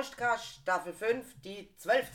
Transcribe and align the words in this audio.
Gerüchtkast, 0.00 0.60
Staffel 0.62 0.94
5, 0.94 1.26
die 1.44 1.68
12. 1.76 2.06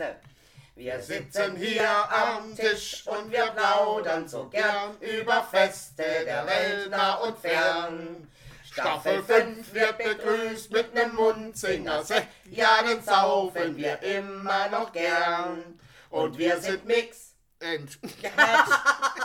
Wir 0.75 0.99
sitzen 0.99 1.55
hier 1.55 1.87
am 1.87 2.55
Tisch 2.55 3.05
und 3.05 3.31
wir 3.31 3.45
plaudern 3.51 4.27
so 4.27 4.49
gern 4.49 4.97
über 5.01 5.43
Feste 5.43 6.03
der 6.25 6.47
Welt 6.47 6.89
nah 6.89 7.13
und 7.17 7.37
fern. 7.37 8.27
Staffel 8.63 9.21
5 9.21 9.71
wird 9.71 9.99
begrüßt 9.99 10.71
mit 10.71 10.95
nem 10.95 11.13
Munzinger-Sekt, 11.13 12.27
ja, 12.49 12.81
den 12.81 13.03
saufen 13.03 13.77
wir 13.77 14.01
immer 14.01 14.67
noch 14.69 14.91
gern. 14.91 15.79
Und 16.09 16.39
wir 16.39 16.59
sind 16.59 16.87
Mix 16.87 17.35
and 17.61 17.99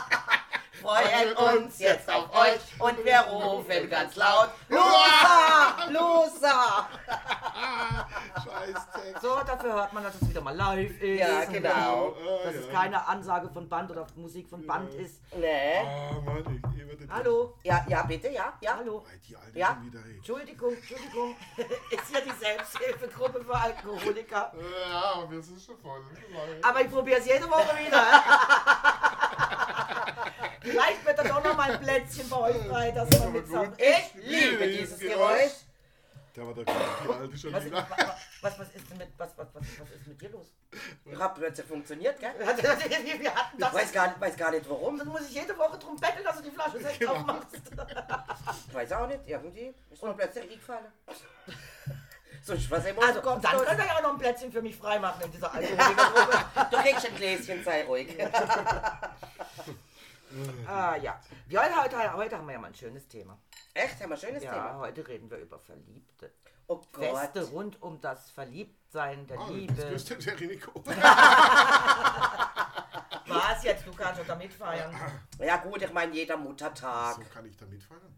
freuen 0.81 1.33
uns 1.35 1.79
jetzt 1.79 2.09
auf 2.09 2.33
euch 2.33 2.59
und 2.79 3.05
wir 3.05 3.19
rufen 3.21 3.89
ganz 3.89 4.15
laut 4.15 4.49
Loser! 4.69 5.89
Loser! 5.89 6.87
Scheiß 8.43 8.75
Text. 8.93 9.21
So, 9.21 9.39
dafür 9.45 9.73
hört 9.73 9.93
man, 9.93 10.03
dass 10.03 10.15
es 10.21 10.29
wieder 10.29 10.41
mal 10.41 10.55
live 10.55 10.99
ist. 11.01 11.19
Ja, 11.19 11.45
genau. 11.45 12.15
Dass 12.43 12.55
es 12.55 12.69
keine 12.69 13.05
Ansage 13.07 13.49
von 13.49 13.67
Band 13.67 13.91
oder 13.91 14.07
Musik 14.15 14.49
von 14.49 14.65
Band 14.65 14.93
ist. 14.95 15.21
Nee. 15.35 15.79
Ah, 15.79 16.19
Mann, 16.25 16.37
ich 16.37 16.61
den 16.61 17.09
Hallo, 17.11 17.55
Ja, 17.63 17.83
ja, 17.87 18.03
bitte, 18.03 18.29
ja, 18.29 18.53
ja. 18.61 18.77
hallo. 18.77 19.03
Ei, 19.09 19.19
Die 19.27 19.35
alte 19.35 19.59
Ja. 19.59 19.67
schon 19.73 19.85
wieder, 19.87 19.99
ey. 20.05 20.15
Entschuldigung, 20.17 20.73
Entschuldigung. 20.75 21.35
ist 21.91 22.07
hier 22.09 22.21
die 22.21 22.39
Selbsthilfegruppe 22.39 23.43
für 23.43 23.55
Alkoholiker. 23.55 24.53
Ja, 24.89 25.29
wir 25.29 25.41
sind 25.41 25.61
schon 25.61 25.77
voll. 25.79 26.01
Aber 26.61 26.81
ich 26.81 26.89
probiere 26.91 27.19
es 27.19 27.25
jede 27.25 27.49
Woche 27.49 27.77
wieder. 27.85 28.01
Vielleicht 30.61 31.05
wird 31.05 31.17
da 31.19 31.23
doch 31.23 31.43
noch 31.43 31.55
mal 31.57 31.71
ein 31.71 31.79
Plätzchen 31.81 32.29
bei 32.29 32.37
euch 32.37 32.55
frei, 32.67 32.91
dass 32.91 33.09
man 33.19 33.31
mit 33.33 33.47
so. 33.47 33.63
Ich 33.77 34.13
liebe 34.23 34.67
dieses 34.67 34.99
Geräusch. 34.99 35.51
War 36.33 36.53
der 36.53 36.63
die 36.63 36.71
alte 37.11 37.37
schon 37.37 37.51
Was, 37.53 37.65
wieder. 37.65 37.85
was, 38.41 38.57
was, 38.57 38.69
ist 38.69 38.89
denn 38.89 38.97
mit, 38.99 39.09
was, 39.17 39.29
was, 39.37 39.47
was, 39.53 39.63
was 39.79 39.89
ist 39.89 40.07
mit 40.07 40.21
dir 40.21 40.29
los? 40.29 40.47
Hat 41.19 41.35
plötzlich 41.35 41.67
funktioniert, 41.67 42.17
gell? 42.21 42.31
Wir 42.39 43.35
hatten 43.35 43.57
Ich 43.57 43.59
das. 43.59 43.73
weiß 43.73 43.91
gar, 43.91 44.15
weiß 44.21 44.37
gar 44.37 44.51
nicht 44.51 44.69
warum. 44.69 44.97
Dann 44.97 45.09
muss 45.09 45.23
ich 45.27 45.33
jede 45.33 45.57
Woche 45.57 45.77
drum 45.77 45.97
betteln, 45.97 46.23
dass 46.23 46.37
du 46.37 46.43
die 46.43 46.51
Flasche 46.51 46.79
selbst 46.79 46.99
Genau. 47.01 47.15
aufmachst. 47.15 47.49
Ich 48.69 48.73
weiß 48.73 48.91
auch 48.93 49.07
nicht, 49.07 49.19
irgendwie 49.27 49.73
ist 49.91 50.01
mir 50.01 50.13
plötzlich 50.13 50.43
eingefallen. 50.51 50.85
Sonst 52.43 52.71
was 52.71 52.85
immer 52.85 53.03
Also, 53.03 53.21
und 53.29 53.43
dann 53.43 53.57
könnt 53.65 53.79
ihr 53.79 53.85
ja 53.85 53.97
auch 53.97 54.01
noch 54.01 54.13
ein 54.13 54.17
Plätzchen 54.17 54.51
für 54.53 54.61
mich 54.61 54.75
freimachen 54.77 55.21
in 55.25 55.31
dieser 55.33 55.53
Alkoholikergruppe. 55.53 56.45
Du 56.71 56.77
kriegst 56.77 57.05
ein 57.07 57.15
Gläschen, 57.17 57.63
sei 57.65 57.83
ruhig. 57.83 58.17
Ah 60.67 60.95
ja. 60.97 61.19
Wir 61.47 61.61
heute, 61.61 61.75
heute, 61.81 62.13
heute 62.13 62.37
haben 62.37 62.45
wir 62.47 62.53
ja 62.53 62.59
mal 62.59 62.67
ein 62.67 62.75
schönes 62.75 63.07
Thema. 63.07 63.37
Echt, 63.73 63.99
haben 64.01 64.09
wir 64.09 64.15
ein 64.15 64.19
schönes 64.21 64.43
Ja, 64.43 64.51
Thema. 64.53 64.77
heute 64.79 65.07
reden 65.07 65.29
wir 65.29 65.37
über 65.37 65.59
Verliebte. 65.59 66.31
Oh 66.67 66.81
Gott. 66.91 67.17
Feste 67.19 67.43
rund 67.49 67.81
um 67.81 67.99
das 68.01 68.29
Verliebtsein 68.31 69.27
der 69.27 69.39
Ah, 69.39 69.47
Liebe. 69.49 69.73
das 69.73 70.05
grüßt 70.05 70.25
der 70.27 70.39
Rico. 70.39 70.71
Was 73.27 73.63
jetzt? 73.63 73.85
Du 73.87 73.91
kannst 73.93 74.17
schon 74.19 74.27
damit 74.27 74.51
feiern. 74.53 74.93
Ja 75.39 75.57
gut, 75.57 75.81
ich 75.81 75.91
meine 75.93 76.13
jeder 76.13 76.37
Muttertag. 76.37 77.15
So 77.15 77.21
kann 77.33 77.45
ich 77.45 77.55
da 77.57 77.65
mitfeiern. 77.65 78.17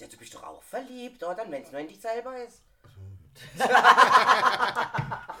Ja, 0.00 0.06
du 0.08 0.16
bist 0.16 0.34
doch 0.34 0.42
auch 0.42 0.62
verliebt, 0.62 1.22
oder? 1.22 1.44
Wenn 1.50 1.62
es 1.62 1.70
nur 1.72 1.80
in 1.80 1.88
dich 1.88 2.00
selber 2.00 2.36
ist. 2.42 2.62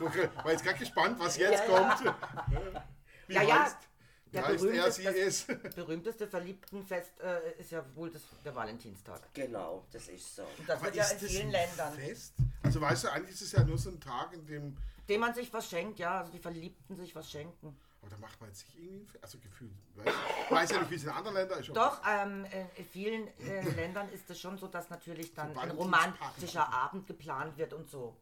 Okay, 0.00 0.28
war 0.42 0.50
jetzt 0.52 0.64
gerade 0.64 0.78
gespannt, 0.78 1.18
was 1.18 1.36
jetzt 1.36 1.64
Ja, 1.68 1.74
ja. 1.80 1.94
kommt. 1.94 2.14
Wie 3.26 3.34
Ja, 3.34 3.42
ja. 3.42 3.62
heißt, 3.64 3.76
wie 3.93 3.93
Der 4.34 4.46
heißt 4.48 4.64
er, 4.64 4.90
sie 4.92 5.04
das- 5.04 5.14
ist? 5.14 5.46
Berühmteste 5.76 6.26
Verliebtenfest 6.26 7.20
äh, 7.20 7.60
ist 7.60 7.70
ja 7.70 7.84
wohl 7.94 8.10
das, 8.10 8.22
der 8.44 8.54
Valentinstag. 8.54 9.20
Genau, 9.32 9.84
das 9.92 10.08
ist 10.08 10.36
so. 10.36 10.42
Und 10.58 10.68
das 10.68 10.76
Aber 10.76 10.86
wird 10.86 10.96
ja 10.96 11.04
ist 11.04 11.12
in 11.12 11.18
das 11.20 11.30
vielen 11.30 11.50
Ländern. 11.50 11.94
Fest? 11.94 12.34
Also 12.62 12.80
weißt 12.80 13.04
du, 13.04 13.08
eigentlich 13.12 13.34
ist 13.34 13.42
es 13.42 13.52
ja 13.52 13.64
nur 13.64 13.78
so 13.78 13.90
ein 13.90 14.00
Tag, 14.00 14.32
in 14.32 14.44
dem... 14.46 14.76
Dem 15.08 15.20
man 15.20 15.34
sich 15.34 15.52
was 15.52 15.68
schenkt, 15.68 15.98
ja, 15.98 16.20
also 16.20 16.32
die 16.32 16.38
Verliebten 16.38 16.96
sich 16.96 17.14
was 17.14 17.30
schenken. 17.30 17.76
Aber 18.00 18.10
da 18.10 18.16
macht 18.18 18.40
man 18.40 18.50
jetzt 18.50 18.66
nicht 18.66 18.76
irgendwie 18.76 18.98
ein 19.02 19.06
Fest. 19.06 19.24
Also 19.24 19.38
gefühlt. 19.38 19.72
Weiß, 19.96 20.14
weiß 20.50 20.70
ja 20.72 20.78
nicht, 20.80 20.90
wie 20.90 20.94
es 20.96 21.04
in 21.04 21.10
anderen 21.10 21.36
Ländern 21.36 21.60
ist. 21.60 21.68
Doch, 21.74 22.00
ähm, 22.06 22.44
äh, 22.46 22.66
in 22.76 22.84
vielen 22.86 23.28
äh, 23.40 23.62
Ländern 23.70 24.08
ist 24.10 24.28
es 24.28 24.40
schon 24.40 24.58
so, 24.58 24.66
dass 24.66 24.90
natürlich 24.90 25.32
dann 25.34 25.54
So 25.54 25.60
ein 25.60 25.70
romantischer 25.70 26.70
Abend 26.72 27.06
geplant 27.06 27.56
wird 27.56 27.72
und 27.72 27.88
so. 27.88 28.16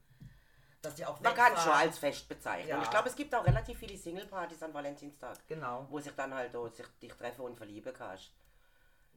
Dass 0.82 0.96
die 0.96 1.06
auch 1.06 1.20
Man 1.20 1.34
kann 1.34 1.52
es 1.54 1.62
schon 1.62 1.72
als 1.72 1.98
Fest 1.98 2.28
bezeichnen. 2.28 2.68
Ja. 2.70 2.76
Und 2.76 2.82
ich 2.82 2.90
glaube, 2.90 3.08
es 3.08 3.14
gibt 3.14 3.32
auch 3.34 3.46
relativ 3.46 3.78
viele 3.78 3.96
Single-Partys 3.96 4.62
an 4.64 4.74
Valentinstag, 4.74 5.38
Genau. 5.46 5.86
wo 5.88 6.00
sich 6.00 6.12
dann 6.16 6.34
halt 6.34 6.54
auch 6.56 6.68
sich 6.68 6.86
dich 7.00 7.12
treffen 7.14 7.42
und 7.42 7.56
verlieben 7.56 7.94
kannst. 7.94 8.32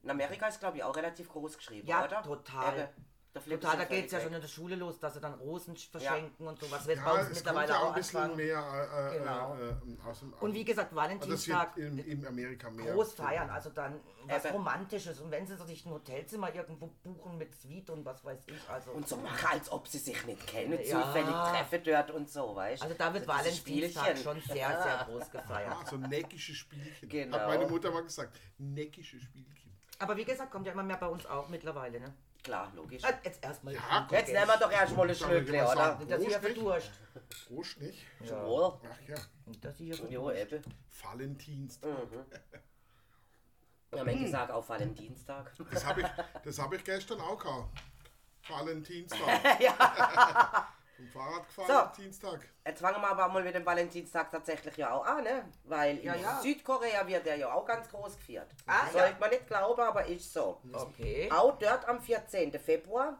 In 0.04 0.10
Amerika 0.10 0.46
ist, 0.46 0.60
glaube 0.60 0.76
ich, 0.76 0.84
auch 0.84 0.94
relativ 0.94 1.28
groß 1.28 1.56
geschrieben, 1.58 1.88
Ja, 1.88 2.04
oder? 2.04 2.22
total. 2.22 2.78
Eben. 2.78 2.88
Da 3.36 3.42
flippt 3.42 3.64
Total, 3.64 3.76
da 3.76 3.84
geht 3.84 4.06
es 4.06 4.12
ja 4.12 4.20
schon 4.22 4.32
in 4.32 4.40
der 4.40 4.48
Schule 4.48 4.76
los, 4.76 4.98
dass 4.98 5.12
sie 5.12 5.20
dann 5.20 5.34
Rosen 5.34 5.76
verschenken 5.76 6.46
und 6.46 6.58
sowas. 6.58 6.86
Wird 6.86 7.04
bei 7.04 7.04
Ja, 7.04 7.10
uns 7.12 7.20
es 7.20 7.26
kommt 7.26 7.36
mittlerweile 7.36 7.68
ja 7.68 7.78
auch 7.78 7.82
auch 7.82 7.88
ein 7.90 7.94
bisschen 7.96 8.20
anfangen. 8.20 8.36
mehr 8.38 9.10
äh, 9.12 9.14
äh, 9.14 9.18
Genau. 9.18 9.56
äh, 9.56 10.08
aus 10.08 10.20
dem... 10.20 10.32
Und 10.40 10.54
wie 10.54 10.64
gesagt, 10.64 10.92
das 10.92 10.96
wird 10.96 11.04
Valentinstag 11.04 11.76
in, 11.76 11.98
in 11.98 12.26
Amerika 12.26 12.70
mehr. 12.70 12.94
groß 12.94 13.12
feiern, 13.12 13.50
also 13.50 13.68
dann 13.68 14.00
was 14.26 14.42
Eben. 14.46 14.54
Romantisches. 14.54 15.20
Und 15.20 15.30
wenn 15.30 15.46
sie 15.46 15.54
sich 15.66 15.84
ein 15.84 15.92
Hotelzimmer 15.92 16.54
irgendwo 16.54 16.86
buchen 17.02 17.36
mit 17.36 17.54
Suite 17.54 17.90
und 17.90 18.06
was 18.06 18.24
weiß 18.24 18.38
ich, 18.46 18.70
also. 18.70 18.92
Und 18.92 19.06
so 19.06 19.16
machen, 19.18 19.48
als 19.52 19.70
ob 19.70 19.86
sie 19.86 19.98
sich 19.98 20.24
nicht 20.24 20.46
kennen, 20.46 20.78
Ja. 20.82 21.02
zufällig 21.02 21.28
treffen 21.28 21.82
dort 21.84 22.10
und 22.12 22.30
so, 22.30 22.56
weißt 22.56 22.82
also 22.84 22.94
da 22.96 23.12
wird 23.12 23.24
Diese 23.24 23.34
Valentinstag 23.36 24.16
schon 24.16 24.40
sehr, 24.40 24.82
sehr 24.82 25.06
groß 25.10 25.30
gefeiert. 25.30 25.72
Ah, 25.78 25.84
so 25.84 25.96
neckische 25.98 26.54
Spielchen. 26.54 27.06
Genau. 27.06 27.36
Hat 27.38 27.48
meine 27.48 27.66
Mutter 27.66 27.90
mal 27.90 28.02
gesagt. 28.02 28.40
Neckische 28.56 29.20
Spielchen. 29.20 29.76
Aber 29.98 30.16
wie 30.16 30.24
gesagt, 30.24 30.50
kommt 30.50 30.66
ja 30.66 30.72
immer 30.72 30.82
mehr 30.82 30.96
bei 30.96 31.06
uns 31.06 31.26
auch 31.26 31.48
mittlerweile, 31.50 32.00
ne? 32.00 32.14
Klar, 32.46 32.72
logisch. 32.76 33.02
Äh, 33.02 33.12
Jetzt 33.24 33.42
erstmal. 33.42 33.74
Ja, 33.74 34.06
Jetzt 34.08 34.32
nehmen 34.32 34.46
wir 34.46 34.56
doch 34.56 34.70
erstmal 34.70 35.12
Schlückle, 35.12 35.64
mal 35.64 35.72
oder? 35.72 35.98
Das 36.06 36.06
Prost, 36.06 36.20
nicht? 36.20 36.36
verdurst. 36.38 36.90
Prost 37.48 37.80
nicht. 37.80 38.06
Wohl. 38.20 38.80
Ach 38.88 39.08
ja. 39.08 39.16
Das 39.60 39.76
hier 39.78 39.96
Jo, 39.96 40.26
verdurst. 40.30 40.52
eben. 40.52 40.62
Valentinstag. 41.02 41.90
Wir 43.90 43.98
haben 44.00 44.22
gesagt, 44.24 44.50
auf 44.52 44.68
Valentinstag. 44.68 45.52
Das 45.72 45.84
habe 45.84 46.02
ich, 46.02 46.06
das 46.44 46.58
hab 46.60 46.72
ich 46.72 46.84
gestern 46.84 47.20
auch 47.20 47.36
gehabt. 47.42 47.82
Valentinstag. 48.48 49.60
ja. 49.60 50.68
Vom 50.96 51.08
Fahrrad 51.08 51.46
gefahren, 51.46 51.90
So. 51.96 52.02
Dienstag. 52.02 52.40
Jetzt 52.64 52.80
fangen 52.80 53.00
wir 53.02 53.08
aber 53.08 53.28
mal 53.28 53.42
mit 53.42 53.54
dem 53.54 53.66
Valentinstag 53.66 54.30
tatsächlich 54.30 54.76
ja 54.78 54.92
auch 54.92 55.04
an, 55.04 55.24
ne? 55.24 55.44
Weil 55.64 56.02
Ja, 56.02 56.14
in 56.14 56.22
ja. 56.22 56.40
Südkorea 56.40 57.06
wird 57.06 57.26
der 57.26 57.36
ja 57.36 57.52
auch 57.52 57.66
ganz 57.66 57.88
groß 57.90 58.16
gefeiert. 58.16 58.50
Ah, 58.66 58.88
Sollte 58.90 59.20
man 59.20 59.30
nicht 59.30 59.46
glauben, 59.46 59.80
aber 59.82 60.06
ist 60.06 60.32
so. 60.32 60.60
Okay. 60.72 61.30
Auch 61.30 61.58
dort 61.58 61.86
am 61.86 62.00
14. 62.00 62.58
Februar 62.58 63.18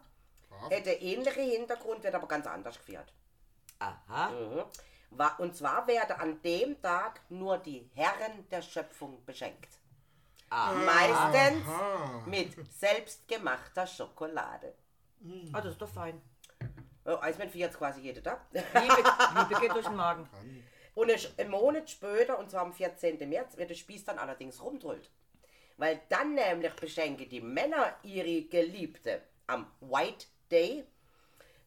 Brav. 0.48 0.70
hätte 0.70 0.90
ähnliche 0.90 1.40
Hintergrund, 1.42 2.02
wird 2.02 2.14
aber 2.14 2.26
ganz 2.28 2.46
anders 2.46 2.78
gefeiert. 2.78 3.12
Aha. 3.78 4.30
Mhm. 4.30 4.64
Und 5.38 5.54
zwar 5.56 5.86
werden 5.86 6.16
an 6.18 6.42
dem 6.42 6.80
Tag 6.80 7.20
nur 7.28 7.58
die 7.58 7.90
Herren 7.94 8.48
der 8.50 8.62
Schöpfung 8.62 9.24
beschenkt. 9.26 9.68
Ah. 10.48 10.72
Meistens 10.72 11.66
Aha. 11.68 12.22
mit 12.26 12.54
selbstgemachter 12.72 13.86
Schokolade. 13.86 14.74
Ah, 15.52 15.60
das 15.60 15.72
ist 15.72 15.82
doch 15.82 15.88
fein. 15.88 16.20
Oh, 17.06 17.18
Eismann 17.20 17.48
feiert 17.50 17.74
quasi 17.74 18.00
jeden 18.00 18.22
Tag. 18.22 18.40
Liebe, 18.52 18.68
Liebe 18.74 19.60
geht 19.60 19.72
durch 19.72 19.86
den 19.86 19.96
Magen. 19.96 20.28
Und 20.94 21.10
ein- 21.10 21.20
einen 21.38 21.50
Monat 21.50 21.88
später, 21.90 22.38
und 22.38 22.50
zwar 22.50 22.62
am 22.62 22.72
14. 22.72 23.26
März, 23.28 23.56
wird 23.56 23.70
der 23.70 23.74
Spieß 23.74 24.04
dann 24.04 24.18
allerdings 24.18 24.62
rumdrüllt. 24.62 25.10
Weil 25.76 26.00
dann 26.08 26.34
nämlich 26.34 26.72
beschenken 26.74 27.28
die 27.28 27.40
Männer 27.40 27.94
ihre 28.02 28.42
Geliebte 28.48 29.22
am 29.46 29.70
White 29.80 30.26
Day, 30.50 30.84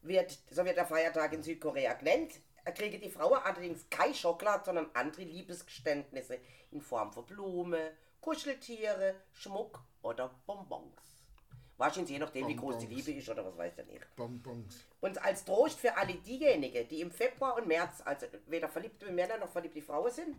wird, 0.01 0.37
so 0.49 0.65
wird 0.65 0.77
der 0.77 0.87
Feiertag 0.87 1.31
in 1.33 1.43
Südkorea 1.43 1.93
genannt, 1.93 2.33
kriegen 2.75 3.01
die 3.01 3.09
Frauen 3.09 3.39
allerdings 3.43 3.89
kein 3.89 4.13
Schokolade, 4.13 4.63
sondern 4.65 4.89
andere 4.93 5.23
Liebesgeständnisse 5.23 6.39
in 6.71 6.81
Form 6.81 7.11
von 7.11 7.25
Blumen, 7.25 7.89
Kuscheltiere, 8.21 9.15
Schmuck 9.31 9.79
oder 10.01 10.29
Bonbons. 10.45 11.18
Wahrscheinlich 11.79 12.11
je 12.11 12.19
nachdem, 12.19 12.45
wie 12.49 12.57
groß 12.57 12.77
die. 12.77 12.87
Liebe 12.87 13.13
ist 13.13 13.29
oder 13.29 13.45
was 13.45 13.57
weiß 13.57 13.73
der 13.75 13.85
nicht. 13.85 14.05
Bonbons. 14.17 14.85
Und 14.99 15.23
als 15.23 15.45
Trost 15.45 15.79
für 15.79 15.95
alle 15.95 16.13
diejenigen, 16.13 16.85
die 16.89 16.99
im 16.99 17.09
Februar 17.09 17.55
und 17.55 17.67
März, 17.67 18.01
also 18.03 18.27
weder 18.47 18.67
verliebte 18.67 19.09
Männer 19.09 19.37
noch 19.37 19.47
verliebte 19.47 19.81
Frauen 19.81 20.11
sind, 20.11 20.35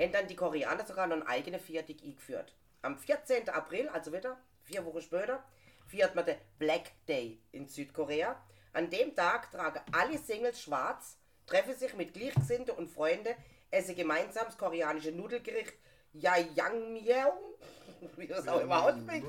haben 0.00 0.12
dann 0.12 0.26
die 0.26 0.34
Koreaner 0.34 0.86
sogar 0.86 1.06
noch 1.06 1.16
einen 1.16 1.26
eigenen 1.26 1.60
Viertig 1.60 2.02
eingeführt. 2.02 2.54
Am 2.80 2.96
14. 2.96 3.50
April, 3.50 3.90
also 3.90 4.10
wieder 4.10 4.38
vier 4.62 4.86
Wochen 4.86 5.02
später, 5.02 5.44
feiert 5.86 6.14
man 6.14 6.24
den 6.24 6.36
Black 6.58 6.92
Day 7.06 7.38
in 7.52 7.68
Südkorea. 7.68 8.42
An 8.72 8.88
dem 8.88 9.14
Tag 9.14 9.50
tragen 9.50 9.80
alle 9.92 10.16
Singles 10.16 10.62
schwarz, 10.62 11.18
treffen 11.46 11.74
sich 11.74 11.92
mit 11.92 12.14
Gleichgesinnten 12.14 12.74
und 12.74 12.88
Freunden, 12.88 13.34
essen 13.70 13.94
gemeinsam 13.94 14.46
das 14.46 14.56
koreanische 14.56 15.12
Nudelgericht 15.12 15.74
Jajangmyeon, 16.20 17.38
wie 18.16 18.26
das 18.26 18.48
auch 18.48 18.60
immer 18.60 18.84
ausspricht. 18.84 19.26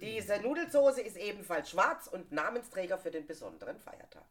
Diese 0.00 0.38
Nudelsoße 0.40 1.00
ist 1.00 1.16
ebenfalls 1.16 1.70
schwarz 1.70 2.06
und 2.06 2.32
Namensträger 2.32 2.98
für 2.98 3.10
den 3.10 3.26
besonderen 3.26 3.78
Feiertag. 3.78 4.26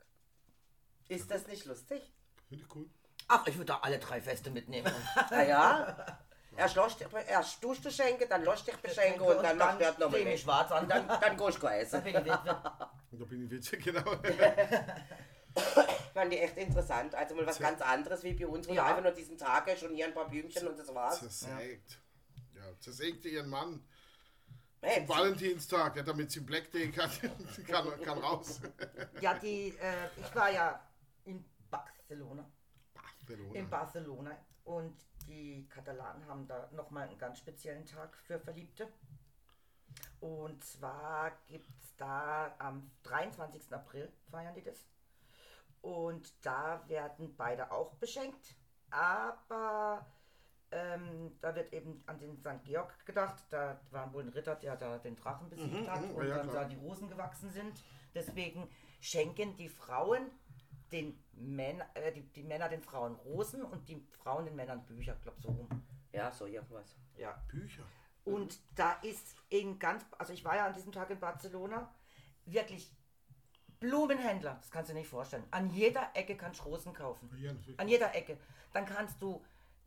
Ist 1.07 1.29
das 1.31 1.47
nicht 1.47 1.65
lustig? 1.65 2.01
Finde 2.47 2.63
ich 2.63 2.75
cool. 2.75 2.89
Ach, 3.27 3.45
ich 3.47 3.55
würde 3.55 3.65
da 3.65 3.79
alle 3.81 3.99
drei 3.99 4.21
Feste 4.21 4.51
mitnehmen. 4.51 4.91
Ah 5.29 5.43
ja? 5.43 6.19
Erst, 6.57 6.77
du 6.77 7.91
schenken, 7.91 8.29
dann 8.29 8.45
lässt 8.45 8.65
dich 8.67 8.77
beschenken 8.77 9.21
und 9.21 9.43
dann 9.43 9.57
macht 9.57 9.81
er 9.81 10.09
mich 10.09 10.25
weg. 10.25 10.39
schwarz 10.39 10.71
an. 10.71 10.83
Und 10.83 10.89
dann, 10.89 11.07
dann 11.07 11.37
gehst 11.37 11.61
du 11.61 11.67
essen. 11.67 11.91
Dann 11.91 12.03
bin 12.03 12.15
ich 12.15 12.25
Witwe. 12.25 12.61
Und 13.11 13.21
da 13.21 13.25
bin 13.25 13.43
ich 13.43 13.51
witzig, 13.51 13.83
genau. 13.83 14.01
Fand 16.15 16.31
ich 16.33 16.41
echt 16.41 16.56
interessant. 16.56 17.13
Also 17.13 17.35
mal 17.35 17.45
was 17.45 17.59
ganz 17.59 17.81
anderes 17.81 18.23
wie 18.23 18.33
bei 18.33 18.47
uns, 18.47 18.69
wo 18.69 18.73
Ja. 18.73 18.83
du 18.83 18.89
einfach 18.89 19.03
nur 19.03 19.12
diesen 19.12 19.38
Tag 19.38 19.67
und 19.83 19.94
hier 19.94 20.06
ein 20.06 20.13
paar 20.13 20.29
Blümchen 20.29 20.65
und 20.65 20.79
das 20.79 20.88
war's. 20.95 21.19
Zersägt. 21.19 22.00
Ja, 22.53 22.79
zersägte 22.79 23.27
ihren 23.27 23.50
Mann. 23.50 23.85
Hey, 24.79 25.06
Valentinstag, 25.09 25.97
ja, 25.97 26.03
damit 26.03 26.31
sie 26.31 26.39
Black 26.39 26.71
Day 26.71 26.89
kann, 26.89 27.12
kann, 27.67 28.01
kann 28.01 28.17
raus. 28.19 28.62
Ja, 29.19 29.33
die, 29.33 29.75
äh, 29.77 30.07
ich 30.15 30.33
war 30.33 30.50
ja 30.50 30.79
in 31.25 31.44
Barcelona. 31.69 32.50
Barcelona. 32.94 33.53
In 33.59 33.69
Barcelona. 33.69 34.38
Und 34.63 34.97
die 35.27 35.67
Katalanen 35.67 36.25
haben 36.27 36.47
da 36.47 36.69
nochmal 36.71 37.09
einen 37.09 37.17
ganz 37.17 37.39
speziellen 37.39 37.85
Tag 37.85 38.15
für 38.25 38.39
Verliebte. 38.39 38.88
Und 40.21 40.63
zwar 40.63 41.31
gibt 41.47 41.67
es 41.81 41.94
da 41.97 42.56
am 42.59 42.89
23. 43.03 43.73
April 43.73 44.09
feiern 44.31 44.56
die 44.56 44.63
das. 44.63 44.77
Und 45.85 46.33
da 46.43 46.83
werden 46.87 47.35
beide 47.37 47.71
auch 47.71 47.93
beschenkt. 47.97 48.55
Aber 48.89 50.03
ähm, 50.71 51.37
da 51.41 51.53
wird 51.53 51.71
eben 51.73 52.01
an 52.07 52.17
den 52.17 52.39
St. 52.39 52.63
Georg 52.63 53.05
gedacht. 53.05 53.43
Da 53.51 53.79
war 53.91 54.11
wohl 54.11 54.23
ein 54.23 54.29
Ritter, 54.29 54.55
der 54.55 54.77
da 54.77 54.97
den 54.97 55.15
Drachen 55.15 55.47
besiegt 55.47 55.87
hat 55.87 56.01
und 56.09 56.27
ja, 56.27 56.37
dann 56.37 56.49
klar. 56.49 56.63
da 56.63 56.67
die 56.67 56.77
Rosen 56.77 57.07
gewachsen 57.07 57.51
sind. 57.51 57.83
Deswegen 58.15 58.67
schenken 58.99 59.55
die 59.57 59.69
Frauen 59.69 60.31
den 60.91 61.23
Männer, 61.33 61.85
äh, 61.93 62.11
die, 62.11 62.23
die 62.33 62.43
Männer 62.43 62.67
den 62.67 62.81
Frauen 62.81 63.13
Rosen 63.17 63.61
und 63.61 63.88
die 63.88 64.03
Frauen 64.23 64.45
den 64.45 64.55
Männern 64.55 64.83
Bücher, 64.88 65.13
ich 65.13 65.21
glaube 65.21 65.39
so 65.39 65.49
rum. 65.49 65.69
ja, 66.13 66.31
so 66.31 66.47
irgendwas. 66.47 66.95
Ja. 67.15 67.43
Bücher. 67.47 67.83
Und 68.23 68.59
da 68.73 68.93
ist 69.03 69.35
in 69.49 69.77
ganz, 69.77 70.03
also 70.17 70.33
ich 70.33 70.43
war 70.43 70.55
ja 70.55 70.65
an 70.65 70.73
diesem 70.73 70.91
Tag 70.91 71.11
in 71.11 71.19
Barcelona, 71.19 71.93
wirklich 72.45 72.91
Blumenhändler, 73.80 74.57
das 74.62 74.72
kannst 74.72 74.89
du 74.89 74.94
dir 74.94 75.00
nicht 75.00 75.10
vorstellen. 75.10 75.44
An 75.51 75.69
jeder 75.69 76.10
Ecke 76.13 76.36
kannst 76.36 76.62
du 76.62 76.66
Rosen 76.66 76.94
kaufen. 76.94 77.30
Ja. 77.42 77.51
An 77.77 77.88
jeder 77.88 78.13
Ecke. 78.16 78.38
Dann 78.74 78.86
kannst 78.86 79.22
du 79.22 79.44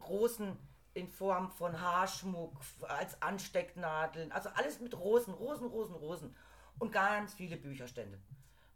Rosen 0.06 0.56
in 0.94 1.08
Form 1.08 1.50
von 1.50 1.81
Haarschmuck, 1.81 2.61
als 2.88 3.20
Anstecknadeln, 3.23 4.32
also 4.32 4.49
alles 4.50 4.81
mit 4.81 4.99
Rosen, 4.99 5.35
Rosen, 5.35 5.69
Rosen, 5.69 5.94
Rosen. 5.94 6.37
Und 6.79 6.93
ganz 6.93 7.35
viele 7.35 7.56
Bücherstände, 7.56 8.19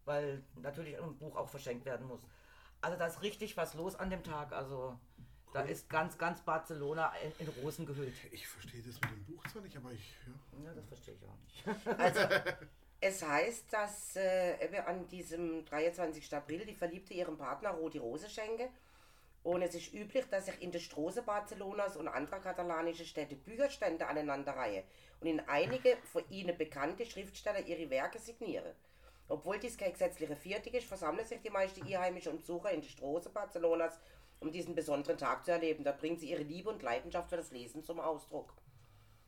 weil 0.05 0.43
natürlich 0.57 1.01
ein 1.01 1.17
Buch 1.17 1.37
auch 1.37 1.49
verschenkt 1.49 1.85
werden 1.85 2.07
muss. 2.07 2.21
Also 2.81 2.99
da 2.99 3.07
ist 3.07 3.23
richtig 3.23 3.57
was 3.57 3.75
los 3.75 3.95
an 3.95 4.11
dem 4.11 4.25
Tag. 4.25 4.53
Also 4.53 4.99
da 5.53 5.61
ist 5.63 5.89
ganz, 5.89 6.19
ganz 6.19 6.41
Barcelona 6.41 7.13
in, 7.17 7.47
in 7.47 7.49
Rosen 7.63 7.87
gehüllt. 7.87 8.15
Ich 8.33 8.49
verstehe 8.49 8.83
das 8.83 9.01
mit 9.01 9.11
dem 9.11 9.25
Buch 9.25 9.47
zwar 9.49 9.63
nicht, 9.63 9.77
aber 9.77 9.93
ich. 9.93 10.17
Ja. 10.27 10.65
Ja, 10.65 10.75
das 10.75 10.87
verstehe 10.87 11.15
ich 11.15 11.25
auch 11.25 11.39
nicht. 11.45 12.67
Es 13.05 13.21
heißt, 13.21 13.73
dass 13.73 14.15
äh, 14.15 14.79
an 14.87 15.09
diesem 15.09 15.65
23. 15.65 16.33
April 16.35 16.65
die 16.65 16.77
Verliebte 16.77 17.15
ihrem 17.15 17.37
Partner 17.37 17.71
rote 17.71 17.99
Rose 17.99 18.31
schenke. 18.31 18.69
Und 19.43 19.63
es 19.63 19.75
ist 19.75 19.93
üblich, 19.93 20.25
dass 20.31 20.47
sich 20.47 20.63
in 20.63 20.71
der 20.71 20.79
Straße 20.79 21.23
Barcelonas 21.23 21.97
und 21.97 22.07
anderer 22.07 22.39
katalanischer 22.39 23.05
Städte 23.05 23.35
Bücherstände 23.35 24.07
aneinanderreihen 24.07 24.85
und 25.19 25.27
in 25.27 25.41
einige 25.49 25.97
von 26.13 26.23
ihnen 26.31 26.57
bekannte 26.57 27.05
Schriftsteller 27.05 27.67
ihre 27.67 27.91
Werke 27.91 28.21
signieren. 28.21 28.73
Obwohl 29.27 29.59
dies 29.59 29.77
keine 29.77 29.95
gesetzliche 29.95 30.37
Viertig 30.37 30.75
ist, 30.75 30.87
versammeln 30.87 31.27
sich 31.27 31.41
die 31.41 31.51
meisten 31.51 31.83
Einheimischen 31.83 32.31
und 32.31 32.39
Besucher 32.43 32.71
in 32.71 32.83
der 32.83 32.89
Straße 32.89 33.31
Barcelonas, 33.31 33.99
um 34.39 34.53
diesen 34.53 34.77
besonderen 34.77 35.19
Tag 35.19 35.45
zu 35.45 35.51
erleben. 35.51 35.83
Dort 35.83 35.99
bringen 35.99 36.19
sie 36.19 36.31
ihre 36.31 36.45
Liebe 36.45 36.71
und 36.71 36.85
Leidenschaft 36.85 37.31
für 37.31 37.37
das 37.37 37.51
Lesen 37.51 37.83
zum 37.83 37.99
Ausdruck. 37.99 38.55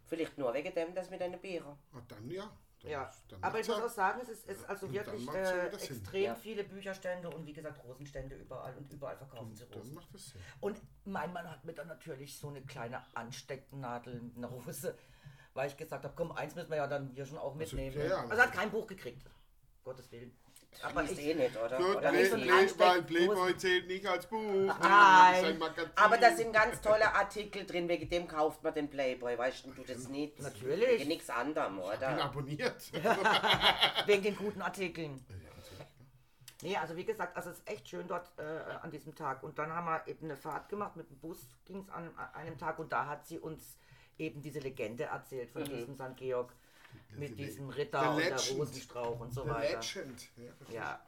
Vielleicht 0.07 0.39
nur 0.39 0.55
wegen 0.55 0.73
dem, 0.73 0.95
das 0.95 1.11
mit 1.11 1.21
einer 1.21 1.39
Beere. 1.39 1.77
Ah, 1.93 2.03
dann 2.07 2.31
ja. 2.31 2.57
Ja, 2.85 3.11
dann 3.29 3.43
aber 3.43 3.61
ich 3.61 3.69
muss 3.69 3.81
auch 3.81 3.89
sagen, 3.89 4.21
es 4.23 4.29
ist, 4.29 4.47
ist 4.47 4.69
also 4.69 4.93
wirklich 4.93 5.27
äh, 5.35 5.69
extrem 5.69 6.23
Ja. 6.25 6.35
viele 6.35 6.65
Bücherstände 6.65 7.31
und 7.31 7.47
wie 7.47 7.53
gesagt 7.53 7.83
Rosenstände 7.83 8.37
überall 8.37 8.77
und 8.77 8.93
überall 8.93 9.17
verkaufen 9.17 9.55
sie 9.55 9.65
Rosen. 9.65 9.95
macht 9.95 10.13
das 10.15 10.29
Sinn. 10.29 10.41
Und 10.61 10.81
mein 11.05 11.33
Mann 11.33 11.51
hat 11.51 11.65
mir 11.65 11.73
dann 11.73 11.89
natürlich 11.89 12.39
so 12.39 12.49
eine 12.49 12.61
kleine 12.63 13.03
Anstecknadel, 13.15 14.21
eine 14.37 14.47
Rose, 14.47 14.97
weil 15.55 15.69
ich 15.69 15.77
gesagt 15.77 16.05
habe, 16.05 16.15
komm, 16.17 16.33
eins 16.33 16.55
müssen 16.55 16.71
wir 16.71 16.77
ja 16.77 16.87
dann 16.87 17.11
hier 17.11 17.25
schon 17.27 17.39
auch 17.39 17.55
mitnehmen. 17.55 17.97
ja, 17.97 18.05
ja. 18.05 18.17
also 18.23 18.35
er 18.35 18.47
hat 18.49 18.53
kein 18.53 18.71
Buch 18.71 18.87
gekriegt. 18.87 19.31
Gottes 19.83 20.11
Willen. 20.13 20.37
Aber 20.83 21.05
ich, 21.05 21.19
eh 21.19 21.35
nicht, 21.35 21.57
oder? 21.57 21.77
Gut, 21.77 21.97
oder 21.97 22.11
Play, 22.11 22.21
nicht 22.21 22.31
so 22.31 22.37
ein 22.37 22.43
Play, 22.43 22.79
weil 22.79 23.03
Playboy 23.03 23.57
zählt 23.57 23.87
nicht 23.87 24.07
als 24.07 24.27
Buch. 24.27 24.75
Nein. 24.81 25.61
Ist. 25.61 25.89
Aber 25.97 26.17
da 26.17 26.31
sind 26.33 26.53
ganz 26.53 26.81
tolle 26.81 27.15
Artikel 27.15 27.65
drin, 27.65 27.89
wegen 27.89 28.09
dem 28.09 28.29
kauft 28.29 28.63
man 28.63 28.75
den 28.75 28.89
Playboy, 28.89 29.39
weißt 29.39 29.67
du 29.67 29.71
du 29.71 29.83
das 29.83 30.09
nicht? 30.09 30.41
Natürlich. 30.41 31.01
Wegen 31.01 31.09
nichts 31.09 31.31
anderem, 31.31 31.77
bin 31.77 31.85
oder? 31.85 32.25
abonniert. 32.25 32.93
wegen 34.07 34.23
den 34.23 34.37
guten 34.37 34.63
Artikeln. 34.63 35.25
Nee, 36.63 36.77
also 36.77 36.97
wie 36.97 37.05
gesagt, 37.05 37.37
also 37.37 37.51
es 37.51 37.59
ist 37.59 37.69
echt 37.69 37.89
schön 37.89 38.09
dort 38.09 38.31
äh, 38.39 38.43
an 38.81 38.91
diesem 38.91 39.15
Tag. 39.15 39.43
Und 39.43 39.59
dann 39.59 39.71
haben 39.71 39.87
wir 39.87 40.07
eben 40.11 40.25
eine 40.25 40.37
Fahrt 40.37 40.69
gemacht, 40.71 40.97
mit 40.97 41.11
dem 41.11 41.19
Bus 41.19 41.47
ging 41.67 41.81
es 41.81 41.91
an, 41.91 42.11
an 42.17 42.35
einem 42.35 42.57
Tag 42.57 42.79
und 42.79 42.91
da 42.91 43.07
hat 43.07 43.27
sie 43.27 43.39
uns 43.39 43.77
eben 44.17 44.41
diese 44.41 44.61
Legende 44.61 45.05
erzählt 45.05 45.51
von 45.51 45.65
diesem 45.65 45.95
St. 45.95 46.17
Georg 46.17 46.55
mit 47.17 47.39
diesem 47.39 47.69
Ritter 47.71 48.01
The 48.03 48.09
und 48.09 48.19
der 48.19 48.31
Legend. 48.37 48.59
Rosenstrauch 48.61 49.21
und 49.21 49.33
so 49.35 49.43
The 49.45 49.51
weiter. 49.51 49.77
Legend. 49.81 50.29
Ja. 50.37 50.51
Ja, 50.73 51.01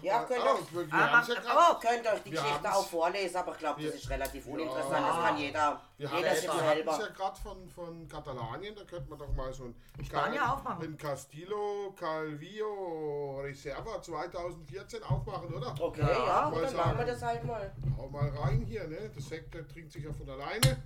Ja, 0.00 0.24
könnt 0.24 0.40
auf. 0.46 0.60
ihr- 0.72 0.78
Wir, 0.80 0.86
wir 0.86 0.94
Ah, 0.94 1.10
haben's 1.12 1.28
ja. 1.28 1.34
Oh, 1.70 1.74
könnt 1.78 2.04
ihr 2.04 2.12
euch 2.12 2.22
die 2.22 2.30
Geschichte 2.30 2.72
auch 2.74 2.86
vorlesen, 2.88 3.36
aber 3.36 3.52
ich 3.52 3.58
glaube, 3.58 3.82
das 3.82 3.94
ist 3.96 4.08
relativ 4.08 4.46
uninteressant. 4.46 5.06
Das 5.06 5.16
kann 5.16 5.36
jeder, 5.36 5.82
Wir 5.98 6.08
haben 6.10 6.16
jeder 6.18 6.30
es 6.32 6.40
sich 6.40 6.48
ja 6.48 6.58
selber. 6.58 6.98
gerade 7.14 7.40
von, 7.40 7.68
von 7.68 8.08
Katalanien, 8.08 8.74
da 8.74 8.84
könnte 8.84 9.10
man 9.10 9.18
doch 9.18 9.32
mal 9.34 9.52
so 9.52 9.64
ein 9.64 9.74
Spanien 10.04 10.40
Cal- 10.40 10.50
aufmachen. 10.54 10.82
ein 10.84 10.96
Castillo 10.96 11.92
Calvillo 11.98 13.40
Reserva 13.42 14.00
2014 14.00 15.02
aufmachen, 15.02 15.52
oder? 15.52 15.74
Okay, 15.78 16.00
Ja, 16.00 16.08
ja, 16.08 16.16
dann 16.16 16.50
machen 16.50 16.60
wir 16.62 16.68
sagen. 16.70 17.06
das 17.06 17.22
halt 17.22 17.44
mal. 17.44 17.72
Hau 17.98 18.08
mal 18.08 18.28
rein 18.30 18.60
hier, 18.66 18.86
ne? 18.86 19.10
Das 19.14 19.28
Sekt 19.28 19.52
der 19.52 19.66
trinkt 19.68 19.92
sich 19.92 20.04
ja 20.04 20.12
von 20.12 20.28
alleine. 20.30 20.82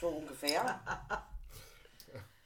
So 0.00 0.08
ungefähr. 0.08 0.80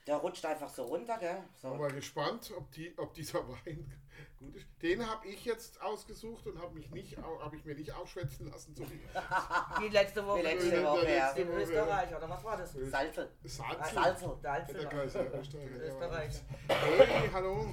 Der 0.08 0.16
rutscht 0.16 0.44
einfach 0.46 0.68
so 0.70 0.84
runter, 0.84 1.16
gell? 1.18 1.34
Bin 1.34 1.44
So. 1.70 1.74
mal 1.76 1.90
gespannt, 1.92 2.50
ob, 2.56 2.70
die, 2.72 2.92
ob 2.98 3.12
dieser 3.14 3.46
Wein 3.48 3.92
gut 4.38 4.56
ist. 4.56 4.66
Den 4.82 5.06
habe 5.06 5.28
ich 5.28 5.44
jetzt 5.44 5.80
ausgesucht 5.82 6.46
und 6.46 6.58
habe 6.60 6.74
mich 6.74 6.90
nicht, 6.90 7.16
habe 7.18 7.54
ich 7.56 7.64
mir 7.64 7.74
nicht 7.74 7.92
aufschwätzen 7.92 8.50
lassen. 8.50 8.74
So 8.74 8.84
wie 8.90 8.98
die 9.86 9.92
letzte 9.92 10.26
Woche. 10.26 10.38
Die 10.38 10.44
letzte 10.44 10.76
Ja, 10.80 10.90
Woche, 10.92 11.08
ja. 11.10 11.26
letzte 11.26 11.42
In 11.42 11.48
Woche. 11.50 11.60
Österreich, 11.62 12.16
oder 12.16 12.30
was 12.30 12.42
war 12.44 12.56
das? 12.56 12.72
Salzel. 12.72 13.30
Salz. 13.44 13.92
Salzel. 13.92 14.36
Der 14.42 14.52
Alpse. 14.52 14.72
Der 14.72 14.86
Kaiser 14.88 15.34
Österreich. 15.38 15.52
ja. 15.52 15.86
Österreich. 15.86 16.42
Hey, 16.68 17.30
hallo. 17.32 17.66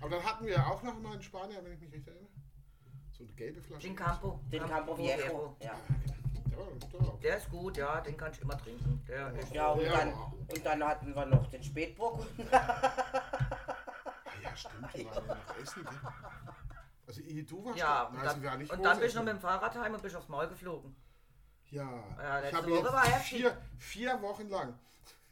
Aber 0.00 0.10
dann 0.10 0.24
hatten 0.24 0.46
wir 0.46 0.66
auch 0.66 0.82
noch 0.82 0.98
mal 0.98 1.12
einen 1.12 1.22
Spanier, 1.22 1.62
wenn 1.62 1.72
ich 1.74 1.80
mich 1.80 1.92
recht 1.92 2.06
erinnere. 2.08 2.26
So 3.12 3.24
eine 3.24 3.32
gelbe 3.34 3.60
Flasche. 3.62 3.86
Den 3.86 3.96
Campo. 3.96 4.40
Den 4.50 4.66
Campo 4.66 4.96
Viejo. 4.96 5.08
Ja. 5.08 5.16
Der 5.22 5.32
war, 5.34 6.15
der 7.22 7.36
ist 7.38 7.50
gut, 7.50 7.76
ja, 7.76 8.00
den 8.00 8.16
kann 8.16 8.32
ich 8.32 8.40
immer 8.40 8.56
trinken. 8.58 9.02
Der 9.08 9.32
ist 9.34 9.52
Ja, 9.52 9.68
und 9.70 9.82
Ja. 9.82 9.92
dann, 9.98 10.12
und 10.14 10.64
dann 10.66 10.84
hatten 10.84 11.14
wir 11.14 11.26
noch 11.26 11.46
den 11.50 11.62
Spätburg. 11.62 12.20
Ah, 12.52 14.32
ja, 14.42 14.56
stimmt, 14.56 14.94
wir 14.94 15.04
waren 15.06 15.26
ja 15.28 15.34
nach 15.34 15.56
Essen. 15.62 15.84
Gell? 15.84 16.10
Also, 17.06 17.20
ehe 17.20 17.42
du 17.44 17.64
warst 17.64 17.78
Ja, 17.78 17.86
da- 17.86 18.20
und 18.22 18.30
sind 18.30 18.42
wir 18.42 18.50
dann, 18.50 18.58
nicht 18.58 18.72
und 18.72 18.82
dann 18.82 18.98
bist 19.00 19.14
du 19.14 19.18
groß 19.18 19.26
noch 19.26 19.32
mit 19.32 19.40
dem 19.40 19.40
Fahrrad 19.40 19.74
heim 19.76 19.94
und 19.94 20.02
bist 20.02 20.16
aufs 20.16 20.28
Maul 20.28 20.48
geflogen. 20.48 20.96
Ja, 21.70 21.82
Ja, 22.18 22.36
ich 22.38 22.42
letzte 22.44 22.56
habe 22.58 22.70
Woche 22.70 22.76
jetzt 22.78 22.92
war 22.92 23.04
heftig. 23.04 23.38
vier, 23.38 23.56
vier 23.78 24.22
Wochen 24.22 24.48
lang 24.48 24.78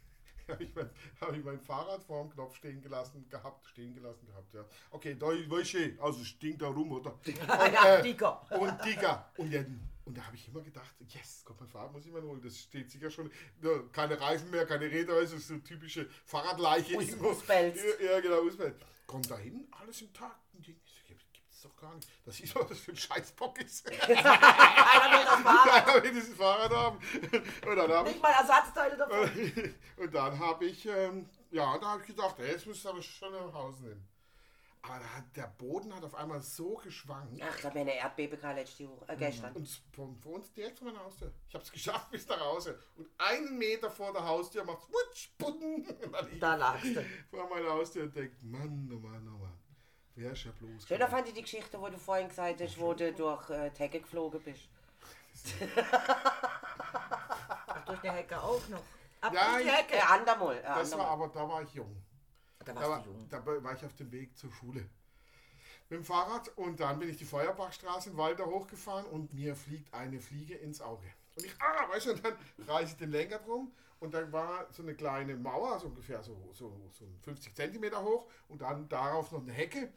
habe 0.47 0.63
ich, 0.63 0.75
mein, 0.75 0.89
hab 1.21 1.33
ich 1.33 1.43
mein 1.43 1.59
Fahrrad 1.59 2.03
vor 2.03 2.21
dem 2.23 2.31
Knopf 2.31 2.55
stehen 2.55 2.81
gelassen 2.81 3.27
gehabt, 3.29 3.65
stehen 3.67 3.93
gelassen 3.95 4.27
gehabt, 4.27 4.53
ja. 4.53 4.63
Okay, 4.91 5.15
da 5.15 5.31
du, 5.73 5.97
also 6.01 6.23
stinkt 6.23 6.61
da 6.61 6.67
rum, 6.67 6.91
oder? 6.91 7.13
Und, 7.25 7.73
Ja, 7.73 7.95
äh, 7.95 8.01
dicker. 8.03 8.41
Und 8.51 8.85
Digga, 8.85 9.25
und, 9.37 9.53
dann, 9.53 9.89
und 10.05 10.15
da 10.15 10.25
habe 10.25 10.35
ich 10.35 10.47
immer 10.47 10.61
gedacht, 10.61 10.95
yes, 11.07 11.41
Gott, 11.45 11.59
mein 11.59 11.67
Fahrrad 11.67 11.91
muss 11.91 12.05
ich 12.05 12.11
mal 12.11 12.21
holen. 12.21 12.41
Das 12.41 12.57
steht 12.59 12.91
sicher 12.91 13.09
schon, 13.09 13.31
ja, 13.61 13.79
keine 13.91 14.19
Reifen 14.19 14.51
mehr, 14.51 14.65
keine 14.65 14.85
Räder, 14.85 15.19
es 15.19 15.33
ist 15.33 15.47
so 15.47 15.57
typische 15.57 16.07
Fahrradleiche. 16.25 16.95
Us-. 16.95 17.47
Ja, 17.47 18.11
ja, 18.11 18.19
genau, 18.19 18.41
Usbelz. 18.41 18.77
Kommt 19.07 19.29
da 19.31 19.37
hin, 19.37 19.67
alles 19.71 20.01
intakt. 20.01 20.53
Und 20.53 20.67
ich 20.67 20.75
so, 20.85 21.01
ja, 21.09 21.15
gibt's 21.33 21.61
doch 21.61 21.75
gar 21.75 21.95
nicht. 21.95 22.07
Das 22.23 22.39
ist 22.39 22.55
was 22.55 22.67
das 22.67 22.79
für 22.79 22.91
ein 22.91 22.97
Scheißbock 22.97 23.59
ist. 23.61 23.89
Einer 23.91 25.17
will 25.17 25.25
das 25.25 25.41
Fahrrad. 25.41 25.85
Keiner 25.85 26.03
will 26.03 26.11
dieses 26.11 26.35
Fahrrad 26.35 26.71
haben. 26.71 26.97
Und 27.67 27.75
dann 27.75 28.05
ich 28.05 28.13
Nicht 28.13 28.21
mal 28.21 28.31
Ersatzteile 28.31 28.97
davon. 28.97 29.29
und 29.97 30.13
dann 30.13 30.39
habe 30.39 30.65
ich, 30.65 30.85
ähm, 30.85 31.27
ja, 31.49 31.77
da 31.79 31.87
habe 31.87 32.01
ich 32.01 32.07
gedacht, 32.07 32.39
ey, 32.39 32.51
jetzt 32.51 32.67
müsste 32.67 32.87
ich 32.87 32.93
aber 32.93 33.01
schon 33.01 33.33
nach 33.33 33.53
Hause 33.53 33.83
nehmen. 33.85 34.07
Aber 34.87 34.99
da 34.99 35.05
hat, 35.05 35.23
der 35.35 35.47
Boden 35.47 35.95
hat 35.95 36.03
auf 36.03 36.13
einmal 36.15 36.41
so 36.41 36.75
geschwankt. 36.75 37.41
Ach, 37.43 37.59
da 37.61 37.69
wäre 37.73 37.79
eine 37.81 37.95
Erdbebe 37.95 38.37
gehabt 38.37 38.55
letzte 38.57 38.87
Woche, 38.87 39.05
äh, 39.07 39.15
gestern. 39.17 39.51
Und 39.53 39.67
von, 39.91 40.15
von 40.19 40.33
uns 40.33 40.53
direkt 40.53 40.77
vor 40.77 40.87
meiner 40.91 41.03
Haustür. 41.03 41.31
Ich 41.47 41.53
habe 41.55 41.63
es 41.63 41.71
geschafft 41.71 42.11
bis 42.11 42.27
nach 42.27 42.39
Hause. 42.39 42.79
Und 42.95 43.07
einen 43.17 43.57
Meter 43.57 43.89
vor 43.89 44.13
der 44.13 44.23
Haustür 44.25 44.63
macht 44.63 44.79
es 44.83 44.89
wutsch, 44.89 45.29
budden. 45.37 45.87
Ich 46.31 46.39
Da 46.39 46.55
lagst 46.55 46.85
du. 46.95 47.03
vor 47.31 47.49
meiner 47.49 47.69
Haustür 47.71 48.03
und 48.03 48.15
denke, 48.15 48.35
Mann, 48.41 48.89
oh 48.93 48.99
Mann, 48.99 49.27
oh 49.33 49.37
Mann. 49.39 49.57
Wer 50.17 50.31
ist 50.31 50.45
ja 50.45 50.51
bloß. 50.51 50.87
Schöner 50.87 51.07
fand 51.07 51.27
ich 51.27 51.33
die 51.33 51.41
Geschichte, 51.41 51.79
wo 51.81 51.89
du 51.89 51.97
vorhin 51.97 52.29
gesagt 52.29 52.61
hast, 52.61 52.79
wo 52.79 52.93
du 52.93 53.11
durch 53.11 53.49
äh, 53.49 53.69
die 53.71 53.79
Hecke 53.79 53.99
geflogen 54.01 54.41
bist. 54.41 54.69
Durch 57.85 57.99
die 58.01 58.09
Hecke 58.11 58.41
auch 58.41 58.67
noch. 58.69 58.81
Ab 59.21 59.33
Ja, 59.33 59.51
durch 59.53 59.63
die 59.63 59.69
ich- 59.69 59.75
Hecke. 59.75 59.95
Äh, 59.95 60.01
andermal. 60.01 60.57
Äh, 60.57 60.61
Das 60.63 60.91
war 60.91 60.99
andermal. 60.99 61.07
aber, 61.07 61.27
da 61.33 61.49
war 61.49 61.61
ich 61.63 61.73
jung. 61.73 62.04
Da 62.65 62.73
Da 62.73 62.79
warst 62.81 62.89
war, 62.89 63.03
du 63.03 63.11
jung. 63.11 63.27
da 63.29 63.45
war 63.45 63.73
ich 63.73 63.85
auf 63.85 63.93
dem 63.95 64.11
Weg 64.11 64.37
zur 64.37 64.51
Schule. 64.51 64.81
Mit 65.89 65.99
dem 65.99 66.03
Fahrrad 66.03 66.49
und 66.57 66.79
dann 66.79 66.99
bin 66.99 67.09
ich 67.09 67.17
die 67.17 67.25
Feuerbachstraße 67.25 68.09
in 68.09 68.17
Walter 68.17 68.45
hochgefahren 68.47 69.05
und 69.05 69.33
mir 69.33 69.55
fliegt 69.55 69.93
eine 69.93 70.19
Fliege 70.19 70.55
ins 70.55 70.81
Auge. 70.81 71.05
Und 71.35 71.45
ich, 71.45 71.53
ah, 71.61 71.87
weißt 71.89 72.07
du, 72.07 72.11
und 72.13 72.25
dann 72.25 72.35
reiße 72.67 72.93
ich 72.93 72.97
den 72.97 73.11
Lenker 73.11 73.39
drum 73.39 73.71
und 73.99 74.13
dann 74.13 74.31
war 74.31 74.67
so 74.71 74.81
eine 74.81 74.95
kleine 74.95 75.35
Mauer, 75.35 75.79
so 75.79 75.87
ungefähr 75.87 76.23
so, 76.23 76.35
so, 76.53 76.89
so 76.91 77.05
50 77.23 77.53
Zentimeter 77.55 78.01
hoch 78.03 78.25
und 78.49 78.61
dann 78.61 78.89
darauf 78.89 79.31
noch 79.31 79.41
eine 79.41 79.53
Hecke, 79.53 79.91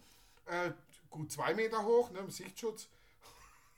äh, 0.47 0.73
gut 1.11 1.33
zwei 1.33 1.55
Meter 1.55 1.83
hoch, 1.85 2.11
ne, 2.11 2.19
im 2.21 2.31
Sichtschutz. 2.31 2.89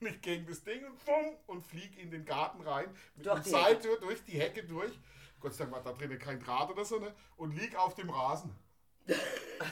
Und 0.00 0.06
ich 0.08 0.20
gegen 0.20 0.46
das 0.46 0.64
Ding 0.64 0.84
und 0.84 1.04
bumm, 1.04 1.36
und 1.46 1.62
flieg 1.64 1.96
in 1.98 2.10
den 2.10 2.24
Garten 2.24 2.60
rein, 2.62 2.88
mit 3.14 3.26
Durch 3.26 3.40
dem 3.40 3.44
die 3.44 3.50
Seil 3.50 3.76
durch, 3.76 4.00
durch 4.00 4.24
die 4.24 4.40
Hecke 4.40 4.64
durch. 4.64 4.98
Gott 5.38 5.54
sei 5.54 5.64
Dank 5.64 5.76
war 5.76 5.82
da 5.82 5.92
drinnen 5.96 6.18
kein 6.18 6.40
Draht 6.40 6.70
oder 6.70 6.84
so, 6.84 6.98
ne? 6.98 7.14
Und 7.36 7.56
lieg 7.56 7.74
auf 7.76 7.94
dem 7.94 8.10
Rasen. 8.10 8.54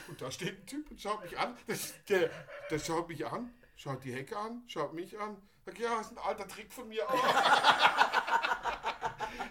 Und 0.07 0.21
da 0.21 0.29
steht 0.31 0.59
ein 0.61 0.65
Typ 0.65 0.89
und 0.91 0.99
schaut 1.01 1.21
mich 1.23 1.37
an. 1.37 1.55
Das, 1.67 1.93
der, 2.07 2.29
der 2.69 2.79
schaut 2.79 3.07
mich 3.09 3.25
an, 3.25 3.53
schaut 3.75 4.03
die 4.03 4.13
Hecke 4.13 4.37
an, 4.37 4.63
schaut 4.67 4.93
mich 4.93 5.17
an. 5.19 5.37
Sagt, 5.65 5.79
ja, 5.79 5.97
das 5.97 6.07
ist 6.11 6.17
ein 6.17 6.23
alter 6.23 6.47
Trick 6.47 6.71
von 6.71 6.87
mir. 6.87 7.03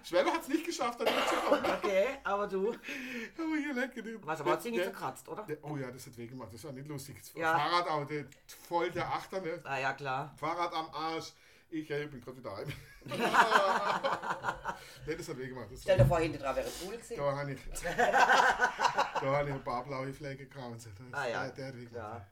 Schwelle 0.05 0.33
hat 0.33 0.43
es 0.43 0.49
nicht 0.49 0.65
geschafft, 0.65 1.01
da 1.01 1.05
mitzukommen. 1.05 1.65
Okay, 1.65 2.07
aber 2.25 2.47
du. 2.47 2.71
Aber 2.71 3.57
hier 3.57 3.75
lecker. 3.75 4.03
Was, 4.23 4.41
aber 4.41 4.53
hat 4.53 4.63
sie 4.63 4.71
nicht 4.71 4.85
zerkratzt, 4.85 5.29
oder? 5.29 5.43
der- 5.45 5.59
Oh 5.63 5.77
ja, 5.77 5.91
das 5.91 6.07
hat 6.07 6.17
weh 6.17 6.27
gemacht. 6.27 6.49
Das 6.53 6.65
war 6.65 6.73
nicht 6.73 6.89
lustig. 6.89 7.17
Ja. 7.35 7.57
Fahrrad 7.59 7.89
auch, 7.89 8.05
der, 8.07 8.25
voll 8.69 8.91
der 8.91 9.07
Achter, 9.07 9.41
ne? 9.41 9.61
Ah 9.65 9.79
ja, 9.79 9.93
klar. 9.93 10.35
Fahrrad 10.39 10.73
am 10.73 10.89
Arsch. 10.95 11.33
Ich 11.71 11.91
äh, 11.91 12.07
bin 12.07 12.21
gerade 12.21 12.39
wieder 12.39 12.57
heim. 12.57 12.73
nee, 15.07 15.15
das 15.17 15.29
hat 15.29 15.37
weh 15.39 15.49
gemacht. 15.49 15.67
Das 15.71 15.83
Stell 15.83 15.99
dir 15.99 16.07
vor, 16.07 16.19
hinten 16.19 16.39
dran 16.39 16.57
wäre 16.57 16.67
cool 16.85 16.93
gewesen. 16.97 17.17
da 17.17 17.37
habe 17.37 17.53
ich, 17.53 17.61
da 17.97 19.21
habe 19.23 19.49
ich 19.49 19.55
ein 19.55 19.65
paar 19.65 19.85
blaue 19.85 20.13
Flecke 20.15 20.47
gekauft. 20.47 20.77
Das- 20.87 20.87
Ah 21.13 21.27
ja. 21.27 21.43
Der, 21.45 21.53
der 21.53 21.67
hat 21.69 21.77
weh 21.77 21.85
gemacht. 21.85 22.23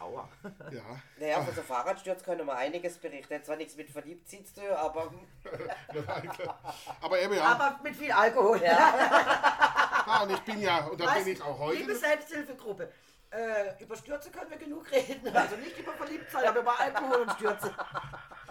Aua. 0.00 0.28
Ja. 0.72 0.82
Naja, 1.18 1.42
von 1.42 1.54
so 1.54 1.60
Fahrradsturz 1.62 2.22
können 2.24 2.46
wir 2.46 2.56
einiges 2.56 2.96
berichten. 2.98 3.44
Zwar 3.44 3.56
nichts 3.56 3.76
mit 3.76 3.90
Verliebtsein 3.90 4.44
zu 4.46 4.54
tun, 4.54 4.70
aber 4.74 5.12
Aber 7.02 7.20
eben 7.20 7.34
ja. 7.34 7.44
Aber 7.44 7.78
mit 7.82 7.94
viel 7.94 8.10
Alkohol. 8.10 8.60
Ah, 8.66 10.22
und 10.22 10.30
ich 10.32 10.40
bin 10.40 10.60
ja, 10.62 10.86
und 10.86 10.98
da 10.98 11.04
Weißt, 11.06 11.24
bin 11.26 11.34
ich 11.34 11.42
auch 11.42 11.58
heute. 11.58 11.78
Liebe 11.80 11.94
Selbsthilfegruppe. 11.94 12.90
Äh, 13.30 13.84
über 13.84 13.94
Stürze 13.94 14.30
können 14.30 14.50
wir 14.50 14.56
genug 14.56 14.90
reden. 14.90 15.36
Also 15.36 15.54
nicht 15.56 15.78
über 15.78 15.92
Verliebtheit, 15.92 16.46
aber 16.46 16.60
über 16.60 16.80
Alkohol 16.80 17.16
und 17.20 17.32
Stürze. 17.32 17.72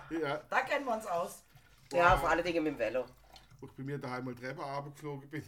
Ja, 0.09 0.41
Da 0.49 0.61
kennen 0.61 0.85
wir 0.85 0.93
uns 0.93 1.05
aus. 1.05 1.43
ja, 1.91 2.17
vor 2.17 2.29
allen 2.29 2.43
Dingen 2.43 2.63
mit 2.63 2.73
dem 2.73 2.79
Velo. 2.79 3.05
wo 3.59 3.65
ich 3.67 3.73
bei 3.73 3.83
mir 3.83 3.97
daheim 3.97 4.25
mal 4.25 4.35
Treppe 4.35 4.61
runtergeflogen 4.61 5.29
bin. 5.29 5.43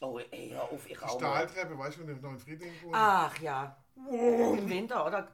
Oh, 0.00 0.18
ey, 0.18 0.50
hör 0.50 0.64
auf, 0.64 0.84
ich 0.90 1.00
auch. 1.00 1.16
Stahltreppe, 1.18 1.78
weißt 1.78 1.98
du, 1.98 2.06
wenn 2.06 2.16
ich 2.16 2.22
noch 2.22 2.30
in 2.32 2.38
Friedling 2.38 2.72
wohne? 2.82 2.96
Ach 2.96 3.38
ja. 3.38 3.76
Im 3.94 4.68
Winter, 4.68 5.06
oder? 5.06 5.28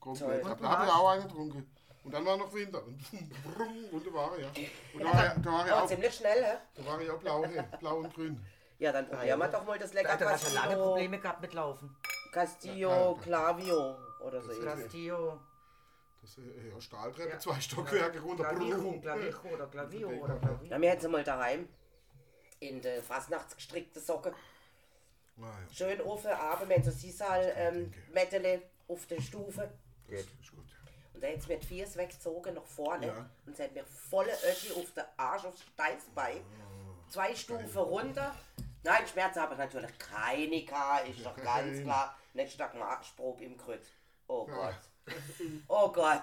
Komplett. 0.00 0.42
toll. 0.42 0.56
Da 0.60 0.68
habe 0.68 0.84
ich 0.86 0.90
auch 0.92 1.08
einen 1.10 1.22
getrunken. 1.22 1.70
Und 2.04 2.12
dann 2.14 2.24
war 2.24 2.36
noch 2.36 2.52
Winter. 2.52 2.84
Und 2.84 2.98
brumm, 3.44 3.90
wunderbar, 3.92 4.38
ja. 4.38 4.48
Und 4.94 5.02
da 5.04 5.12
war, 5.12 5.26
ich- 5.36 5.42
da 5.42 5.52
war 5.52 5.66
ich 5.66 5.72
Aber 5.72 5.82
auch, 5.82 5.86
ziemlich 5.86 6.14
schnell, 6.14 6.44
hä? 6.44 6.56
da 6.74 6.86
war 6.86 7.00
ich 7.00 7.10
auch 7.10 7.18
blau, 7.18 7.44
hey, 7.44 7.62
blau 7.80 7.96
und 7.98 8.14
grün. 8.14 8.44
Ja, 8.78 8.92
dann 8.92 9.08
probieren 9.08 9.38
wir 9.40 9.48
doch 9.48 9.64
mal 9.64 9.78
das 9.78 9.92
lecker 9.94 10.16
Du 10.16 10.28
hast 10.28 10.52
ja 10.52 10.60
lange 10.62 10.76
Probleme 10.76 11.18
gehabt 11.18 11.40
mit 11.40 11.54
Laufen. 11.54 11.96
Castillo 12.32 13.16
Clavio 13.22 13.96
oder 14.20 14.42
so. 14.42 14.52
Castillo. 14.62 15.40
Das 16.26 16.38
äh, 16.38 16.68
ja, 16.70 16.80
Stahltreppe, 16.80 17.30
Ja. 17.30 17.38
zwei 17.38 17.60
Stockwerke 17.60 18.20
runter. 18.20 18.52
Brumm. 18.52 19.00
Clavijo 19.00 19.48
oder 19.54 19.66
Clavio 19.68 20.10
Ja. 20.10 20.22
oder 20.22 20.36
Clavio. 20.38 20.70
Ja, 20.70 20.80
wir 20.80 20.90
hätten 20.90 21.02
sie 21.02 21.08
mal 21.08 21.22
daheim 21.22 21.68
in 22.58 22.80
der 22.80 23.00
Fastnachtsgestrickte 23.02 24.00
Socke. 24.00 24.34
Ah, 25.38 25.42
ja, 25.44 25.72
Schön 25.72 26.00
offen, 26.00 26.30
abend, 26.32 26.68
wenn 26.68 26.82
so 26.82 26.90
Sisal 26.90 27.52
ähm, 27.56 27.92
Mettele 28.12 28.62
auf 28.88 29.06
der 29.06 29.20
Stufe. 29.20 29.70
ist 30.08 30.28
gut. 30.50 30.64
Und 31.14 31.22
da 31.22 31.28
hat 31.28 31.42
sie 31.42 31.48
mir 31.48 31.58
die 31.60 31.66
Viers 31.66 31.96
weggezogen 31.96 32.54
nach 32.54 32.64
vorne 32.64 33.06
Ja. 33.06 33.30
und 33.46 33.56
sie 33.56 33.62
hat 33.62 33.72
mir 33.74 33.84
volle 33.84 34.32
Öschi 34.50 34.72
auf 34.72 34.92
den 34.94 35.04
Arsch, 35.16 35.44
aufs 35.44 35.62
Steißbein. 35.62 36.40
Zwei 37.08 37.34
Stufen 37.36 37.78
runter. 37.78 38.34
Nein, 38.82 39.06
Schmerzen 39.06 39.40
habe 39.40 39.52
ich 39.54 39.58
natürlich 39.58 39.96
keine 39.98 40.64
gehabt, 40.64 41.08
ist 41.08 41.24
doch 41.24 41.36
ganz 41.36 41.80
klar. 41.82 42.16
Nächsten 42.34 42.58
Tag 42.58 42.74
Marschprobe 42.74 43.44
im 43.44 43.56
Krüt. 43.56 43.86
Oh 44.26 44.44
Gott. 44.46 44.74
Oh 45.68 45.88
Gott. 45.92 46.22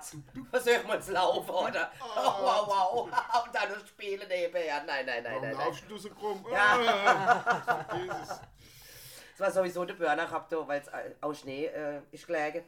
Versuch 0.52 0.84
mal 0.86 1.02
zu 1.02 1.14
laufen, 1.14 1.50
oder? 1.50 1.92
Oh, 2.02 2.44
wow, 2.44 2.68
wow. 2.68 3.46
Und 3.46 3.56
dann 3.56 3.70
noch 3.70 3.86
spielen 3.88 4.28
nebenher. 4.28 4.84
Nein, 4.84 5.06
nein, 5.06 5.24
nein, 5.24 5.34
Warum 5.34 5.42
nein. 5.42 5.56
nein. 5.58 5.68
laufst 5.68 5.84
du 5.88 5.98
so 5.98 6.10
krumm? 6.10 6.46
Ah, 6.54 7.96
Jesus. 7.98 8.40
Es 9.34 9.40
war 9.40 9.52
sowieso 9.52 9.86
der 9.86 9.96
Burner 9.96 10.26
gehabt, 10.26 10.52
da, 10.52 10.68
weil 10.68 10.82
es 10.82 10.90
aus 11.22 11.40
Schnee 11.40 11.66
äh, 11.66 12.02
ist 12.12 12.28
gelegen. 12.28 12.64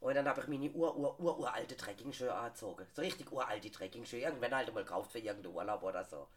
Und 0.00 0.14
dann 0.14 0.26
habe 0.28 0.40
ich 0.40 0.48
meine 0.48 0.70
ur, 0.70 0.96
ur, 0.96 1.20
ur, 1.20 1.38
uralte 1.38 1.76
Trekkingschuhe 1.76 2.32
angezogen. 2.32 2.86
So 2.94 3.02
richtig 3.02 3.30
uralte 3.32 3.70
Trekkingschuhe. 3.70 4.20
Irgendwann 4.20 4.54
halt 4.54 4.72
mal 4.72 4.84
gekauft 4.84 5.12
für 5.12 5.18
irgendeinen 5.18 5.54
Urlaub 5.54 5.82
oder 5.82 6.04
so. 6.04 6.28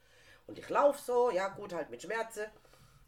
Und 0.48 0.58
ich 0.58 0.70
laufe 0.70 1.02
so, 1.02 1.32
ja 1.32 1.48
gut, 1.50 1.74
halt 1.74 1.90
mit 1.90 2.02
Schmerzen. 2.02 2.46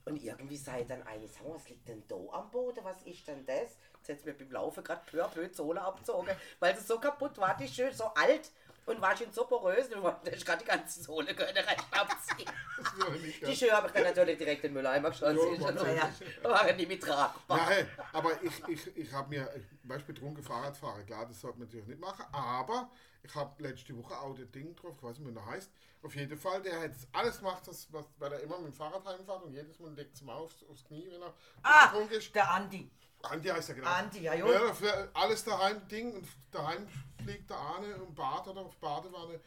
Und 0.05 0.21
irgendwie 0.23 0.57
sei 0.57 0.83
dann 0.83 1.01
eine, 1.03 1.27
sag 1.27 1.43
mal, 1.43 1.55
was 1.55 1.67
liegt 1.67 1.87
denn 1.87 2.03
da 2.07 2.15
am 2.31 2.51
Boden? 2.51 2.83
Was 2.83 3.01
ist 3.03 3.27
denn 3.27 3.45
das? 3.45 3.77
Jetzt 4.07 4.25
mir 4.25 4.33
beim 4.33 4.51
Laufen 4.51 4.83
gerade 4.83 5.01
pur 5.09 5.27
blöd 5.29 5.55
Sohle 5.55 5.81
abgezogen, 5.81 6.35
weil 6.59 6.75
es 6.75 6.87
so 6.87 6.99
kaputt 6.99 7.37
war, 7.37 7.55
die 7.57 7.67
schön 7.67 7.93
so 7.93 8.05
alt 8.15 8.51
und 8.85 9.01
war 9.01 9.15
schon 9.17 9.31
so 9.31 9.45
porös. 9.45 9.87
Und 9.93 10.27
ich 10.27 10.45
gerade 10.45 10.59
die 10.59 10.65
ganze 10.69 11.01
Sohle 11.03 11.33
können 11.35 11.57
recht 11.57 11.85
abziehen. 11.91 12.49
Die. 13.41 13.55
Schuhe 13.55 13.71
habe 13.71 13.87
ich 13.87 13.93
dann 13.93 14.03
natürlich 14.03 14.37
direkt 14.37 14.63
in 14.63 14.69
den 14.69 14.73
Mülleimer 14.75 15.09
geschossen. 15.09 15.37
Ja, 15.59 16.11
so. 16.43 16.49
Waren 16.49 16.75
nicht 16.75 16.87
mit 16.87 17.01
tragbar. 17.01 17.69
Hey, 17.69 17.85
aber 18.13 18.31
ich, 18.43 18.67
ich, 18.67 18.97
ich 18.97 19.11
habe 19.11 19.29
mir, 19.29 19.49
Beispiel 19.83 20.13
betrunken 20.13 20.43
Fahrrad 20.43 20.77
fahren, 20.77 21.05
klar, 21.05 21.25
das 21.25 21.41
sollte 21.41 21.59
man 21.59 21.67
natürlich 21.67 21.87
nicht 21.87 21.99
machen, 21.99 22.25
aber 22.31 22.89
ich 23.23 23.33
habe 23.33 23.63
letzte 23.63 23.97
Woche 23.97 24.15
auch 24.19 24.35
das 24.37 24.51
Ding 24.51 24.75
drauf, 24.75 24.93
ich 24.97 25.03
weiß 25.03 25.17
nicht, 25.19 25.29
wie 25.29 25.33
der 25.33 25.45
heißt, 25.45 25.71
auf 26.03 26.15
jeden 26.15 26.37
Fall, 26.37 26.61
der 26.61 26.79
hat 26.81 26.91
alles 27.13 27.39
gemacht, 27.39 27.63
das, 27.65 27.91
was, 27.91 28.05
weil 28.19 28.33
er 28.33 28.39
immer 28.41 28.57
mit 28.59 28.67
dem 28.67 28.73
Fahrrad 28.73 29.03
heimfährt 29.05 29.43
und 29.43 29.53
jedes 29.53 29.79
Mal 29.79 29.91
legt 29.93 30.13
es 30.15 30.21
mal 30.21 30.35
aufs, 30.35 30.63
aufs 30.69 30.83
Knie, 30.85 31.07
wenn 31.11 31.21
er 31.21 31.33
Ah, 31.63 31.87
betrunken 31.87 32.17
ist. 32.17 32.35
der 32.35 32.51
Andi. 32.51 32.91
Andi 33.31 33.49
heißt 33.49 33.69
er 33.69 33.75
genau. 33.75 33.89
Andi, 33.89 34.21
ja, 34.21 34.33
jo. 34.33 34.51
Ja, 34.51 34.73
für 34.73 35.09
alles 35.13 35.43
daheim 35.43 35.87
Ding 35.87 36.13
und 36.15 36.27
daheim 36.51 36.87
fliegt 37.23 37.49
der 37.49 37.57
Ahne 37.57 37.87
im 37.93 38.13
Bad 38.13 38.47
oder 38.47 38.61
auf 38.61 38.75
Badewanne, 38.77 39.39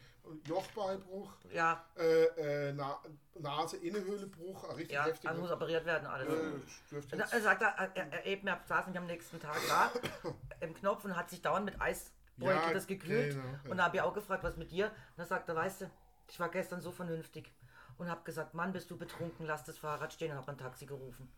Jochbeinbruch, 0.45 1.31
Ja, 1.51 1.83
äh, 1.97 2.23
äh, 2.69 2.73
Na, 2.73 2.99
Nase-Innenhöhlebruch, 3.35 4.63
ein 4.69 4.75
richtig 4.75 4.93
ja, 4.95 5.05
heftiger. 5.05 5.29
also 5.29 5.41
muss 5.41 5.51
operiert 5.51 5.85
werden, 5.85 6.05
alles. 6.07 6.27
äh, 6.27 6.31
Und 6.31 6.63
jetzt- 6.91 7.33
dann 7.33 7.41
sagt 7.41 7.61
er, 7.61 7.69
er, 7.95 8.11
er 8.13 8.25
eben, 8.25 8.47
er 8.47 8.59
saß 8.65 8.85
nämlich 8.85 8.99
am 8.99 9.05
nächsten 9.07 9.39
Tag 9.39 9.57
da 9.67 9.91
im 10.59 10.73
Knopf 10.75 11.05
und 11.05 11.15
hat 11.15 11.29
sich 11.29 11.41
dauernd 11.41 11.65
mit 11.65 11.79
Eisbeutel 11.81 12.55
Ja, 12.55 12.73
das 12.73 12.87
gekühlt. 12.87 13.33
genau, 13.35 13.45
ja. 13.65 13.71
Und 13.71 13.77
da 13.77 13.85
habe 13.85 13.97
ich 13.97 14.01
auch 14.01 14.13
gefragt, 14.13 14.43
was 14.43 14.57
mit 14.57 14.71
dir? 14.71 14.91
Und 15.17 15.29
er, 15.31 15.55
weißt 15.55 15.81
du, 15.81 15.91
ich 16.27 16.39
war 16.39 16.49
gestern 16.49 16.81
so 16.81 16.91
vernünftig 16.91 17.51
und 17.97 18.09
habe 18.09 18.21
gesagt, 18.23 18.53
Mann, 18.53 18.71
bist 18.73 18.89
du 18.91 18.97
betrunken, 18.97 19.45
lass 19.45 19.63
das 19.63 19.77
Fahrrad 19.77 20.13
stehen 20.13 20.31
und 20.31 20.37
habe 20.37 20.51
ein 20.51 20.57
Taxi 20.57 20.85
gerufen. 20.85 21.31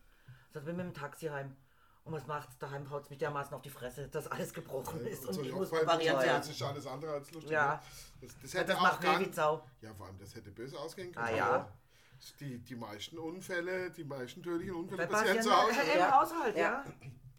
Sagt, 0.53 0.65
bin 0.65 0.75
mit 0.75 0.85
dem 0.85 0.93
Taxi 0.93 1.27
heim. 1.27 1.55
Und 2.03 2.13
was 2.13 2.25
macht's? 2.25 2.57
Daheim 2.57 2.89
haut's 2.89 3.09
mich 3.09 3.19
dermaßen 3.19 3.53
auf 3.53 3.61
die 3.61 3.69
Fresse, 3.69 4.07
dass 4.07 4.27
alles 4.27 4.53
gebrochen 4.53 5.05
ist 5.05 5.25
und 5.27 5.33
so 5.35 5.41
ich 5.43 5.51
muss 5.53 5.69
Jochbeinbruch, 5.69 5.93
operiert 5.95 6.27
das 6.27 6.49
ist 6.49 6.61
alles 6.63 6.87
andere 6.87 7.11
als 7.13 7.31
lustig. 7.31 7.51
Ja. 7.51 7.75
ne? 7.75 7.79
Das, 8.21 8.31
das 8.41 8.53
Ja, 8.53 8.59
hätte 8.59 8.69
das 8.71 8.77
auch 8.77 8.81
macht 8.81 9.01
gar 9.01 9.33
Sau. 9.33 9.63
Ja, 9.81 9.93
vor 9.93 10.07
allem, 10.07 10.17
das 10.17 10.33
hätte 10.35 10.51
böse 10.51 10.79
ausgehen 10.79 11.11
Ah 11.15 11.25
können. 11.25 11.37
ja. 11.37 11.71
Die, 12.39 12.57
die 12.59 12.75
meisten 12.75 13.17
Unfälle, 13.17 13.89
die 13.91 14.03
meisten 14.03 14.43
tödlichen 14.43 14.75
Unfälle 14.75 15.07
passieren 15.07 15.41
zu 15.41 15.55
Hause. 15.55 15.75
im 15.93 15.99
Ja. 15.99 16.19
Haushalt, 16.19 16.55
ja. 16.55 16.61
Ja. 16.61 16.85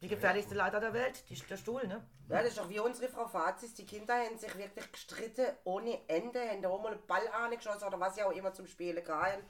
Die 0.00 0.08
gefährlichste 0.08 0.56
Leiter 0.56 0.80
der 0.80 0.92
Welt, 0.92 1.28
die, 1.30 1.34
der 1.36 1.56
Stuhl, 1.56 1.86
ne? 1.86 2.04
Ja, 2.28 2.38
das 2.38 2.48
ist 2.48 2.58
doch 2.58 2.68
wie 2.68 2.80
unsere 2.80 3.08
Frau 3.08 3.28
Fazis. 3.28 3.74
Die 3.74 3.86
Kinder 3.86 4.14
haben 4.14 4.36
sich 4.36 4.56
wirklich 4.56 4.90
gestritten 4.90 5.46
ohne 5.64 6.00
Ende, 6.08 6.40
haben 6.40 6.62
da 6.62 6.68
auch 6.70 6.82
mal 6.82 6.92
einen 6.92 7.06
Ball 7.06 7.28
angeschossen 7.28 7.84
oder 7.84 8.00
was 8.00 8.16
ja 8.16 8.26
auch 8.26 8.32
immer 8.32 8.52
zum 8.52 8.66
Spielen 8.66 9.04
gehabt. 9.04 9.44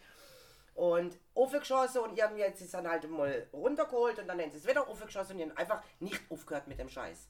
Und 0.74 1.18
aufgeschossen 1.34 2.00
und 2.00 2.16
irgendwie 2.18 2.44
hat 2.44 2.56
sie 2.56 2.64
es 2.64 2.70
dann 2.70 2.88
halt 2.88 3.08
mal 3.10 3.46
runtergeholt 3.52 4.18
und 4.18 4.26
dann 4.26 4.40
haben 4.40 4.50
sie 4.50 4.56
es 4.58 4.66
wieder 4.66 4.88
aufgeschossen 4.88 5.32
und 5.32 5.38
die 5.38 5.44
haben 5.44 5.56
einfach 5.56 5.82
nicht 6.00 6.20
aufgehört 6.30 6.66
mit 6.66 6.78
dem 6.78 6.88
Scheiß. 6.88 7.28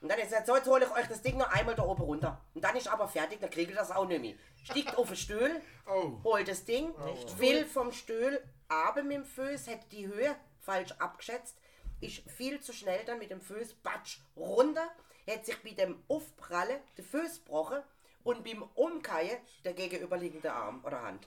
Und 0.00 0.10
dann 0.10 0.18
ist 0.18 0.32
jetzt 0.32 0.46
so, 0.46 0.54
jetzt 0.56 0.66
hole 0.68 0.84
ich 0.84 0.90
euch 0.90 1.06
das 1.06 1.22
Ding 1.22 1.38
noch 1.38 1.50
einmal 1.50 1.74
da 1.74 1.82
oben 1.84 2.02
runter. 2.02 2.40
Und 2.52 2.62
dann 2.62 2.76
ist 2.76 2.88
aber 2.88 3.08
fertig, 3.08 3.40
dann 3.40 3.48
kriege 3.48 3.70
ich 3.70 3.76
das 3.78 3.90
auch 3.90 4.06
nicht 4.06 4.20
mehr. 4.20 4.34
Stiegt 4.64 4.98
auf 4.98 5.06
den 5.06 5.16
Stuhl, 5.16 5.62
Oh. 5.86 6.18
holt 6.24 6.48
das 6.48 6.64
Ding, 6.64 6.92
will 7.38 7.64
vom 7.64 7.90
Stuhl 7.92 8.42
aber 8.68 9.02
mit 9.02 9.16
dem 9.18 9.24
Fuß, 9.24 9.66
hätte 9.68 9.88
die 9.90 10.06
Höhe 10.06 10.34
falsch 10.60 10.92
abgeschätzt, 10.98 11.56
ist 12.00 12.28
viel 12.30 12.60
zu 12.60 12.72
schnell 12.72 13.02
dann 13.06 13.18
mit 13.18 13.30
dem 13.30 13.40
Fuß 13.40 13.74
batsch 13.82 14.18
runter, 14.36 14.86
hätte 15.26 15.46
sich 15.46 15.62
bei 15.62 15.70
dem 15.70 16.02
Aufprallen 16.08 16.80
den 16.98 17.04
Fuß 17.04 17.44
gebrochen 17.44 17.78
und 18.24 18.44
beim 18.44 18.62
Umkehren 18.74 19.38
der 19.64 19.72
gegenüberliegende 19.74 20.52
Arm 20.52 20.84
oder 20.84 21.00
Hand. 21.02 21.26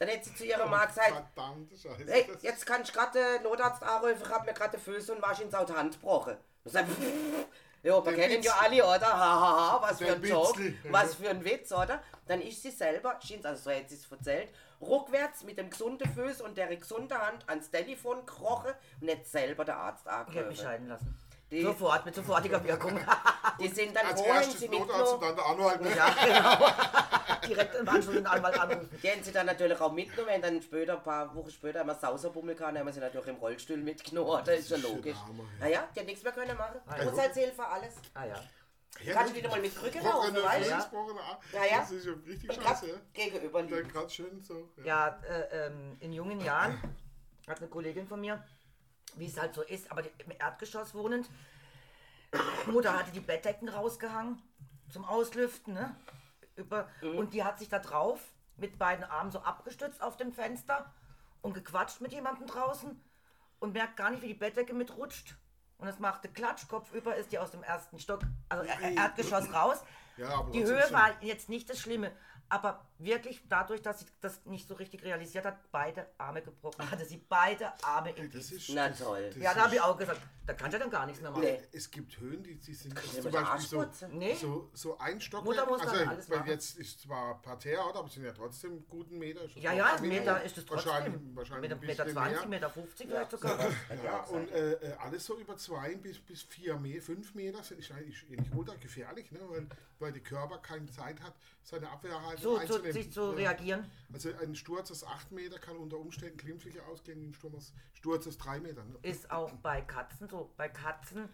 Dann 0.00 0.08
hätte 0.08 0.30
sie 0.30 0.34
zu 0.34 0.44
ihrer 0.46 0.64
Mann 0.66 0.88
gesagt, 0.88 1.12
Verdammte 1.12 1.76
Scheiße. 1.76 2.10
hey, 2.10 2.26
jetzt 2.40 2.64
kann 2.64 2.80
ich 2.82 2.90
gerade 2.90 3.18
den 3.36 3.42
Notarzt 3.42 3.82
anrufen, 3.82 4.16
ich 4.24 4.28
hab 4.30 4.46
mir 4.46 4.54
gerade 4.54 4.78
den 4.78 4.80
Fuß 4.80 5.10
und 5.10 5.20
Wasch 5.20 5.40
ins 5.40 5.54
Auto 5.54 5.74
Hand 5.74 5.92
gebrochen. 6.00 6.38
Und 6.64 6.72
sagt, 6.72 6.88
Ja, 7.82 8.02
wir 8.04 8.14
kennen 8.14 8.42
ja 8.42 8.52
alle, 8.60 8.82
oder? 8.82 9.06
Hahaha, 9.06 9.82
was 9.82 9.98
für 9.98 10.12
ein 10.14 10.22
Joke, 10.24 10.74
was 10.90 11.14
für 11.16 11.28
ein 11.28 11.44
Witz, 11.44 11.70
oder? 11.72 12.02
Dann 12.26 12.40
ist 12.40 12.62
sie 12.62 12.70
selber, 12.70 13.18
scheint's, 13.22 13.44
also 13.44 13.70
so 13.70 13.76
hat 13.76 13.90
sie 13.90 13.96
es 13.96 14.10
erzählt, 14.10 14.48
rückwärts 14.80 15.44
mit 15.44 15.58
dem 15.58 15.68
gesunden 15.68 16.10
Fuß 16.14 16.40
und 16.40 16.56
der 16.56 16.74
gesunden 16.74 17.18
Hand 17.18 17.46
ans 17.46 17.70
Telefon 17.70 18.24
gekrochen 18.24 18.72
und 19.02 19.10
hat 19.10 19.26
selber 19.26 19.66
der 19.66 19.76
Arzt 19.76 20.06
Ich 20.06 20.12
hätte 20.12 20.24
mich 20.26 20.38
angerufen. 20.38 20.56
scheiden 20.56 20.88
lassen. 20.88 21.18
Die- 21.50 21.62
Sofort, 21.62 22.04
mit 22.06 22.14
sofortiger 22.14 22.62
Wirkung. 22.64 22.98
Die 23.60 23.68
sind 23.68 23.94
dann 23.94 24.06
Als 24.06 24.20
haben 24.20 24.26
erstes 24.28 24.60
sie 24.60 24.68
Notarzt 24.68 25.14
und 25.14 25.20
mitgenommen. 25.20 25.36
dann 25.36 25.36
der 25.36 25.46
Anwalt. 25.46 25.80
Ne? 25.82 25.96
ja, 25.96 26.14
genau. 26.24 27.46
Direkt 27.48 27.74
im 27.74 27.88
Anschluss 27.88 28.14
den 28.14 28.26
Anwalt 28.26 28.58
anrufen. 28.58 28.88
Die 29.02 29.10
haben 29.10 29.22
sie 29.22 29.32
dann 29.32 29.46
natürlich 29.46 29.80
auch 29.80 29.92
mitgenommen, 29.92 30.32
haben 30.34 30.42
dann 30.42 30.62
später, 30.62 30.96
ein 30.96 31.02
paar 31.02 31.34
Wochen 31.34 31.50
später, 31.50 31.80
haben 31.80 31.88
wir 31.88 31.94
Sauserbummel 31.96 32.54
gehabt, 32.54 32.78
haben 32.78 32.86
wir 32.86 32.92
sie 32.92 33.00
natürlich 33.00 33.26
im 33.26 33.36
Rollstuhl 33.36 33.76
mitgenommen, 33.78 34.42
das 34.44 34.60
ist 34.60 34.70
ja 34.70 34.76
logisch. 34.78 35.16
Hammer, 35.26 35.42
ja. 35.42 35.64
Naja, 35.66 35.88
die 35.94 36.00
hat 36.00 36.06
nichts 36.06 36.22
mehr 36.22 36.32
können 36.32 36.56
machen. 36.56 36.80
ja. 36.86 37.04
Haushaltshilfe, 37.04 37.66
alles. 37.66 37.94
Ah 38.14 38.24
ja. 38.26 38.34
Ja, 39.04 39.14
Kannst 39.14 39.32
du 39.32 39.38
wieder 39.38 39.48
mal 39.48 39.60
mit 39.60 39.74
Krücke 39.74 40.00
laufen, 40.00 40.34
weißt 40.34 40.66
du? 40.70 41.56
Ja, 41.56 41.64
ja. 41.64 41.78
Das 41.80 41.90
ist 41.92 42.06
ja 42.06 42.12
richtig 42.26 42.52
scheiße. 42.54 42.86
Ja. 42.88 42.94
gegenüber 43.12 43.62
Dann 43.62 43.70
liegen. 43.70 43.88
gerade 43.88 44.10
schön 44.10 44.42
so. 44.42 44.68
Ja. 44.78 44.84
Ja, 44.84 45.20
äh, 45.28 45.66
ähm, 45.66 45.96
in 46.00 46.12
jungen 46.12 46.40
Jahren 46.40 46.78
hat 47.48 47.58
eine 47.58 47.68
Kollegin 47.68 48.06
von 48.06 48.20
mir, 48.20 48.42
wie 49.18 49.26
es 49.26 49.38
halt 49.40 49.54
so 49.54 49.62
ist, 49.62 49.90
aber 49.90 50.02
im 50.02 50.32
Erdgeschoss 50.38 50.94
wohnend, 50.94 51.28
Mutter 52.66 52.96
hatte 52.96 53.10
die 53.12 53.20
Bettdecken 53.20 53.68
rausgehangen 53.68 54.40
zum 54.90 55.04
Auslüften, 55.04 55.74
ne? 55.74 55.94
Über, 56.56 56.88
Und 57.02 57.32
die 57.32 57.42
hat 57.44 57.58
sich 57.58 57.68
da 57.68 57.78
drauf 57.78 58.20
mit 58.56 58.78
beiden 58.78 59.04
Armen 59.04 59.30
so 59.30 59.40
abgestützt 59.40 60.02
auf 60.02 60.16
dem 60.16 60.32
Fenster 60.32 60.92
und 61.40 61.54
gequatscht 61.54 62.00
mit 62.00 62.12
jemandem 62.12 62.46
draußen 62.46 63.00
und 63.60 63.72
merkt 63.72 63.96
gar 63.96 64.10
nicht, 64.10 64.22
wie 64.22 64.28
die 64.28 64.34
Bettdecke 64.34 64.74
mitrutscht. 64.74 65.36
Und 65.78 65.88
es 65.88 65.98
machte 65.98 66.28
Klatsch, 66.28 66.68
kopfüber 66.68 67.16
ist 67.16 67.32
die 67.32 67.38
aus 67.38 67.52
dem 67.52 67.62
ersten 67.62 67.98
Stock, 67.98 68.20
also 68.50 68.64
er- 68.64 68.92
Erdgeschoss 68.92 69.50
raus. 69.54 69.82
Ja, 70.18 70.42
die 70.52 70.62
Höhe 70.62 70.92
war 70.92 71.10
jetzt 71.22 71.48
nicht 71.48 71.70
das 71.70 71.78
Schlimme, 71.78 72.12
aber 72.50 72.84
wirklich 72.98 73.42
dadurch, 73.48 73.80
dass 73.80 74.00
sie 74.00 74.06
das 74.20 74.44
nicht 74.44 74.66
so 74.68 74.74
richtig 74.74 75.04
realisiert 75.04 75.44
hat, 75.44 75.70
beide 75.70 76.06
Arme 76.18 76.42
gebrochen. 76.42 76.90
Hatte 76.90 77.04
sie 77.04 77.16
beide 77.28 77.72
Arme 77.82 78.10
im 78.10 78.30
Das 78.30 78.50
ist, 78.50 78.70
Na 78.70 78.90
toll. 78.90 79.30
Das 79.32 79.42
Ja, 79.42 79.54
da 79.54 79.64
habe 79.64 79.74
ich 79.76 79.80
auch 79.80 79.96
gesagt, 79.96 80.20
da 80.46 80.52
kannst 80.54 80.74
du 80.74 80.78
ja 80.78 80.82
dann 80.82 80.90
gar 80.90 81.06
nichts 81.06 81.22
mehr 81.22 81.30
machen. 81.30 81.42
Nee. 81.42 81.62
Es 81.72 81.90
gibt 81.90 82.18
Höhen, 82.18 82.42
die, 82.42 82.56
die 82.56 82.74
sind 82.74 82.98
zum 82.98 83.30
Beispiel 83.30 83.60
so. 83.60 83.86
Nee. 84.08 84.34
so, 84.34 84.68
so 84.74 84.98
ein 84.98 85.20
Stock. 85.20 85.44
Mutter 85.44 85.64
muss 85.66 85.80
dann 85.80 85.90
also, 85.90 86.10
alles 86.10 86.28
weil 86.28 86.38
machen. 86.38 86.50
jetzt 86.50 86.76
ist 86.76 87.00
zwar 87.02 87.40
Parterre, 87.40 87.88
oder, 87.88 88.00
aber 88.00 88.08
es 88.08 88.14
sind 88.14 88.24
ja 88.24 88.32
trotzdem 88.32 88.72
einen 88.72 88.88
guten 88.88 89.18
Meter. 89.18 89.46
Ja, 89.54 89.72
ja, 89.72 89.94
ein 89.94 90.08
Meter 90.08 90.42
ist 90.42 90.58
es 90.58 90.68
Wahrscheinlich, 90.68 91.14
trotzdem. 91.14 91.36
wahrscheinlich 91.36 91.70
Meter, 91.70 91.80
ein 91.80 91.86
Meter 91.86 92.04
bisschen 92.04 92.22
20, 92.22 92.40
mehr. 92.40 92.48
Meter 92.48 92.70
50 92.70 93.06
vielleicht 93.06 93.30
sogar. 93.30 93.58
Ja, 94.04 94.20
und 94.24 94.50
äh, 94.50 94.72
äh, 94.72 94.92
alles 94.94 95.24
so 95.24 95.38
über 95.38 95.56
zwei 95.56 95.94
bis, 95.94 96.18
bis 96.18 96.42
vier 96.42 96.76
Meter, 96.76 97.02
fünf 97.02 97.34
Meter 97.34 97.62
sind 97.62 97.78
ist 97.78 97.92
eigentlich 97.92 98.24
eigentlich 98.30 98.52
ultra 98.54 98.74
gefährlich, 98.76 99.30
ne? 99.30 99.40
weil, 99.48 99.66
weil 99.98 100.12
der 100.12 100.22
Körper 100.22 100.58
keine 100.58 100.86
Zeit 100.90 101.20
hat, 101.20 101.34
seine 101.70 101.88
Abwehrhaltung 101.90 102.42
So, 102.42 102.56
einzunehmen. 102.56 102.92
sich 102.92 103.12
zu 103.12 103.20
Ja. 103.22 103.30
reagieren. 103.30 103.90
Also 104.12 104.30
ein 104.36 104.54
Sturz 104.54 104.90
aus 104.90 105.04
acht 105.04 105.30
Meter 105.32 105.58
kann 105.58 105.76
unter 105.76 105.96
Umständen 105.98 106.36
glimpflicher 106.36 106.86
ausgehen 106.88 107.20
wie 107.22 107.26
ein 107.28 107.34
Sturm 107.34 107.54
aus, 107.54 107.72
Sturz 107.94 108.26
aus 108.26 108.36
drei 108.36 108.60
Metern. 108.60 108.90
Ne? 108.90 108.98
Ist 109.02 109.30
auch 109.30 109.52
bei 109.52 109.80
Katzen 109.80 110.28
so. 110.28 110.52
Bei 110.56 110.68
Katzen 110.68 111.28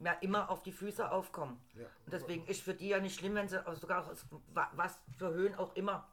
ja 0.00 0.12
immer 0.20 0.50
auf 0.50 0.62
die 0.62 0.72
Füße 0.72 1.10
aufkommen. 1.10 1.58
Ja. 1.74 1.86
Und 2.04 2.12
deswegen 2.12 2.44
ist 2.46 2.60
für 2.60 2.74
die 2.74 2.88
ja 2.88 3.00
nicht 3.00 3.18
schlimm, 3.18 3.34
wenn 3.34 3.48
sie 3.48 3.66
auch 3.66 3.74
sogar 3.76 4.10
aus 4.10 4.26
wa- 4.52 4.70
was 4.74 4.98
für 5.16 5.32
Höhen 5.32 5.54
auch 5.54 5.74
immer. 5.76 6.06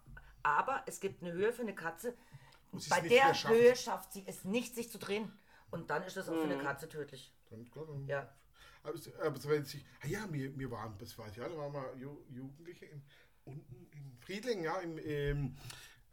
Aber 0.43 0.83
es 0.85 0.99
gibt 0.99 1.21
eine 1.23 1.31
Höhe 1.33 1.51
für 1.51 1.63
eine 1.63 1.75
Katze. 1.75 2.13
Bei 2.89 3.01
der. 3.01 3.33
Höhe 3.47 3.75
schafft 3.75 4.13
sie 4.13 4.23
es 4.25 4.45
nicht, 4.45 4.73
sich 4.75 4.89
zu 4.89 4.97
drehen. 4.99 5.31
Und 5.71 5.89
dann 5.89 6.03
ist 6.03 6.15
das 6.17 6.29
auch 6.29 6.35
für 6.35 6.43
eine 6.43 6.57
Katze 6.59 6.87
tödlich. 6.87 7.33
Dann, 7.49 7.69
klar, 7.71 7.85
dann, 7.87 8.07
Ja. 8.07 8.29
Aber, 8.83 8.95
es- 8.95 9.13
aber 9.15 9.39
so 9.39 9.49
wenn 9.49 9.63
sich, 9.63 9.85
ah 10.03 10.07
ja, 10.07 10.25
wir, 10.31 10.57
wir 10.59 10.69
waren, 10.69 10.97
das 10.97 11.17
weiß 11.17 11.31
ich 11.31 11.37
ja, 11.37 11.47
da 11.47 11.57
waren 11.57 11.71
wir 11.73 11.95
Ju, 11.97 12.17
Jugendliche 12.29 12.85
in, 12.87 13.01
unten 13.45 13.87
in 13.91 14.17
Friedling, 14.19 14.63
ja, 14.63 14.79
im, 14.79 14.97
ähm, 14.99 15.55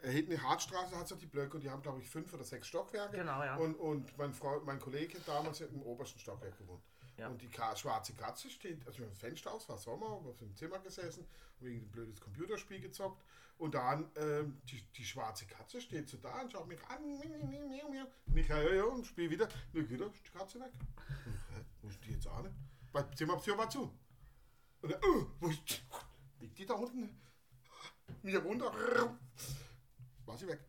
äh, 0.03 0.11
hinten 0.11 0.33
in 0.33 0.39
der 0.39 0.49
Hartstraße 0.49 0.97
hat 0.97 1.05
es 1.05 1.11
ja 1.11 1.17
die 1.17 1.27
Blöcke 1.27 1.57
und 1.57 1.63
die 1.63 1.71
haben, 1.71 1.83
glaube 1.83 2.01
ich, 2.01 2.09
fünf 2.09 2.33
oder 2.33 2.45
sechs 2.45 2.69
Stockwerke. 2.69 3.17
Genau, 3.17 3.43
ja. 3.43 3.57
Und, 3.57 3.75
und 3.75 4.17
mein, 4.19 4.33
Frau, 4.33 4.61
mein 4.65 4.79
Kollege 4.79 5.19
hat 5.19 5.29
damals 5.29 5.61
im 5.61 5.83
obersten 5.83 6.19
Stockwerk 6.19 6.57
gewohnt. 6.59 6.83
Ja. 7.17 7.29
Und 7.29 7.43
die 7.43 7.49
Ka 7.49 7.77
schwarze 7.77 8.15
Katze 8.15 8.49
steht, 8.49 8.87
also 8.87 9.03
im 9.03 9.15
Fenster 9.15 9.53
aus, 9.53 9.69
war 9.69 9.77
Sommer, 9.77 10.07
auf 10.07 10.37
dem 10.39 10.57
Zimmer 10.57 10.79
gesessen, 10.79 11.27
wegen 11.59 11.83
ein 11.83 11.91
blödes 11.91 12.21
Computerspiel 12.21 12.81
gezockt. 12.81 13.23
Und 13.59 13.75
dann, 13.75 14.11
ähm, 14.17 14.59
die, 14.65 14.83
die 14.97 15.05
schwarze 15.05 15.45
Katze 15.45 15.83
steht 15.83 16.09
so 16.09 16.17
da 16.17 16.41
und 16.41 16.51
schaut 16.51 16.67
mich 16.67 16.83
an. 16.87 17.05
Und 17.05 18.39
ich, 18.39 18.49
ja, 18.49 18.63
ja, 18.63 18.85
und 18.85 19.05
spiele 19.05 19.29
wieder. 19.29 19.49
Und 19.75 19.87
geht 19.87 20.01
ist 20.01 20.27
die 20.27 20.31
Katze 20.31 20.61
weg. 20.61 20.73
Und, 21.27 21.35
hä, 21.35 21.65
wo 21.83 21.89
ist 21.91 22.03
die 22.03 22.13
jetzt 22.13 22.27
auch 22.27 22.43
nicht? 22.43 22.55
Weil 22.93 23.05
Zimmertür 23.15 23.59
war 23.59 23.69
zu. 23.69 23.95
Und 24.81 24.93
dann, 24.93 25.01
oh, 25.05 25.27
wo 25.41 25.49
ist 25.49 25.61
die? 25.69 25.75
Liegt 26.41 26.59
die 26.59 26.67
da 26.67 26.75
unten? 26.75 27.21
Wieder 28.23 28.41
runter. 28.41 28.73
War 30.27 30.37
sie 30.37 30.49
weg. 30.49 30.61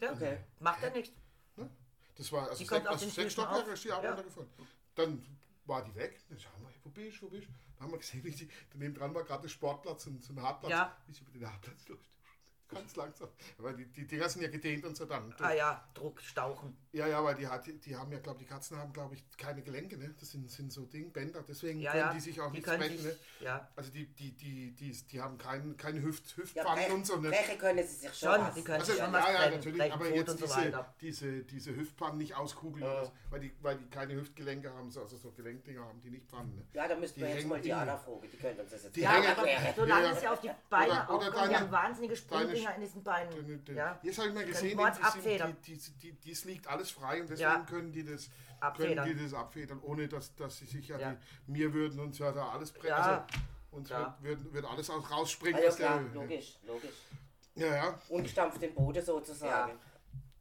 ja. 0.00 0.12
Okay. 0.12 0.38
Macht 0.60 0.82
ja 0.82 0.90
nichts. 0.90 1.14
Ne? 1.56 1.70
Das 2.16 2.30
war 2.32 2.48
also 2.50 2.64
sechs, 2.64 2.86
also 2.86 3.08
sechs 3.08 3.32
Stockwerke 3.32 3.70
ist 3.72 3.84
die 3.84 3.92
auch 3.92 4.02
Ja. 4.02 4.10
runtergefallen. 4.10 4.48
Dann 4.94 5.38
war 5.64 5.84
die 5.84 5.94
weg. 5.94 6.20
Dann 6.28 6.38
schauen 6.38 6.60
wir, 6.62 6.70
wo 6.84 6.90
bist 6.90 7.20
du, 7.20 7.26
wo 7.26 7.30
bist 7.30 7.48
du? 7.48 7.52
Dann 7.76 7.84
haben 7.84 7.92
wir 7.92 7.98
gesehen, 7.98 8.24
wie 8.24 8.30
die, 8.30 8.48
daneben 8.72 8.94
dran 8.94 9.14
war 9.14 9.24
gerade 9.24 9.42
ein 9.46 9.48
Sportplatz 9.48 10.06
und 10.06 10.22
so 10.24 10.32
ein 10.32 10.42
Hartplatz. 10.42 10.70
Ja. 10.70 10.96
Wie 11.06 11.12
sie 11.12 11.20
über 11.22 11.32
den 11.32 11.52
Hartplatz 11.52 11.88
läuft. 11.88 12.15
Ganz 12.74 12.96
langsam. 12.96 13.28
Weil 13.58 13.74
die, 13.76 13.86
die 13.86 14.06
Dinger 14.06 14.28
sind 14.28 14.42
ja 14.42 14.48
gedehnt 14.48 14.84
und 14.84 14.96
so 14.96 15.04
dann. 15.04 15.32
Ah 15.38 15.52
ja, 15.52 15.88
Druck, 15.94 16.20
Stauchen. 16.20 16.76
Ja, 16.92 17.06
ja, 17.06 17.22
weil 17.22 17.34
die, 17.36 17.46
hat, 17.46 17.66
die, 17.66 17.78
die 17.78 17.94
haben 17.94 18.10
ja, 18.10 18.18
glaube 18.18 18.38
die 18.40 18.44
Katzen 18.46 18.76
haben, 18.78 18.92
glaube 18.92 19.14
ich, 19.14 19.24
keine 19.36 19.62
Gelenke, 19.62 19.96
ne? 19.98 20.14
Das 20.18 20.30
sind, 20.30 20.50
sind 20.50 20.72
so 20.72 20.84
Ding, 20.86 21.12
Bänder, 21.12 21.44
deswegen 21.46 21.78
Ja, 21.78 21.92
können 21.92 22.04
ja. 22.06 22.12
die 22.14 22.20
sich 22.20 22.40
auch 22.40 22.48
Die 22.50 22.56
nicht 22.56 22.64
können 22.64 22.78
brechen, 22.80 23.02
ne? 23.04 23.16
ja. 23.40 23.68
Also 23.76 23.90
die, 23.92 24.06
die, 24.06 24.32
die, 24.32 24.72
die, 24.72 24.90
die 24.92 25.20
haben 25.20 25.38
keinen 25.38 25.76
keine 25.76 26.02
Hüft, 26.02 26.30
Ja, 26.30 26.36
Hüftpfannen 26.42 26.90
und 26.92 27.06
so, 27.06 27.16
ne? 27.16 27.28
brechen 27.28 27.58
können 27.58 27.86
sie 27.86 27.94
sich 27.94 28.14
schon. 28.18 28.40
Die 28.56 28.62
können 28.64 28.80
Also, 28.80 28.92
sich 28.92 29.02
schon 29.02 29.12
ja, 29.12 29.20
was 29.22 29.32
ja, 29.32 29.50
natürlich, 29.50 29.78
brechen 29.78 29.92
aber 29.92 30.08
jetzt 30.14 30.30
und 30.30 30.38
so 30.40 30.46
diese, 30.46 30.84
diese, 31.00 31.44
diese 31.44 31.76
Hüftpfannen 31.76 32.18
nicht 32.18 32.34
auskugeln, 32.34 32.82
Äh. 32.84 32.88
oder 32.88 33.04
so, 33.04 33.12
weil, 33.30 33.40
die, 33.40 33.52
weil 33.60 33.76
die 33.78 33.88
keine 33.90 34.14
Hüftgelenke 34.14 34.72
haben, 34.72 34.90
so- 34.90 35.02
also 35.02 35.16
so 35.16 35.30
Gelenkdinger 35.32 35.84
haben 35.84 36.00
die 36.00 36.10
nicht 36.10 36.26
Pfannen. 36.26 36.54
Ne? 36.56 36.64
Ja, 36.72 36.88
da 36.88 36.96
müssten 36.96 37.20
wir 37.20 37.28
Die 37.28 37.34
jetzt 37.34 37.46
mal 37.46 37.60
die 37.60 37.72
Anna 37.72 37.96
fragen, 37.96 38.20
die 38.32 38.36
könnte 38.38 38.62
uns 38.62 38.70
das 38.72 38.82
jetzt 38.84 38.96
Die 38.96 39.00
Ja, 39.02 39.10
aber 39.10 39.46
solange 39.76 40.16
sie 40.18 40.26
auf 40.28 40.40
die 40.40 40.50
Beine 40.70 41.08
aufkommen, 41.08 41.50
die 41.50 41.56
haben 41.56 41.70
wahnsinnige 41.70 42.14
deine- 42.28 42.55
Sprungdinger 42.56 42.74
in 42.74 42.80
diesen 42.80 43.02
Beinen. 43.02 43.46
Den- 43.46 43.64
den- 43.64 43.76
Ja. 43.76 43.98
Jetzt 44.02 44.18
habe 44.18 44.28
ich 44.28 44.34
mal 44.34 44.44
gesehen, 44.44 44.78
die, 44.78 45.52
die, 45.54 45.78
die, 45.78 45.90
die, 45.98 46.12
dies 46.12 46.44
liegt 46.44 46.66
alles 46.66 46.90
frei 46.90 47.20
und 47.20 47.30
deswegen 47.30 47.50
Ja. 47.50 47.58
können 47.68 47.92
die 47.92 48.04
das 48.04 48.28
Abfedern. 48.60 49.04
können 49.04 49.18
die 49.18 49.24
das 49.24 49.34
abfedern, 49.34 49.80
ohne 49.82 50.08
dass, 50.08 50.34
dass 50.36 50.58
sie 50.58 50.66
sich 50.66 50.88
ja, 50.88 50.98
Ja. 50.98 51.16
Die, 51.46 51.52
mir 51.52 51.72
würden 51.72 52.00
uns 52.00 52.18
ja 52.18 52.32
da 52.32 52.48
alles 52.50 52.72
brechen. 52.72 52.88
Ja. 52.88 52.96
Also, 53.26 53.36
uns 53.72 53.88
Ja. 53.90 54.16
wird, 54.20 54.52
wird, 54.52 54.64
alles 54.64 54.88
aus, 54.90 55.10
rausspringen. 55.10 55.60
Der 55.60 55.70
klar, 55.72 56.00
Höhe. 56.00 56.08
logisch, 56.14 56.58
logisch. 56.66 56.90
Ja, 57.54 57.66
ja. 57.74 57.98
Ungestampft 58.08 58.62
im 58.62 58.74
Boden 58.74 59.04
sozusagen. 59.04 59.78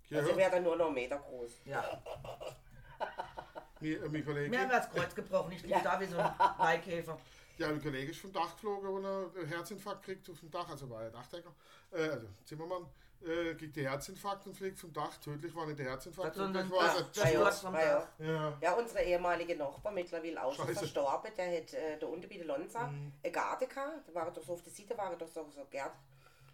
ja, 0.10 0.20
Also 0.20 0.36
wäre 0.36 0.52
dann 0.52 0.64
nur 0.64 0.76
noch 0.76 0.86
einen 0.88 0.96
Meter 0.96 1.18
groß. 1.18 1.52
Ja. 1.66 2.02
Mir, 3.82 4.02
äh, 4.04 4.48
Mir 4.50 4.62
haben 4.62 4.70
das 4.70 4.90
Kreuz 4.90 5.14
gebrochen, 5.14 5.52
ich 5.52 5.62
liege 5.62 5.82
da 5.84 6.00
wie 6.00 6.06
so 6.06 6.18
ein 6.18 6.32
Beikäfer. 6.58 7.20
Ja, 7.58 7.68
mein 7.70 7.82
Kollege 7.82 8.12
ist 8.12 8.20
vom 8.22 8.32
Dach 8.34 8.54
geflogen 8.54 8.90
und 8.90 9.06
einen 9.06 9.46
Herzinfarkt 9.48 10.04
kriegt 10.04 10.30
auf 10.30 10.40
dem 10.40 10.52
Dach, 10.52 10.70
also 10.70 10.90
war 10.90 11.04
er 11.04 11.10
Dachdecker, 11.12 11.54
äh, 11.92 12.10
also 12.10 12.28
Zimmermann, 12.44 12.86
äh, 13.22 13.54
kriegt 13.56 13.76
den 13.76 13.88
Herzinfarkt 13.88 14.46
und 14.48 14.56
fliegt 14.56 14.78
vom 14.80 14.92
Dach. 14.94 15.18
Tödlich 15.18 15.56
war 15.56 15.66
nicht 15.66 15.80
der 15.80 15.88
Herzinfarkt, 15.90 16.36
Sondern 16.36 16.64
tödlich 16.70 16.80
war 16.82 16.88
das- 16.88 16.96
der 16.96 17.24
das 17.24 17.34
ja, 17.34 17.40
Sturz 17.40 17.60
vom 17.62 17.74
ja, 17.76 17.82
ja. 17.82 18.00
Dach. 18.00 18.08
Ja. 18.20 18.58
Ja, 18.62 18.74
unsere 18.74 19.04
ehemalige 19.04 19.56
Nachbar, 19.56 19.92
mittlerweile 19.94 20.44
auch 20.44 20.54
schon 20.54 20.66
Scheiße. 20.68 20.80
verstorben, 20.80 21.32
der 21.38 21.58
hat 21.58 21.74
äh, 21.74 21.98
da 21.98 22.08
unten 22.08 22.30
bei 22.30 22.38
der 22.38 22.46
Lonza 22.46 22.88
Mhm. 22.88 23.12
eine 23.24 23.32
Garten 23.32 23.68
gehabt. 23.70 24.08
Da 24.08 24.14
war 24.14 24.32
doch 24.32 24.44
so 24.44 24.54
auf 24.54 24.62
der 24.62 24.74
Seite, 24.74 24.98
war 24.98 25.16
doch 25.16 25.28
so, 25.28 25.48
so 25.50 25.66
Gärten. 25.70 25.98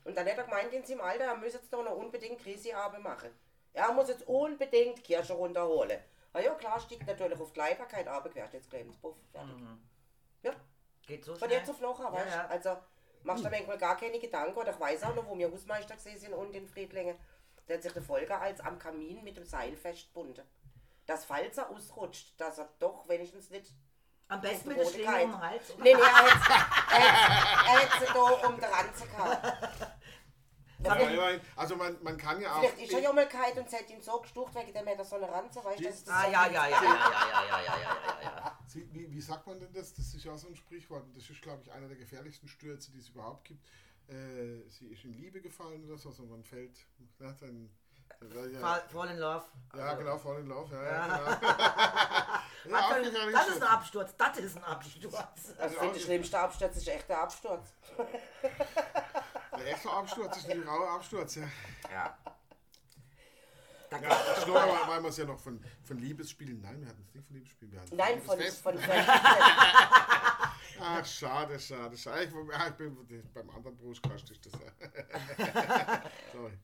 Und 0.04 0.16
dann 0.18 0.26
hat 0.28 0.38
er 0.38 0.44
gemeint, 0.46 0.72
in 0.74 0.84
seinem 0.86 1.02
Alter, 1.02 1.26
er 1.26 1.38
müsse 1.38 1.58
jetzt 1.58 1.72
doch 1.74 1.84
noch 1.84 1.96
unbedingt 1.96 2.42
Griesearbeit 2.42 3.04
machen. 3.04 3.30
Er 3.74 3.92
muss 3.94 4.08
jetzt 4.10 4.28
unbedingt 4.28 5.04
Kirsche 5.04 5.34
runterholen. 5.34 6.00
Na 6.34 6.40
ja, 6.42 6.54
klar, 6.56 6.80
stieg 6.80 7.06
natürlich 7.06 7.40
auf 7.40 7.52
die 7.52 7.60
Leiterkeit, 7.60 8.08
aber 8.08 8.30
quert 8.30 8.54
jetzt 8.54 8.70
gleich 8.70 8.82
ins 8.86 8.98
Puff. 8.98 9.16
Fertig. 9.32 9.54
Ja, 10.44 10.54
Geht 11.08 11.26
so 11.26 11.36
von 11.36 11.48
schnell. 11.48 11.60
jetzt 11.60 11.70
auf 11.70 11.80
nachher, 11.82 12.06
Ja, 12.06 12.12
weißt 12.14 12.26
du? 12.26 12.30
ja. 12.38 12.48
Also, 12.48 12.78
machst 13.24 13.44
du 13.46 13.50
dir 13.50 13.56
manchmal 13.58 13.78
gar 13.78 13.98
keine 13.98 14.20
Gedanken. 14.20 14.58
Oder 14.58 14.72
ich 14.72 14.80
weiß 14.80 15.04
auch 15.04 15.16
noch, 15.16 15.28
wo 15.28 15.38
wir 15.38 15.52
Hausmeister 15.52 15.96
gesehen 15.96 16.18
sind 16.20 16.34
unten 16.34 16.54
in 16.56 16.68
Friedlingen, 16.68 17.18
der 17.68 17.78
hat 17.78 17.84
sich 17.84 17.94
der 17.94 18.02
Volker 18.02 18.42
als 18.42 18.60
am 18.60 18.78
Kamin 18.80 19.24
mit 19.24 19.38
dem 19.38 19.46
Seil 19.46 19.76
festgebunden. 19.76 20.44
Dass 21.06 21.26
falls 21.26 21.58
er 21.58 21.70
ausrutscht, 21.70 22.40
dass 22.40 22.58
er 22.60 22.70
doch 22.80 23.08
wenigstens 23.08 23.50
nicht 23.50 23.72
Am 24.28 24.40
besten 24.42 24.70
mit 24.70 24.78
der 24.80 24.86
Schlinge 24.86 25.24
um 25.24 25.32
den 25.32 25.42
Hals. 25.42 25.74
Nee, 25.78 25.94
nee, 25.94 26.00
er 26.00 26.24
hätte 26.26 26.54
er 26.92 27.80
hätte 27.80 28.06
sie 28.06 28.14
da 28.14 28.48
um 28.48 28.56
den 28.56 28.64
Ranzen 28.66 29.10
gehabt. 29.10 29.58
Ja, 30.84 31.10
ja, 31.10 31.39
Also 31.56 31.76
man, 31.76 31.98
man 32.04 32.17
kann 32.17 32.41
ja 32.41 32.56
auch. 32.56 32.60
Vielleicht 32.60 32.82
ist 32.84 32.94
er 32.94 33.00
ja 33.00 33.13
mal 33.13 33.28
kalt 33.28 33.58
und 33.58 33.72
hat 33.72 33.89
ihn 33.89 34.02
so 34.02 34.20
gestucht, 34.20 34.54
wegen 34.56 34.74
dem 34.74 34.88
er 34.88 35.04
so 35.06 35.15
eine 35.15 35.30
Ranze, 35.32 35.63
weißt 35.63 35.80
du? 35.80 35.84
das 35.84 35.96
ist 35.96 36.10
Ah, 36.10 36.28
ja, 36.30 36.50
wie- 36.50 36.54
ja, 36.54 36.67
ja, 36.70 36.82
ja, 36.82 36.82
ja, 36.82 36.84
ja, 36.84 37.44
ja, 37.44 37.62
ja, 37.62 37.98
ja, 38.22 38.22
ja. 38.24 38.60
Sie, 38.67 38.88
wie, 38.94 39.12
wie 39.12 39.22
sagt 39.22 39.46
man 39.48 39.60
denn 39.60 39.72
das? 39.74 39.94
Das 39.94 40.13
ist 40.13 40.24
ja 40.24 40.32
auch 40.34 40.38
so 40.38 40.48
ein 40.48 40.56
Sprichwort. 40.56 41.04
Das 41.15 41.30
ist, 41.30 41.41
glaube 41.41 41.62
ich, 41.63 41.72
einer 41.72 41.88
der 41.88 41.98
gefährlichsten 41.98 42.48
Stürze, 42.48 42.91
die 42.91 43.00
es 43.00 43.10
überhaupt 43.10 43.46
gibt. 43.46 43.63
Äh, 44.08 44.67
sie 44.70 44.88
ist 44.88 45.04
in 45.04 45.13
Liebe 45.13 45.41
gefallen 45.41 45.86
oder 45.86 45.98
so, 45.98 46.10
also 46.10 46.24
man 46.24 46.44
fällt. 46.44 46.78
Ja, 47.20 47.32
dann, 47.34 47.70
ja, 48.52 48.60
Fall, 48.60 48.84
fall 48.89 49.10
in 49.10 49.17
love. 49.17 49.46
ja 49.76 49.80
Also, 49.86 49.98
genau, 49.98 50.17
fall 50.17 50.39
in 50.39 50.48
love. 50.48 50.76
Ja, 50.76 50.84
ja. 50.84 51.08
Genau. 51.08 51.38
Ja, 52.63 52.89
das 52.96 53.08
ist 53.08 53.50
ist 53.56 53.62
ein 53.63 53.67
Absturz. 53.67 54.15
Das 54.15 54.38
ist 54.38 54.56
ein 54.58 54.63
Absturz. 54.63 55.15
Also 55.58 55.74
ich 55.74 55.80
finde, 55.80 55.94
der 55.96 56.00
schlimmste 56.06 56.39
Absturz 56.39 56.78
ist 56.78 56.88
echt 56.88 57.10
der 57.10 57.22
Absturz. 57.22 57.74
Der 59.62 59.74
echte 59.74 59.91
Absturz 59.91 60.38
ist 60.38 60.50
ein 60.50 60.67
Absturz, 60.67 61.36
ja. 61.36 61.43
Ja. 61.91 62.17
Da 63.91 63.97
Ja, 64.02 64.10
weil, 64.47 64.88
weil 64.88 65.04
wir 65.04 65.10
es 65.10 65.17
ja 65.17 65.26
noch 65.26 65.39
von, 65.39 65.63
von 65.84 65.97
Liebesspielen, 66.00 66.62
nein, 66.62 66.82
wir 66.82 66.88
hatten 66.88 67.04
es 67.08 67.13
nicht 67.13 67.28
von 67.28 67.36
Liebesspielen, 67.36 67.74
wir 67.74 67.82
hatten 67.82 67.95
Nein, 67.95 68.21
von, 68.21 68.39
von, 68.39 68.78
von 68.80 68.93
Ach, 70.80 71.06
schade, 71.06 71.60
schade, 71.60 71.95
schade. 71.95 72.24
Ich, 72.24 72.32
ich 72.32 72.74
bin 72.76 73.32
beim 73.34 73.50
anderen 73.52 73.78
Brustkast 73.78 74.32
ist 74.32 74.45
das. 74.45 74.54
Sorry. 76.34 76.58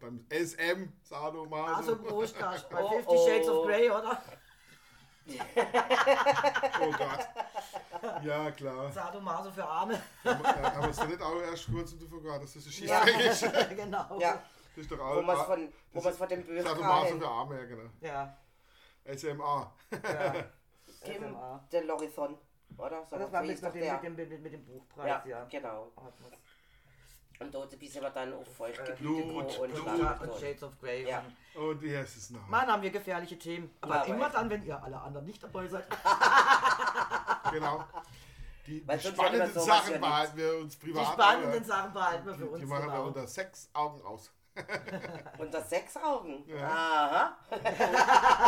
Beim 0.00 0.26
SM, 0.28 0.92
Sado, 1.02 1.46
Maso. 1.46 1.74
Also 1.74 1.96
Brustkast 1.96 2.68
bei 2.68 2.82
Oh, 2.82 3.00
50 3.00 3.18
Shades 3.24 3.48
oh. 3.48 3.60
of 3.60 3.66
Grey, 3.66 3.88
oder? 3.88 4.22
Oh 6.80 6.90
Gott. 6.98 7.28
Ja, 8.22 8.50
klar. 8.50 8.90
Sadomaso 8.92 9.50
für 9.50 9.64
Arme. 9.64 10.00
Aber 10.24 10.76
aber 10.76 10.88
ist 10.90 11.06
nicht 11.08 11.22
auch 11.22 11.40
erst 11.40 11.66
kurz 11.72 11.92
und 11.92 12.02
du 12.02 12.08
vergaß, 12.08 12.40
dass 12.42 12.54
das 12.54 12.66
ein 12.66 12.86
Ja. 12.86 13.00
Ist? 13.04 13.42
genau. 13.76 14.18
ja, 14.20 14.42
Das 14.74 14.82
ist 14.84 14.90
doch 14.90 14.98
wo 14.98 15.02
auch. 15.02 15.22
man 15.22 15.36
es 15.36 15.42
von, 15.42 15.72
wo 15.92 16.00
von 16.00 16.28
dem 16.28 16.44
Bösen 16.44 16.66
Sadomaso 16.66 17.18
für 17.18 17.28
Arme, 17.28 17.58
ja, 17.58 17.64
genau. 17.64 17.90
Ja. 18.00 18.36
SMA. 19.16 19.72
ja. 19.92 20.34
Kim 21.04 21.22
SMA. 21.22 21.68
de 21.72 21.80
Lorison, 21.84 22.38
oder? 22.76 23.04
So 23.06 23.16
Das 23.18 23.32
war 23.32 23.42
mit, 23.42 23.62
mit, 23.62 23.74
der. 23.74 23.98
dem, 23.98 24.16
mit, 24.16 24.30
dem, 24.30 24.42
mit 24.42 24.52
dem 24.52 24.64
Buchpreis, 24.64 25.06
Ja, 25.06 25.22
ja. 25.26 25.44
genau. 25.44 25.92
Hat 25.96 26.20
man's. 26.20 26.34
Und 27.40 27.52
dort 27.54 27.78
bisschen 27.78 28.02
wir 28.02 28.10
dann 28.10 28.32
auf 28.32 28.46
Feuchtgebiete 28.56 29.02
Blut, 29.02 29.58
und 29.58 29.74
Blut. 29.74 29.86
Ja, 29.98 30.18
mich 30.20 30.30
und. 30.30 30.40
Shades 30.40 30.62
of 30.62 30.78
Grey. 30.80 31.08
Ja. 31.08 31.22
Und 31.54 31.62
Und 31.68 31.82
wie 31.82 31.96
heißt 31.96 32.16
es 32.16 32.30
noch? 32.30 32.46
Mann, 32.48 32.66
haben 32.66 32.82
wir 32.82 32.90
gefährliche 32.90 33.38
Themen. 33.38 33.70
Aber 33.80 33.96
Ja, 33.96 34.02
immer 34.04 34.26
aber- 34.26 34.34
dann, 34.34 34.50
wenn 34.50 34.62
ihr 34.64 34.82
alle 34.82 35.00
anderen 35.00 35.26
nicht 35.26 35.42
dabei 35.42 35.66
seid. 35.68 35.84
Genau. 37.52 37.84
Die, 38.66 38.80
die 38.80 38.98
spannenden 38.98 39.52
sowas 39.52 39.66
Sachen 39.66 40.00
behalten 40.00 40.36
wir 40.38 40.56
uns 40.58 40.78
Die 40.78 40.86
privat. 40.86 41.12
spannenden 41.12 41.54
aber 41.56 41.64
Sachen 41.64 41.92
behalten 41.92 42.26
wir 42.26 42.34
für 42.34 42.38
Die, 42.44 42.48
uns. 42.48 42.60
die 42.60 42.66
machen 42.66 42.84
wir 42.86 42.90
genau. 42.92 43.06
unter 43.06 43.26
sechs 43.26 43.68
Augen 43.74 44.02
aus. 44.04 44.32
Unter 45.38 45.60
sechs 45.62 45.96
Augen. 45.96 46.44
Ja. 46.46 46.68
Aha. 46.68 47.36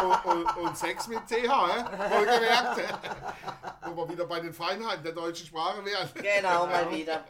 und, 0.02 0.24
und, 0.32 0.56
und 0.58 0.78
Sex 0.78 1.08
mit 1.08 1.18
CH, 1.26 1.50
wohlgemerkt. 1.50 2.80
Wo 3.86 3.96
wir 3.96 4.08
wieder 4.10 4.24
bei 4.26 4.38
den 4.38 4.52
Feinheiten 4.54 5.02
der 5.02 5.12
deutschen 5.12 5.48
Sprache 5.48 5.84
wären. 5.84 6.08
Genau, 6.14 6.66
mal 6.66 6.88
wieder. 6.92 7.24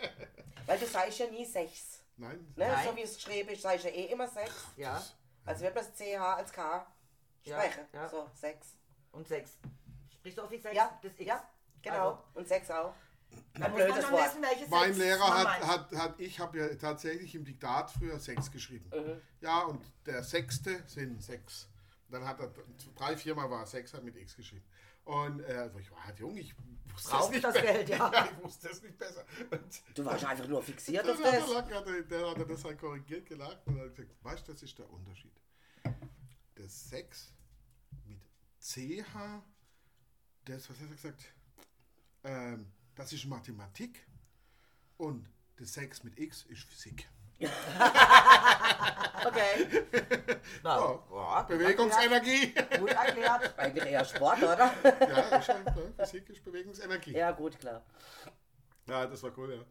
Weil 0.67 0.79
du 0.79 0.87
sagst 0.87 1.19
ja 1.19 1.27
nie 1.29 1.45
sechs. 1.45 2.01
Nein, 2.17 2.39
Ne? 2.57 2.67
Nein. 2.69 2.87
So 2.89 2.97
wie 2.97 3.03
es 3.03 3.15
geschrieben 3.17 3.51
ist, 3.51 3.63
sagst 3.63 3.85
du 3.85 3.89
ja 3.89 3.95
eh 3.95 4.07
immer 4.07 4.27
sechs. 4.29 4.53
Ja, 4.77 5.03
Also 5.45 5.63
wird 5.63 5.75
man 5.75 5.85
das 5.85 5.95
CH 5.97 6.21
als 6.37 6.53
K 6.53 6.87
Ja, 7.45 7.61
sprechen. 7.61 7.87
ja. 7.93 8.09
So, 8.09 8.29
sechs. 8.35 8.69
und 9.13 9.29
sechs. 9.29 9.59
Sprichst 10.15 10.39
du 10.39 10.43
auch 10.43 10.51
wie 10.51 10.59
sechs? 10.59 10.75
Ja, 10.75 10.99
Das 11.03 11.13
X. 11.13 11.25
ja, 11.25 11.49
genau. 11.83 12.09
Also, 12.11 12.25
Und 12.35 12.49
sechs 12.49 12.71
auch. 12.71 12.95
dann 13.55 13.63
Ein 13.65 13.71
muss 13.73 13.81
man 13.81 13.89
blödes 13.89 14.05
schon 14.05 14.13
Wort. 14.13 14.25
wissen, 14.31 14.43
welches 14.43 14.69
Mein 14.69 14.95
Sex 14.95 14.99
Lehrer 14.99 15.35
hat, 15.39 15.45
meint. 15.45 15.67
hat, 15.67 15.93
hat 15.93 16.21
ich 16.21 16.41
habe 16.41 16.59
ja 16.59 16.75
tatsächlich 16.75 17.35
im 17.35 17.45
Diktat 17.45 17.91
früher 17.91 18.19
sechs 18.19 18.51
geschrieben. 18.51 18.91
Mhm. 18.95 19.21
Ja, 19.41 19.61
und 19.65 19.85
der 20.07 20.23
sechste 20.25 20.83
sind 20.89 21.23
sechs. 21.23 21.69
Dann 22.09 22.25
hat 22.27 22.41
er 22.41 22.51
drei, 22.95 23.17
viermal 23.17 23.51
war 23.51 23.61
er 23.61 23.67
sechs, 23.67 23.93
hat 23.93 24.03
mit 24.05 24.17
X 24.17 24.37
geschrieben. 24.37 24.65
Und 25.07 25.41
äh, 25.41 25.53
also 25.55 25.79
ich 25.79 25.91
war 25.93 26.05
halt 26.05 26.19
jung, 26.19 26.37
ich 26.37 26.53
wusste 26.93 27.11
Braucht 27.11 27.23
das 27.23 27.31
nicht 27.31 27.45
das 27.45 27.55
besser. 27.55 27.73
Geld, 27.73 27.89
ja. 27.91 28.25
ich 28.27 28.43
wusste 28.43 28.69
das 28.69 28.83
nicht 28.83 28.99
besser. 28.99 29.25
Und 29.51 29.83
Du 29.95 30.05
warst 30.05 30.25
einfach 30.25 30.49
nur 30.49 30.63
fixiert 30.63 31.09
auf 31.09 31.21
das. 31.23 31.55
hat 31.55 31.71
er, 31.71 32.03
der 32.03 32.31
hat 32.31 32.51
das 32.51 32.65
halt 32.65 32.79
korrigiert 32.79 33.25
gelacht 33.27 33.61
und 33.67 33.79
hat 33.81 33.95
gesagt, 33.95 34.17
weißt 34.25 34.49
du, 34.49 34.53
das 34.53 34.63
ist 34.65 34.77
der 34.79 34.91
Unterschied. 34.91 35.33
Der 36.57 36.69
Sex 36.69 37.33
mit 38.05 38.21
CH, 38.61 39.45
das, 40.45 40.69
was 40.69 40.81
hat 40.81 40.89
er 40.89 40.95
gesagt? 40.97 41.25
Ähm, 42.25 42.73
das 42.97 43.13
ist 43.13 43.27
Mathematik 43.27 44.05
und 44.97 45.29
der 45.61 45.67
Sex 45.67 46.03
mit 46.03 46.19
X 46.19 46.43
ist 46.47 46.65
Physik. 46.65 47.09
Okay. 49.27 49.67
Na, 50.63 50.77
Ja, 50.79 51.01
ja, 51.11 51.43
gut 51.43 51.49
Bewegungsenergie. 51.49 52.55
erklärt, 52.55 52.81
Gut 52.81 52.91
erklärt. 52.91 53.59
Eigentlich 53.59 53.87
eher 53.87 54.05
Sport, 54.05 54.39
oder? 54.43 54.73
ja, 54.85 55.31
halt, 55.31 55.49
ja, 55.49 56.05
Physik 56.05 56.31
ist 56.31 56.45
Bewegungsenergie. 56.45 57.13
Ja. 57.13 57.19
ja, 57.19 57.31
gut, 57.33 57.59
klar. 57.59 57.83
das 58.87 59.23
war 59.23 59.37
cool, 59.37 59.55
ja. 59.55 59.65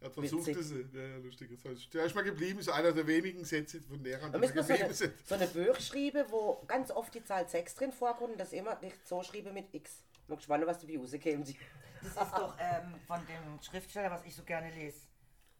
Er 0.00 0.06
hat 0.06 0.14
versucht, 0.14 0.46
Witzig. 0.48 0.56
das, 0.56 0.94
ja, 0.94 1.08
ja, 1.08 1.16
lustig. 1.18 1.50
Der 1.92 2.04
ist 2.04 2.14
mal 2.14 2.24
geblieben, 2.24 2.58
ist 2.58 2.68
einer 2.68 2.92
der 2.92 3.06
wenigen 3.06 3.44
Sätze 3.44 3.80
von 3.80 4.02
Lehrern, 4.02 4.32
die 4.32 4.40
wir 4.40 4.40
mal 4.40 4.48
so 4.48 4.54
geblieben 4.54 4.84
eine, 4.84 4.94
sind. 4.94 5.14
so 5.26 5.34
eine 5.36 5.46
Buch 5.46 5.80
schreiben, 5.80 6.24
wo 6.28 6.62
ganz 6.66 6.90
oft 6.90 7.14
die 7.14 7.22
Zahl 7.22 7.48
6 7.48 7.74
drin 7.76 7.92
vorkommt 7.92 8.32
und 8.32 8.40
das 8.40 8.52
immer 8.52 8.78
nicht 8.80 9.06
so 9.06 9.22
schreiben 9.22 9.54
mit 9.54 9.72
X. 9.72 10.02
Ich 10.12 10.26
bin 10.26 10.36
gespannt, 10.36 10.66
was 10.66 10.80
dabei 10.80 10.98
rauskommt. 10.98 11.54
Das 12.02 12.10
ist 12.10 12.32
doch 12.36 12.56
ähm, 12.58 12.94
von 13.06 13.20
dem 13.26 13.62
Schriftsteller, 13.62 14.10
was 14.10 14.24
ich 14.24 14.34
so 14.34 14.42
gerne 14.42 14.70
lese. 14.70 15.02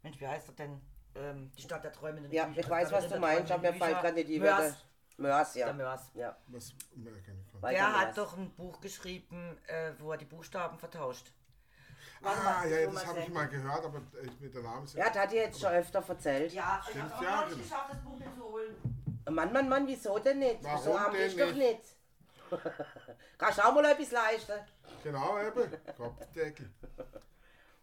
Mensch, 0.02 0.20
wie 0.20 0.26
heißt 0.26 0.48
er 0.48 0.54
denn? 0.54 0.80
Ähm, 1.14 1.52
die 1.56 1.62
Stadt 1.62 1.84
der 1.84 1.92
träumenden 1.92 2.32
Ja, 2.32 2.48
ich 2.54 2.68
weiß, 2.68 2.90
was 2.92 3.08
du 3.08 3.18
meinst, 3.18 3.52
aber 3.52 3.70
mir 3.70 3.74
fällt 3.74 4.00
gerade 4.00 4.14
nicht 4.14 4.28
die. 4.28 4.40
Wörter. 4.40 4.62
Mörs, 4.62 4.76
Mörs, 5.18 5.52
der 5.52 5.66
ja. 5.66 5.72
Mörs. 5.72 6.10
ja. 6.14 6.36
Was, 6.46 6.72
Der 7.62 8.00
hat 8.00 8.16
doch 8.16 8.36
ein 8.36 8.50
Buch 8.54 8.80
geschrieben, 8.80 9.58
äh, 9.66 9.92
wo 9.98 10.12
er 10.12 10.18
die 10.18 10.24
Buchstaben 10.24 10.78
vertauscht. 10.78 11.32
Ah, 12.24 12.64
ja, 12.64 12.78
ja, 12.78 12.90
das 12.90 13.06
habe 13.06 13.20
ich 13.20 13.28
mal 13.28 13.48
gehört, 13.48 13.84
aber 13.84 13.98
äh, 13.98 14.26
mit 14.40 14.54
der 14.54 14.62
Name 14.62 14.84
ist 14.84 14.94
Ja, 14.94 15.08
das 15.08 15.18
hat 15.18 15.32
dir 15.32 15.42
jetzt 15.42 15.60
schon 15.60 15.72
öfter 15.72 16.04
erzählt. 16.06 16.52
Ja, 16.52 16.80
ich 16.88 16.96
habe 16.96 17.24
ja, 17.24 17.40
auch 17.40 17.40
noch 17.42 17.56
nicht 17.56 17.56
genau. 17.56 17.62
geschafft, 17.62 17.92
das 17.92 18.00
Buch 18.02 18.18
mir 18.18 18.32
zu 18.32 18.44
holen. 18.44 19.02
Mann, 19.30 19.52
Mann, 19.52 19.68
Mann, 19.68 19.86
wieso 19.86 20.18
denn 20.18 20.38
nicht? 20.38 20.62
Warum 20.62 20.82
so 20.82 20.98
bist 21.10 21.36
du 21.38 21.46
doch 21.46 21.54
nicht? 21.54 21.80
nicht. 21.82 21.96
Kannst 23.38 23.58
du 23.58 23.62
auch 23.62 23.74
mal 23.74 23.84
etwas 23.84 24.10
leisten? 24.10 24.52
Genau, 25.02 25.38
eben. 25.38 25.72
Kopfdeckel. 25.96 26.70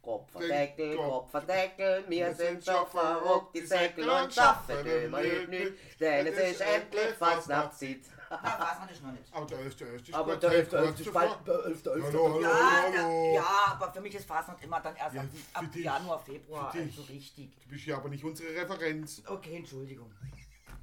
Kopfverdeckel, 0.02 0.96
Kopf- 0.96 1.10
Kopfverdeckel, 1.10 2.04
wir 2.08 2.28
Wir 2.28 2.34
sind 2.34 2.64
sind 2.64 2.66
schon 2.66 2.76
schon 2.76 2.88
verrückt, 2.88 3.56
die 3.56 3.66
Säckel 3.66 4.10
und 4.10 4.34
schaffen 4.34 4.86
immer 4.86 5.22
nicht, 5.22 5.74
denn 6.00 6.28
es 6.28 6.38
ist 6.52 6.62
endlich 6.62 7.10
fast 7.18 7.50
Nachtzeit. 7.50 8.00
Na, 8.32 8.38
weiß 8.44 8.80
man 8.80 8.88
das 8.90 9.02
noch 9.02 9.12
nicht. 9.12 9.24
Aber 9.34 9.46
der 9.48 9.60
erste, 9.62 9.86
der 9.86 9.94
erste 9.96 10.14
Aber 10.14 10.34
gut, 10.34 10.44
der 10.44 10.50
hey, 10.52 10.60
Elfte, 10.60 10.78
kurz 10.78 10.88
Elfte, 10.90 11.04
zuvor. 11.04 11.22
bald, 11.22 11.48
der 11.48 11.66
Elfte, 11.66 11.92
Elfte. 11.92 12.08
Hallo, 12.14 12.24
hallo, 12.34 12.42
Ja, 12.42 12.50
hallo, 12.82 12.94
da, 12.96 13.02
hallo. 13.04 13.34
ja, 13.36 13.48
aber 13.72 13.92
für 13.94 14.02
mich 14.02 14.16
ist 14.16 14.26
Fastnacht 14.28 14.64
immer 14.64 14.80
dann 14.80 14.96
erst 14.96 15.16
Ja, 15.16 15.22
ab, 15.22 15.28
ab. 15.54 15.76
Januar, 15.76 16.20
Februar, 16.20 16.72
dich. 16.72 16.82
also 16.82 17.02
richtig. 17.12 17.50
Du 17.64 17.70
bist 17.70 17.86
ja 17.88 17.98
aber 17.98 18.10
nicht 18.10 18.24
unsere 18.24 18.54
Referenz. 18.56 19.24
Okay, 19.28 19.56
Entschuldigung. 19.58 20.12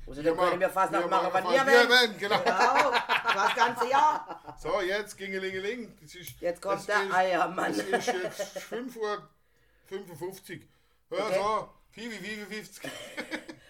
Also 0.06 0.22
dann 0.22 0.36
können 0.36 0.60
wir 0.60 0.70
fast 0.70 0.92
noch 0.92 1.00
Ja, 1.00 1.06
machen, 1.08 1.32
werden, 1.66 2.18
genau. 2.18 2.38
Genau, 2.38 2.90
das 3.34 3.54
ganze 3.56 3.88
Jahr. 3.90 4.42
So, 4.62 4.80
jetzt 4.80 5.18
gingelingeling. 5.18 5.98
Es 6.02 6.14
ist, 6.14 6.40
Jetzt 6.40 6.62
kommt 6.62 6.86
der 6.88 7.02
ist- 7.02 7.12
Eiermann. 7.12 7.72
Es 7.72 7.78
ist 7.78 8.06
jetzt 8.06 8.58
5 8.60 8.96
Uhr 8.96 9.28
55. 9.86 10.62
Ja, 11.10 11.18
Okay. 11.26 11.34
so. 11.34 11.68
5 11.92 12.14
Uhr 12.14 12.20
55. 12.20 12.90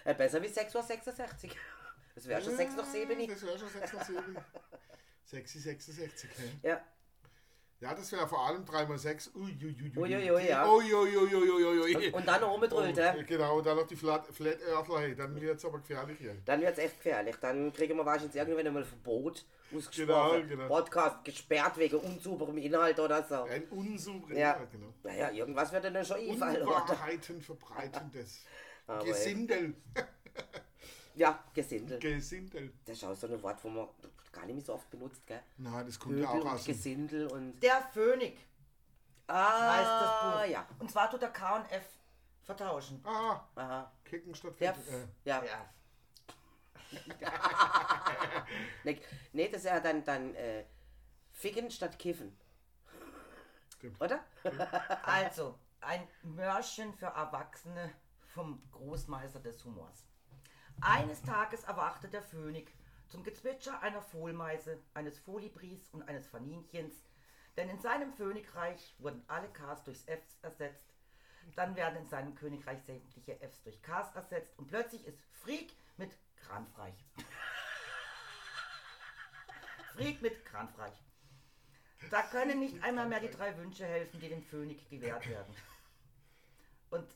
Ja, 0.05 0.12
besser 0.12 0.42
wie 0.42 0.46
6.66 0.46 1.49
Uhr. 1.49 1.57
Das 2.14 2.27
wäre 2.29 2.42
schon 2.42 2.57
6 2.57 2.77
nach 2.77 2.85
7. 2.85 3.29
Das 3.29 3.42
wäre 3.42 3.59
schon 3.59 3.68
6 3.68 3.92
nach 3.92 4.05
7. 4.05 4.37
6 5.25 5.53
66. 5.53 6.31
ne? 6.38 6.61
Ja. 6.70 6.81
Ja, 7.81 7.95
das 7.95 8.11
wäre 8.11 8.27
vor 8.27 8.47
allem 8.47 8.65
3 8.65 8.87
mal 8.87 8.99
6. 8.99 9.33
Uiuiui. 9.35 9.93
Uiuiui, 9.95 10.49
ja. 10.49 10.65
Und 10.65 12.27
dann 12.27 12.43
oben 12.45 12.69
drüber. 12.71 13.15
Oh, 13.19 13.23
genau, 13.27 13.59
und 13.59 13.67
dann 13.67 13.77
noch 13.77 13.87
die 13.87 13.97
Flat, 13.97 14.27
Flat 14.29 14.59
Earthler. 14.62 15.01
hey, 15.01 15.15
Dann 15.15 15.39
wird 15.39 15.59
es 15.59 15.65
aber 15.65 15.79
gefährlich 15.81 16.17
hier. 16.19 16.37
Dann 16.47 16.62
wird 16.62 16.73
es 16.73 16.79
echt 16.79 16.97
gefährlich. 16.97 17.37
Dann 17.39 17.73
kriegen 17.75 17.97
wir 17.99 18.07
wahrscheinlich 18.07 18.35
irgendwann 18.35 18.67
einmal 18.67 18.83
ein 18.83 18.89
Verbot 18.89 19.45
ausgesprochen. 19.77 20.49
Genau, 20.49 20.62
genau. 20.62 20.69
Podcast 20.69 21.23
gesperrt 21.23 21.77
wegen 21.77 21.97
unsauberem 21.99 22.57
Inhalt 22.57 22.99
oder 22.99 23.23
so. 23.23 23.43
Ein 23.43 23.65
unsouverän. 23.69 24.37
Ja. 24.39 24.57
Ja. 24.59 24.65
Genau. 24.73 24.95
Naja, 25.03 25.31
irgendwas 25.33 25.71
wird 25.71 25.85
dann 25.85 26.05
schon 26.05 26.17
einfallen. 26.17 26.62
Unwahrheiten 26.62 27.43
verbreitendes. 27.43 28.41
Gesindel. 29.05 29.75
Ja, 31.15 31.45
Gesindel. 31.53 31.99
Gesindel. 31.99 32.73
Das 32.87 32.97
ist 32.97 33.05
auch 33.05 33.15
so 33.15 33.27
ein 33.27 33.43
Wort, 33.43 33.59
wo 33.62 33.69
man 33.69 33.89
gar 34.37 34.46
nicht 34.46 34.55
mehr 34.57 34.64
so 34.64 34.75
oft 34.75 34.88
benutzt, 34.90 35.27
gell? 35.27 35.42
Nein, 35.57 35.87
das 35.87 35.99
kommt 35.99 36.14
Pöbel 36.14 36.25
ja 36.25 36.31
auch 36.31 36.53
aus 36.53 36.64
dem 36.64 36.75
Gesindel 36.75 37.27
und... 37.29 37.59
Der 37.61 37.81
Phönik 37.92 38.38
Ah, 39.29 39.72
heißt 39.72 39.90
das 39.90 40.11
Buch. 40.44 40.51
ja. 40.53 40.66
Und 40.79 40.90
zwar 40.90 41.11
tut 41.11 41.22
er 41.22 41.31
K 41.31 41.57
und 41.57 41.72
F 41.72 41.85
vertauschen. 42.44 43.01
Ah, 43.05 43.40
Aha. 43.57 43.90
Kicken 44.05 44.35
statt 44.35 44.55
Der, 44.61 44.72
Ficken. 44.75 44.94
F- 45.03 45.09
ja. 45.25 45.42
Ja. 45.44 45.68
Nee, 48.85 49.01
nee, 49.33 49.49
das 49.49 49.62
ist 49.62 49.66
ja 49.66 49.81
dann, 49.81 50.05
dann 50.05 50.35
äh, 50.37 50.64
Ficken 51.33 51.70
statt 51.70 51.99
Kiffen. 51.99 52.37
Stimmt. 53.75 54.01
Oder? 54.01 54.20
Also, 55.03 55.59
ein 55.81 56.07
Mörchen 56.22 56.94
für 56.94 57.07
Erwachsene 57.07 57.92
vom 58.35 58.62
Großmeister 58.70 59.40
des 59.40 59.64
Humors. 59.64 60.05
Eines 60.81 61.22
Tages 61.22 61.64
erwachte 61.64 62.09
der 62.09 62.22
Phönik 62.22 62.72
zum 63.09 63.23
Gezwitscher 63.23 63.81
einer 63.83 64.03
Fohlmeise, 64.03 64.83
eines 64.95 65.19
Folibris 65.19 65.88
und 65.90 66.03
eines 66.09 66.27
Faninchens, 66.27 67.05
denn 67.57 67.71
in 67.71 67.79
seinem 67.79 68.14
Königreich 68.16 68.95
wurden 68.99 69.23
alle 69.29 69.49
Ks 69.49 69.85
durchs 69.85 70.05
Fs 70.05 70.38
ersetzt, 70.42 70.92
dann 71.55 71.77
werden 71.77 71.97
in 71.97 72.09
seinem 72.09 72.35
Königreich 72.35 72.83
sämtliche 72.83 73.38
Fs 73.38 73.62
durch 73.62 73.81
Ks 73.83 74.14
ersetzt 74.14 74.59
und 74.59 74.66
plötzlich 74.66 75.07
ist 75.07 75.21
Freak 75.42 75.73
mit 75.97 76.11
Kranfreich. 76.37 76.95
Freak 79.95 80.21
mit 80.21 80.45
Kranfreich. 80.45 80.92
Da 82.11 82.23
können 82.23 82.61
nicht 82.61 82.83
einmal 82.83 83.09
mehr 83.09 83.21
die 83.21 83.31
drei 83.31 83.57
Wünsche 83.57 83.87
helfen, 83.87 84.21
die 84.21 84.29
dem 84.29 84.42
Phönix 84.42 84.88
gewährt 84.88 85.27
werden. 85.29 85.55
Und 86.90 87.07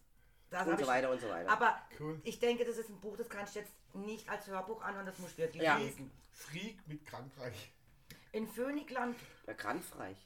das 0.51 0.67
Und 0.67 0.77
so 0.77 0.83
ich- 0.83 0.89
weiter 0.89 1.11
und 1.11 1.21
so 1.21 1.29
weiter. 1.29 1.51
Aber 1.51 1.79
Cool. 1.99 2.21
ich 2.25 2.39
denke, 2.39 2.65
das 2.65 2.77
ist 2.77 2.89
ein 2.91 3.01
Buch, 3.01 3.17
das 3.17 3.29
kannst 3.29 3.55
du 3.55 3.61
jetzt 3.61 3.73
nicht 3.95 4.29
als 4.29 4.47
Hörbuch 4.47 4.83
anhören, 4.83 5.07
das 5.07 5.19
musst 5.19 5.35
du 5.39 5.43
wirklich 5.43 5.63
Ja. 5.63 5.77
lesen. 5.77 6.11
Freak 6.33 6.87
mit 6.87 7.03
Frankreich. 7.09 7.73
In 8.33 8.47
Phönikland, 8.47 9.17
Der 9.47 9.55
Kranfreich. 9.55 10.17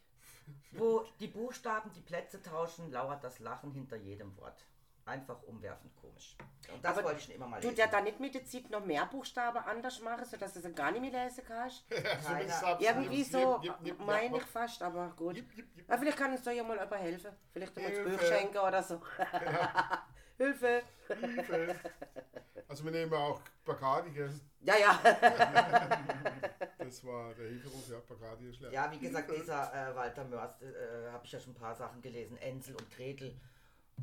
wo 0.72 1.06
die 1.20 1.28
Buchstaben 1.28 1.90
die 1.94 2.00
Plätze 2.02 2.42
tauschen, 2.42 2.90
lauert 2.90 3.22
das 3.24 3.38
Lachen 3.38 3.72
hinter 3.72 3.96
jedem 3.96 4.36
Wort. 4.38 4.66
Einfach 5.06 5.42
umwerfend 5.42 5.94
komisch. 5.96 6.34
Und 6.72 6.82
das 6.82 6.92
Aber 6.96 7.04
wollte 7.08 7.18
ich 7.18 7.24
schon 7.26 7.34
immer 7.34 7.46
mal 7.46 7.56
Tut 7.56 7.64
lesen. 7.72 7.76
der 7.76 7.88
da 7.88 8.00
nicht 8.00 8.20
mit 8.20 8.50
Zeit 8.50 8.70
noch 8.70 8.82
mehr 8.84 9.04
Buchstaben 9.04 9.58
anders 9.58 10.00
machen, 10.00 10.24
sodass 10.24 10.54
du 10.54 10.60
sie 10.62 10.72
gar 10.72 10.92
nicht 10.92 11.02
mehr 11.02 11.24
lesen 11.24 11.44
kannst? 11.46 11.84
Subs- 11.90 12.80
Irgendwie 12.80 13.22
so, 13.22 13.60
meine 13.98 14.36
ja, 14.36 14.36
ich 14.42 14.44
fast, 14.46 14.82
aber 14.82 15.08
gut. 15.10 15.36
Jip, 15.36 15.52
jip, 15.54 15.76
jip. 15.76 15.90
Aber 15.90 15.98
vielleicht 16.00 16.16
kann 16.18 16.32
uns 16.32 16.42
da 16.42 16.52
ja 16.52 16.62
mal 16.62 16.78
jemand 16.78 17.02
helfen. 17.02 17.32
Vielleicht 17.52 17.76
uns 17.76 17.86
Hilfe. 17.86 18.08
Buch 18.10 18.20
schenken 18.22 18.58
oder 18.58 18.82
so. 18.82 19.02
Hilfe! 20.36 20.82
Hilfe. 21.08 21.76
Also 22.66 22.84
wir 22.84 22.92
nehmen 22.92 23.12
auch 23.14 23.40
Bacardi, 23.64 24.10
gell? 24.10 24.32
Ja, 24.60 24.74
ja. 24.76 25.00
Das 26.78 27.04
war 27.04 27.34
der 27.34 27.48
Hilferuf, 27.48 27.88
ja, 27.88 27.98
Bacardi 28.00 28.50
ist 28.50 28.60
leer. 28.60 28.72
Ja, 28.72 28.90
wie 28.90 28.98
gesagt, 28.98 29.30
dieser 29.30 29.72
äh, 29.72 29.94
Walter 29.94 30.24
Mörs, 30.24 30.60
äh, 30.62 31.10
habe 31.10 31.24
ich 31.24 31.32
ja 31.32 31.40
schon 31.40 31.52
ein 31.52 31.56
paar 31.56 31.74
Sachen 31.74 32.02
gelesen. 32.02 32.36
Ensel 32.38 32.74
und 32.74 32.90
Gretel 32.90 33.38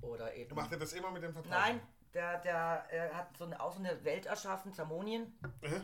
oder 0.01 0.33
eben... 0.35 0.55
Macht 0.55 0.71
er 0.71 0.79
das 0.79 0.93
immer 0.93 1.11
mit 1.11 1.23
dem 1.23 1.33
Vertrag? 1.33 1.51
Nein, 1.51 1.81
der, 2.13 2.39
der 2.39 2.85
äh, 2.91 3.09
hat 3.09 3.35
so 3.37 3.45
eine, 3.45 3.59
auch 3.59 3.73
so 3.73 3.79
eine 3.79 4.03
Welt 4.03 4.25
erschaffen, 4.25 4.73
Zamonien. 4.73 5.37
Äh? 5.61 5.79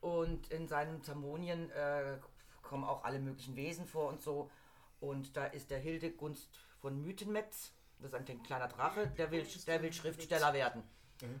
Und 0.00 0.50
in 0.50 0.68
seinen 0.68 1.02
Zamonien 1.02 1.70
äh, 1.70 2.18
kommen 2.62 2.84
auch 2.84 3.04
alle 3.04 3.18
möglichen 3.18 3.56
Wesen 3.56 3.86
vor 3.86 4.08
und 4.08 4.22
so. 4.22 4.50
Und 5.00 5.36
da 5.36 5.46
ist 5.46 5.70
der 5.70 5.78
Hildegunst 5.78 6.58
von 6.80 7.02
Mythenmetz. 7.02 7.74
Das 8.00 8.12
ist 8.12 8.14
ein 8.14 8.42
kleiner 8.42 8.68
Drache, 8.68 9.06
der 9.08 9.30
will, 9.30 9.46
der 9.66 9.82
will 9.82 9.92
Schriftsteller 9.92 10.52
werden. 10.52 10.82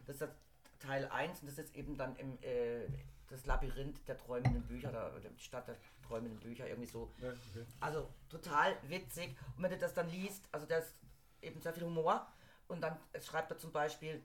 Das 0.06 0.16
ist 0.16 0.22
das 0.22 0.30
Teil 0.78 1.06
1 1.06 1.40
und 1.40 1.48
das 1.48 1.58
ist 1.58 1.74
eben 1.74 1.96
dann 1.96 2.16
im 2.16 2.38
äh, 2.42 2.86
das 3.30 3.46
Labyrinth 3.46 4.06
der 4.08 4.18
träumenden 4.18 4.62
Bücher, 4.62 4.90
oder 4.90 5.20
die 5.20 5.42
Stadt 5.42 5.68
der 5.68 5.76
träumenden 6.06 6.38
Bücher, 6.40 6.66
irgendwie 6.66 6.90
so. 6.90 7.12
Ja, 7.18 7.28
okay. 7.28 7.64
Also 7.78 8.08
total 8.28 8.76
witzig. 8.88 9.36
Und 9.56 9.62
wenn 9.62 9.70
du 9.70 9.78
das 9.78 9.94
dann 9.94 10.10
liest, 10.10 10.48
also 10.52 10.66
da 10.66 10.78
ist 10.78 10.92
eben 11.40 11.60
sehr 11.60 11.72
viel 11.72 11.84
Humor. 11.84 12.26
Und 12.66 12.80
dann 12.82 12.96
schreibt 13.20 13.50
er 13.50 13.58
zum 13.58 13.72
Beispiel, 13.72 14.22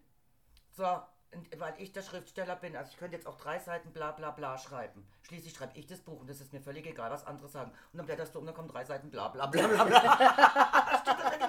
so, 0.71 0.83
weil 1.57 1.73
ich 1.77 1.91
der 1.91 2.01
Schriftsteller 2.01 2.55
bin, 2.55 2.75
also 2.75 2.91
ich 2.91 2.97
könnte 2.97 3.15
jetzt 3.15 3.27
auch 3.27 3.37
drei 3.37 3.59
Seiten 3.59 3.91
bla 3.91 4.11
bla 4.11 4.31
bla 4.31 4.57
schreiben. 4.57 5.05
Schließlich 5.23 5.53
schreibe 5.53 5.77
ich 5.77 5.87
das 5.87 5.99
Buch 6.01 6.19
und 6.19 6.29
das 6.29 6.41
ist 6.41 6.53
mir 6.53 6.61
völlig 6.61 6.85
egal, 6.85 7.11
was 7.11 7.25
andere 7.25 7.47
sagen. 7.47 7.71
Und 7.91 7.97
dann 7.97 8.05
blätterst 8.05 8.33
du 8.35 8.39
um, 8.39 8.45
dann 8.45 8.55
kommen 8.55 8.67
drei 8.67 8.85
Seiten 8.85 9.09
bla 9.09 9.29
bla 9.29 9.47
bla 9.47 9.67
bla 9.67 9.83
bla. 9.83 9.99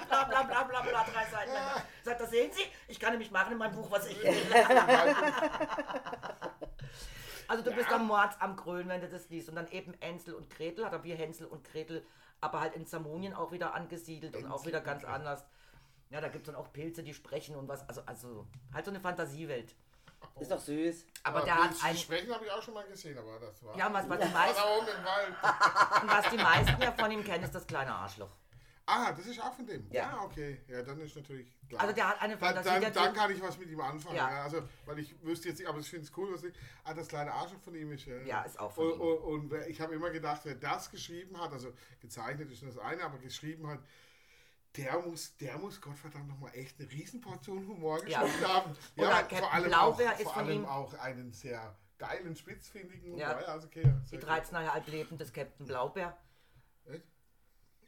Bla 0.07 0.23
bla 0.23 0.43
bla 0.43 0.63
bla 0.63 0.81
bla, 0.81 1.03
drei 1.03 1.25
Seiten. 1.25 1.53
lang. 1.53 1.81
Sagt, 2.03 2.21
das 2.21 2.29
sehen 2.29 2.51
Sie, 2.53 2.63
ich 2.87 2.99
kann 2.99 3.11
nämlich 3.11 3.31
machen 3.31 3.53
in 3.53 3.57
meinem 3.57 3.75
Buch, 3.75 3.89
was 3.89 4.07
ich 4.07 4.21
will. 4.21 4.33
Also 7.47 7.63
du 7.63 7.71
bist 7.71 7.89
am 7.91 8.07
Mord 8.07 8.35
am 8.39 8.55
Grölen, 8.55 8.89
wenn 8.89 9.01
du 9.01 9.07
das 9.07 9.29
liest. 9.29 9.49
Und 9.49 9.55
dann 9.55 9.69
eben 9.71 9.93
Ensel 10.01 10.33
und 10.33 10.49
Gretel, 10.49 10.85
hat 10.85 10.93
er 10.93 11.03
wie 11.03 11.13
Hänsel 11.13 11.47
und 11.47 11.63
Gretel, 11.63 12.05
aber 12.41 12.59
halt 12.59 12.75
in 12.75 12.85
Zamonien 12.85 13.33
auch 13.33 13.51
wieder 13.51 13.73
angesiedelt 13.73 14.35
und 14.35 14.51
auch 14.51 14.65
wieder 14.65 14.81
ganz 14.81 15.03
anders. 15.05 15.45
Ja, 16.09 16.21
da 16.21 16.29
gibt 16.29 16.47
es 16.47 16.53
dann 16.53 16.61
auch 16.61 16.71
Pilze, 16.71 17.03
die 17.03 17.13
sprechen 17.13 17.55
und 17.55 17.67
was. 17.67 17.87
Also, 17.89 18.01
also 18.05 18.47
halt 18.73 18.85
so 18.85 18.91
eine 18.91 18.99
Fantasiewelt. 18.99 19.75
Ist 20.39 20.51
doch 20.51 20.59
süß. 20.59 21.05
Aber 21.23 21.41
Ah, 21.41 21.45
der 21.45 21.55
hat 21.63 21.71
ein. 21.83 21.97
Sprechen 21.97 22.33
habe 22.33 22.45
ich 22.45 22.51
auch 22.51 22.61
schon 22.61 22.73
mal 22.73 22.85
gesehen, 22.87 23.17
aber 23.17 23.39
das 23.39 23.63
war. 23.63 23.77
Ja, 23.77 23.91
was, 23.93 24.07
was, 24.09 24.19
die 24.19 24.33
war 24.33 24.45
meisten, 24.45 24.61
was 26.07 26.29
die 26.31 26.37
meisten 26.37 26.81
ja 26.81 26.91
von 26.91 27.11
ihm 27.11 27.23
kennen, 27.23 27.43
ist 27.43 27.53
das 27.53 27.65
kleine 27.67 27.93
Arschloch. 27.93 28.29
Ah, 28.89 29.11
das 29.11 29.25
ist 29.25 29.39
auch 29.41 29.53
von 29.53 29.65
dem. 29.65 29.85
Ja. 29.91 30.03
Ja, 30.03 30.21
okay. 30.23 30.61
Ja, 30.69 30.81
dann 30.81 31.01
ist 31.01 31.13
natürlich 31.15 31.51
klar. 31.67 31.81
Also 31.81 31.93
der 31.93 32.07
hat 32.07 32.21
eine 32.21 32.37
Dann, 32.37 32.55
Fantasie. 32.55 32.79
dann, 32.85 32.93
dann 32.93 33.13
Typ- 33.13 33.17
kann 33.17 33.31
ich 33.31 33.41
was 33.41 33.57
mit 33.57 33.69
ihm 33.69 33.81
anfangen. 33.81 34.15
Ja. 34.15 34.31
Ja. 34.31 34.43
also, 34.43 34.61
weil 34.85 34.99
ich 34.99 35.13
wüsste 35.23 35.49
jetzt 35.49 35.59
nicht, 35.59 35.67
aber 35.67 35.79
ich 35.79 35.89
finde 35.89 36.05
es 36.05 36.17
cool, 36.17 36.33
was 36.33 36.43
ich. 36.43 36.53
Ah, 36.85 36.93
das 36.93 37.09
kleine 37.09 37.33
Arschloch 37.33 37.59
von 37.59 37.75
ihm 37.75 37.91
ist. 37.91 38.07
Äh, 38.07 38.25
Ja, 38.25 38.43
ist 38.43 38.57
auch 38.57 38.71
von 38.71 38.89
und, 38.93 38.93
ihm. 38.95 39.01
Und, 39.01 39.51
und 39.53 39.67
ich 39.67 39.81
habe 39.81 39.93
immer 39.93 40.09
gedacht, 40.09 40.41
wer 40.45 40.55
das 40.55 40.89
geschrieben 40.89 41.37
hat, 41.39 41.51
also 41.51 41.73
gezeichnet 41.99 42.49
ist 42.49 42.63
nur 42.63 42.71
das 42.71 42.81
eine, 42.81 43.03
aber 43.03 43.17
geschrieben 43.17 43.67
hat, 43.67 43.79
der 44.77 44.99
muss, 44.99 45.35
der 45.37 45.57
muss 45.57 45.81
Gottverdammt 45.81 46.27
nochmal 46.27 46.51
echt 46.53 46.79
eine 46.79 46.89
Riesenportion 46.91 47.67
Humor 47.67 48.05
Ja. 48.07 48.21
geschrieben 48.21 48.47
haben. 48.47 48.77
Oder 48.97 49.23
Captain 49.23 49.63
Blaubeer 49.63 50.11
auch, 50.13 50.19
ist 50.19 50.23
vor 50.23 50.33
von 50.33 50.43
allem 50.45 50.59
ihm- 50.63 50.65
auch 50.65 50.93
einen 50.99 51.33
sehr 51.33 51.75
geilen, 51.97 52.35
spitzfindigen 52.35 53.17
Ja. 53.17 53.35
Humor. 53.35 53.47
Also, 53.49 53.67
okay, 53.67 53.81
ja, 53.83 53.89
Die 53.89 54.07
sehr 54.07 54.19
gut. 54.19 54.29
13,5 54.29 54.87
Leben 54.87 55.17
des 55.17 55.33
Captain 55.33 55.65
Blaubeer. 55.65 56.17
Echt? 56.85 57.03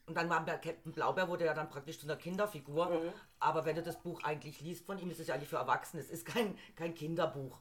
Und 0.08 0.16
dann 0.16 0.28
war 0.30 0.44
der 0.44 0.58
Captain 0.58 0.92
Blaubeer 0.92 1.28
wurde 1.28 1.46
ja 1.46 1.54
dann 1.54 1.70
praktisch 1.70 2.00
zu 2.00 2.08
einer 2.08 2.16
Kinderfigur. 2.18 2.90
Mhm. 2.90 3.14
Aber 3.40 3.66
wenn 3.66 3.76
du 3.76 3.84
das 3.84 4.02
Buch 4.02 4.24
eigentlich 4.24 4.60
liest 4.62 4.86
von 4.86 4.98
ihm, 4.98 5.12
ist 5.12 5.20
es 5.20 5.28
ja 5.28 5.36
eigentlich 5.36 5.50
für 5.50 5.58
Erwachsene. 5.58 6.02
Es 6.02 6.10
ist 6.10 6.26
kein, 6.26 6.58
kein 6.76 6.96
Kinderbuch. 6.96 7.60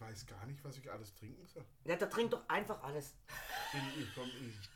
Ich 0.00 0.06
weiß 0.06 0.26
gar 0.26 0.46
nicht, 0.46 0.62
was 0.64 0.76
ich 0.78 0.88
alles 0.92 1.12
trinken 1.16 1.44
soll. 1.44 1.64
Ja, 1.84 1.96
der 1.96 2.08
trinkt 2.08 2.32
doch 2.32 2.42
einfach 2.46 2.80
alles. 2.84 3.14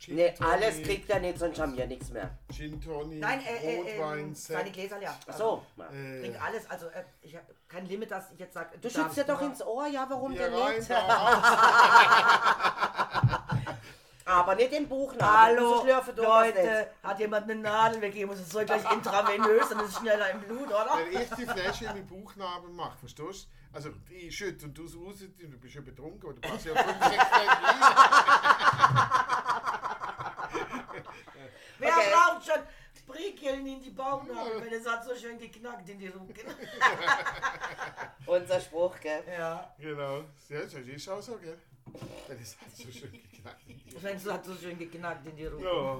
Tonic, 0.05 0.41
alles 0.41 0.81
kriegt 0.83 1.09
er 1.09 1.21
nicht, 1.21 1.39
sonst 1.39 1.59
haben 1.59 1.77
wir 1.77 1.87
nichts 1.87 2.09
mehr. 2.09 2.37
Gin 2.51 2.81
Tonic, 2.81 3.21
Nein, 3.21 3.39
äh, 3.39 3.55
äh, 3.55 3.77
Rotwein, 3.77 4.33
äh, 4.33 4.35
Sekt. 4.35 4.59
seine 4.59 4.71
Gläser 4.71 4.99
leer. 4.99 5.17
Ach 5.25 5.37
so. 5.37 5.65
Äh, 5.77 6.19
Trink 6.19 6.41
alles. 6.43 6.69
Also 6.69 6.87
äh, 6.87 7.05
ich 7.21 7.37
habe 7.37 7.45
kein 7.69 7.85
Limit, 7.85 8.11
dass 8.11 8.31
ich 8.31 8.39
jetzt 8.39 8.53
sage. 8.53 8.77
Du 8.77 8.89
schützt 8.89 9.15
dir 9.15 9.23
doch 9.23 9.41
ins 9.41 9.61
Ohr, 9.61 9.87
ja, 9.87 10.05
warum 10.09 10.33
hier 10.33 10.49
denn 10.49 10.55
rein, 10.55 10.77
nicht? 10.77 10.91
Aber 14.25 14.55
nicht 14.55 14.73
im 14.73 14.89
Buch 14.89 15.13
nach. 15.15 15.43
Hallo, 15.43 15.79
tun 15.79 15.87
wir's 15.87 16.15
Leute, 16.17 16.91
hat 17.01 17.19
jemand 17.19 17.49
eine 17.49 17.61
Nadel 17.61 18.01
weggegeben? 18.01 18.29
Muss 18.29 18.39
es 18.39 18.49
soll 18.49 18.65
gleich 18.65 18.89
intravenös, 18.91 19.69
dann 19.69 19.79
ist 19.81 19.91
es 19.91 19.97
schneller 19.99 20.31
im 20.31 20.41
Blut, 20.41 20.67
oder? 20.67 20.97
Wenn 20.97 21.21
ich 21.21 21.29
die 21.29 21.45
Flasche 21.45 21.85
in 21.85 21.95
die 21.95 22.01
Buchnarbe 22.01 22.67
mache, 22.69 22.97
verstehst 22.97 23.45
du? 23.45 23.62
Also 23.73 23.89
ich 24.09 24.35
schütte 24.37 24.65
und 24.65 24.77
du 24.77 24.83
raus, 24.83 25.17
du 25.19 25.57
bist 25.57 25.75
ja 25.75 25.81
betrunken, 25.81 26.21
aber 26.23 26.33
du 26.33 26.41
passt 26.41 26.65
ja 26.65 26.75
5, 26.75 26.99
6 26.99 27.13
Wer 31.79 31.97
Okay. 31.97 32.09
braucht 32.11 32.45
schon 32.45 32.61
Prickeln 33.07 33.65
in 33.67 33.81
die 33.81 33.89
Bauchnabel, 33.89 34.61
wenn 34.63 34.73
es 34.73 34.87
hat 34.87 35.03
so 35.03 35.15
schön 35.15 35.37
geknackt 35.37 35.89
in 35.89 35.99
die 35.99 36.07
Rücken? 36.07 36.33
Unser 38.25 38.61
Spruch, 38.61 38.99
gell? 38.99 39.23
Ja, 39.27 39.73
Genau, 39.79 40.19
ja, 40.49 40.61
das 40.61 40.73
ist 40.75 41.09
auch 41.09 41.21
so, 41.21 41.37
gell? 41.37 41.57
Das 42.27 42.39
ist 42.39 42.59
halt 42.61 42.75
so 42.75 42.91
schön 42.91 43.11
geknackt. 43.11 43.61
wenn 44.01 44.15
es 44.15 44.25
hat 44.31 44.45
so 44.45 44.55
schön 44.55 44.77
geknackt 44.77 45.25
in 45.27 45.35
die 45.35 45.45
Rücken. 45.47 45.63
Ja, 45.63 45.99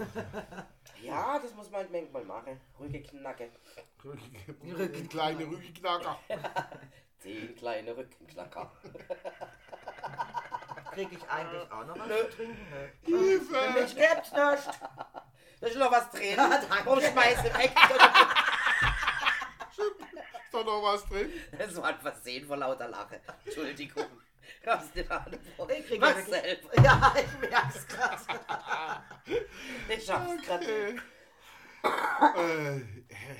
Ja, 1.03 1.37
das 1.39 1.53
muss 1.53 1.69
man 1.69 1.81
halt 1.81 1.91
manchmal 1.91 2.23
machen. 2.23 2.59
Ruhige 2.79 3.01
Knacke. 3.01 3.49
Rücken, 4.03 5.09
kleine 5.09 5.45
Rückenknacker. 5.45 6.17
Zehn 7.23 7.55
kleine 7.55 7.95
Rückenknacker. 7.95 8.69
Krieg 10.91 11.07
ich 11.11 11.23
eigentlich 11.29 11.71
auch 11.71 11.85
noch 11.85 11.97
was 11.97 12.07
zu 12.07 12.29
trinken? 12.35 12.67
Nö. 13.07 13.39
Für 13.39 13.61
Hilfe! 13.61 13.79
mich 13.79 13.95
gibt's 13.95 14.31
nicht. 14.31 14.79
Da 15.61 15.67
ist 15.67 15.77
noch 15.77 15.91
was 15.91 16.09
drin. 16.11 16.35
danke. 16.35 16.67
Warum 16.83 16.99
schmeißt 17.01 17.45
du 17.45 17.53
weg? 17.57 17.71
Ist 19.71 20.53
da 20.53 20.63
noch 20.63 20.83
was 20.83 21.05
drin? 21.05 21.31
Das 21.57 21.75
war 21.77 21.85
ein 21.85 21.99
Versehen 21.99 22.45
vor 22.45 22.57
lauter 22.57 22.89
Lache. 22.89 23.21
Entschuldigung. 23.45 24.05
Ich 24.61 24.67
hab's 24.67 24.93
nicht 24.93 25.09
antwortet. 25.09 25.79
Ich 25.79 25.87
krieg 25.87 26.01
Mach 26.01 26.09
ja 26.09 26.15
wirklich- 26.17 26.41
selber. 26.41 26.83
Ja, 26.83 27.15
ich 27.17 27.49
merk's 27.49 27.87
grad. 27.87 28.19
Ich 29.89 30.05
schaff's 30.05 30.41
gerade 30.45 30.95
Äh, 31.83 32.77
äh, 32.77 32.81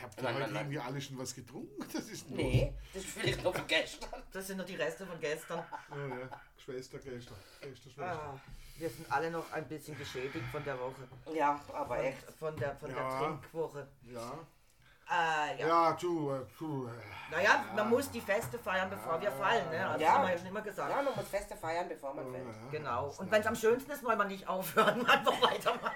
habt 0.02 0.18
ihr 0.18 0.24
Nein, 0.24 0.34
heute 0.36 0.44
nein, 0.44 0.54
nein. 0.54 0.56
irgendwie 0.64 0.80
alle 0.80 1.00
schon 1.02 1.18
was 1.18 1.34
getrunken? 1.34 1.86
Das 1.94 2.04
ist 2.10 2.30
nur. 2.30 2.38
Nee, 2.38 2.74
das 2.94 3.04
ist 3.04 3.12
vielleicht 3.14 3.44
noch 3.44 3.56
von 3.56 3.66
gestern. 3.68 4.10
Das 4.32 4.48
sind 4.48 4.58
noch 4.58 4.66
die 4.66 4.76
Reste 4.76 5.06
von 5.06 5.20
gestern. 5.20 5.64
Oh, 5.92 5.96
ja. 5.96 6.30
Schwester, 6.58 6.98
Gäste, 7.00 7.34
Gäste, 7.62 7.90
Schwester. 7.90 8.34
Ah, 8.34 8.40
wir 8.78 8.90
sind 8.90 9.12
alle 9.12 9.32
noch 9.32 9.50
ein 9.54 9.68
bisschen 9.68 9.98
geschädigt 9.98 10.46
von 10.52 10.64
der 10.66 10.78
Woche. 10.80 11.08
Ja, 11.34 11.60
aber 11.74 12.00
echt. 12.04 12.24
Von 12.38 12.56
der, 12.58 12.76
von 12.76 12.90
der 12.90 12.98
Ja. 12.98 13.20
Trinkwoche. 13.20 13.88
Ja. 14.04 14.34
Äh, 15.10 15.60
ja. 15.60 15.68
Ja, 15.68 15.92
du, 15.94 16.32
äh, 16.32 16.42
du. 16.58 16.88
äh, 16.88 16.92
Naja, 17.32 17.66
man 17.76 17.90
muss 17.90 18.10
die 18.12 18.22
Feste 18.22 18.58
feiern, 18.60 18.90
bevor 18.90 19.20
wir 19.22 19.32
fallen. 19.32 19.70
Ne? 19.70 19.88
Also 19.88 20.04
Ja. 20.04 20.10
Das 20.10 20.18
haben 20.18 20.24
wir 20.28 20.32
ja 20.32 20.38
schon 20.38 20.48
immer 20.48 20.62
gesagt. 20.62 20.90
Ja, 20.90 21.02
man 21.02 21.16
muss 21.16 21.28
Feste 21.28 21.56
feiern, 21.56 21.88
bevor 21.90 22.14
man 22.14 22.32
fällt. 22.32 22.46
Genau. 22.72 23.10
Und 23.18 23.32
wenn 23.32 23.42
es 23.42 23.48
am 23.48 23.56
schönsten 23.56 23.92
ist, 23.92 24.04
wollen 24.04 24.18
wir 24.18 24.26
nicht 24.26 24.48
aufhören, 24.48 25.06
einfach 25.10 25.42
weitermachen. 25.42 25.96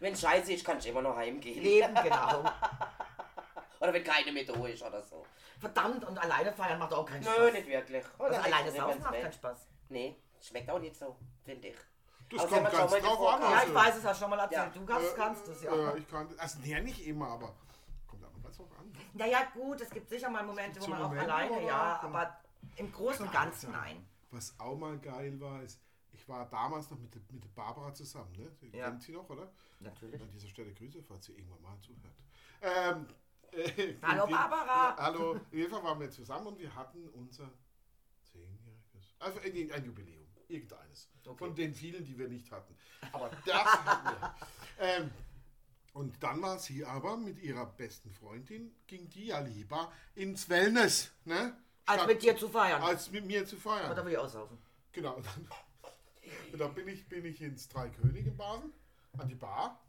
Wenn 0.00 0.14
scheiße 0.16 0.52
ist, 0.52 0.64
kannst 0.64 0.86
du 0.86 0.90
immer 0.90 1.02
noch 1.02 1.16
heimgehen. 1.16 1.62
Leben, 1.62 1.94
genau. 1.94 2.44
Oder 3.80 3.92
wenn 3.92 4.04
keine 4.04 4.32
mehr 4.32 4.44
da 4.44 4.66
ist 4.66 4.82
oder 4.82 5.02
so. 5.02 5.24
Verdammt, 5.60 6.04
und 6.04 6.18
alleine 6.18 6.52
feiern 6.52 6.78
macht 6.80 6.92
auch 6.92 7.06
keinen 7.06 7.22
Spaß. 7.22 7.38
Nö, 7.38 7.50
nicht 7.52 7.68
wirklich. 7.68 8.04
Oder 8.18 8.28
Also 8.30 8.40
alleine 8.40 8.72
saufen 8.72 9.02
macht 9.02 9.12
keinen 9.12 9.32
Spaß. 9.32 9.68
Nee, 9.88 10.16
schmeckt 10.40 10.70
auch 10.70 10.80
nicht 10.80 10.96
so, 10.96 11.16
finde 11.44 11.68
ich. 11.68 11.76
Das 12.30 12.40
Also, 12.42 12.54
kommt 12.56 12.70
ganz 12.72 12.92
drauf 12.92 13.34
an. 13.34 13.40
Ja, 13.40 13.48
also. 13.48 13.68
ich 13.68 13.74
weiß, 13.74 13.96
es 13.96 14.04
hast 14.04 14.20
du 14.20 14.24
schon 14.24 14.30
mal 14.30 14.38
erzählt. 14.40 14.74
Ja. 14.74 14.80
Du 14.80 14.84
kannst, 14.84 15.16
kannst 15.16 15.48
es, 15.48 15.62
ja. 15.62 15.72
Äh, 15.92 15.98
ich 15.98 16.08
kann, 16.10 16.28
also 16.36 16.58
nee, 16.62 16.80
nicht 16.80 17.06
immer, 17.06 17.28
aber 17.28 17.54
kommt 18.06 18.24
aber 18.24 18.38
ganz 18.42 18.56
drauf 18.56 18.66
an. 18.78 18.92
Naja, 19.14 19.38
gut, 19.54 19.80
es 19.80 19.90
gibt 19.90 20.08
sicher 20.10 20.28
mal 20.28 20.44
Momente, 20.44 20.80
wo 20.82 20.86
man 20.88 21.02
auch 21.02 21.08
Momente, 21.08 21.32
alleine, 21.32 21.66
ja, 21.66 21.96
auch- 21.98 22.02
aber 22.02 22.36
im 22.76 22.92
Großen 22.92 23.24
und 23.26 23.32
Ganzen 23.32 23.72
nein. 23.72 24.06
Was 24.30 24.54
auch 24.58 24.76
mal 24.76 24.98
geil 24.98 25.40
war, 25.40 25.62
ist, 25.62 25.80
war 26.28 26.48
damals 26.48 26.90
noch 26.90 26.98
mit, 26.98 27.14
mit 27.32 27.54
Barbara 27.54 27.92
zusammen, 27.94 28.32
ne? 28.36 28.50
Die 28.60 28.76
Ja. 28.76 28.88
Kennt 28.90 29.02
sie 29.02 29.12
noch, 29.12 29.28
oder? 29.30 29.50
Natürlich. 29.80 30.20
An 30.20 30.30
dieser 30.30 30.48
Stelle 30.48 30.72
Grüße, 30.72 31.02
falls 31.02 31.26
sie 31.26 31.32
irgendwann 31.32 31.62
mal 31.62 31.78
zuhört. 31.80 32.14
Ähm, 32.60 33.06
äh, 33.52 33.94
Hallo, 34.02 34.26
die- 34.26 34.32
Barbara! 34.32 34.96
Hallo, 34.96 35.32
auf 35.36 35.52
jeden 35.52 35.70
Fall 35.70 35.82
waren 35.84 36.00
wir 36.00 36.10
zusammen 36.10 36.46
und 36.48 36.58
wir 36.58 36.74
hatten 36.74 37.08
unser 37.10 37.50
zehnjähriges, 38.24 39.14
also 39.18 39.38
ein, 39.40 39.72
ein 39.72 39.84
Jubiläum, 39.84 40.26
irgendeines. 40.48 41.08
Okay. 41.24 41.36
Von 41.38 41.54
den 41.54 41.74
vielen, 41.74 42.04
die 42.04 42.16
wir 42.18 42.28
nicht 42.28 42.50
hatten. 42.50 42.74
Aber 43.12 43.30
das 43.46 43.64
hatten 43.84 44.20
wir. 44.20 44.34
Ähm, 44.80 45.10
und 45.94 46.22
dann 46.22 46.40
war 46.42 46.58
sie 46.58 46.84
aber 46.84 47.16
mit 47.16 47.38
ihrer 47.38 47.66
besten 47.66 48.10
Freundin, 48.12 48.74
ging 48.86 49.08
die 49.08 49.26
ja 49.26 49.40
lieber 49.40 49.90
ins 50.14 50.48
Wellness, 50.48 51.10
ne? 51.24 51.56
Als 51.86 51.98
Statt- 52.02 52.08
mit 52.08 52.22
dir 52.22 52.36
zu 52.36 52.48
feiern. 52.48 52.82
Als 52.82 53.10
mit 53.10 53.24
mir 53.24 53.44
zu 53.46 53.56
feiern. 53.56 53.90
Oder 53.90 54.04
will 54.04 54.12
ich 54.12 54.18
aussaufen? 54.18 54.58
Genau. 54.92 55.20
Dann, 55.20 55.48
und 56.52 56.58
dann 56.58 56.74
bin, 56.74 56.88
ich, 56.88 57.08
bin 57.08 57.24
ich 57.24 57.40
ins 57.42 57.68
Drei 57.68 57.88
Könige 57.88 58.30
Basen, 58.30 58.72
an 59.16 59.28
die 59.28 59.34
Bar. 59.34 59.82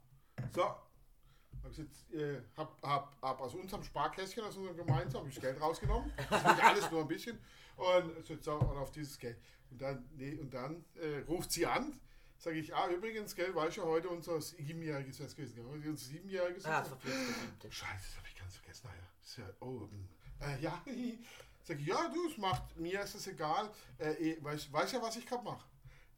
So. 0.54 0.64
Hab, 0.64 1.68
gesagt, 1.68 1.90
äh, 2.12 2.40
hab, 2.56 2.82
hab, 2.82 3.16
hab 3.20 3.40
aus 3.40 3.54
unserem 3.54 3.82
Sparkästchen, 3.84 4.42
aus 4.44 4.56
unserem 4.56 4.76
gemeinsamen, 4.78 5.26
hab 5.26 5.32
ich 5.32 5.40
Geld 5.40 5.60
rausgenommen. 5.60 6.10
Das 6.30 6.44
alles 6.44 6.90
nur 6.90 7.02
ein 7.02 7.08
bisschen. 7.08 7.38
Und, 7.76 8.26
so, 8.26 8.36
so, 8.40 8.54
und 8.54 8.76
auf 8.78 8.90
dieses 8.92 9.18
Geld. 9.18 9.38
Und 9.70 9.80
dann, 9.80 10.08
nee, 10.16 10.34
und 10.34 10.52
dann 10.52 10.84
äh, 10.96 11.18
ruft 11.28 11.52
sie 11.52 11.66
an. 11.66 12.00
Sage 12.38 12.58
ich, 12.58 12.74
ah, 12.74 12.88
übrigens, 12.88 13.34
Geld, 13.36 13.54
weißt 13.54 13.76
du, 13.76 13.82
heute 13.82 14.08
unser 14.08 14.40
siebenjähriges 14.40 15.18
Fest 15.18 15.36
gewesen. 15.36 15.56
gell? 15.56 15.66
Unser 15.66 15.94
siebenjähriges 15.94 16.64
Ja, 16.64 16.78
Fest. 16.78 16.88
verflixt 16.88 17.40
Siebte. 17.40 17.70
Scheiße, 17.70 18.06
das 18.06 18.16
habe 18.16 18.28
ich 18.28 18.38
ganz 18.38 18.56
vergessen. 18.56 18.88
Naja, 18.88 19.02
ist 19.22 19.36
ja, 19.36 19.44
oh, 19.60 19.82
hm. 19.82 20.08
äh, 20.40 20.62
ja, 20.62 20.82
sag 21.64 21.78
ich, 21.78 21.86
ja, 21.86 22.08
du, 22.08 22.26
es 22.30 22.38
macht, 22.38 22.74
mir 22.78 23.02
ist 23.02 23.14
es 23.14 23.26
egal. 23.26 23.70
Äh, 23.98 24.12
eh, 24.12 24.42
weißt 24.42 24.72
weißt 24.72 24.94
ja, 24.94 25.02
was 25.02 25.16
ich 25.16 25.26
gerade 25.26 25.44
mache? 25.44 25.66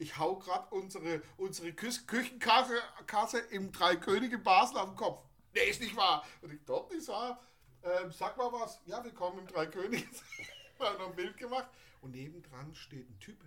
Ich 0.03 0.19
hau 0.19 0.37
gerade 0.37 0.67
unsere, 0.75 1.23
unsere 1.37 1.73
Küchenkasse 1.73 2.75
Kasse 3.07 3.39
im 3.39 3.71
Drei 3.71 3.95
Könige 3.95 4.37
Basel 4.37 4.79
auf 4.79 4.89
den 4.89 4.97
Kopf. 4.97 5.25
Nee, 5.55 5.71
ist 5.71 5.81
nicht 5.81 5.95
wahr. 5.95 6.27
Und 6.41 6.53
ich, 6.53 6.65
doch, 6.65 6.91
nicht 6.91 7.07
wahr. 7.07 7.41
Ähm, 7.85 8.11
sag 8.11 8.37
mal 8.37 8.53
was. 8.53 8.81
Ja, 8.85 9.05
willkommen 9.05 9.39
im 9.39 9.47
Drei 9.47 9.67
Könige. 9.67 10.05
Wir 10.79 10.89
haben 10.89 10.99
noch 10.99 11.11
ein 11.11 11.15
Bild 11.15 11.37
gemacht. 11.37 11.69
Und 12.01 12.17
nebendran 12.17 12.75
steht 12.75 13.09
ein 13.09 13.21
Typ. 13.21 13.45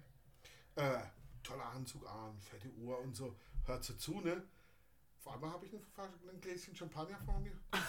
Äh, 0.75 0.99
toller 1.43 1.65
Anzug 1.71 2.07
an, 2.07 2.39
fette 2.39 2.69
Uhr 2.69 2.99
und 2.99 3.17
so. 3.17 3.35
Hört 3.65 3.83
so 3.83 3.93
zu, 3.95 4.21
ne? 4.21 4.41
Vor 5.19 5.33
allem 5.33 5.51
habe 5.51 5.65
ich 5.65 5.73
ein, 5.73 5.85
ein 6.29 6.39
Gläschen 6.39 6.73
Champagner 6.73 7.19
vor 7.25 7.37
mir. 7.39 7.59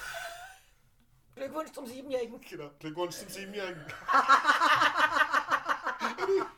Glückwunsch 1.37 1.70
zum 1.70 1.87
Siebenjährigen. 1.87 2.40
Genau, 2.40 2.70
Glückwunsch 2.81 3.14
zum 3.14 3.29
Siebenjährigen. 3.29 3.87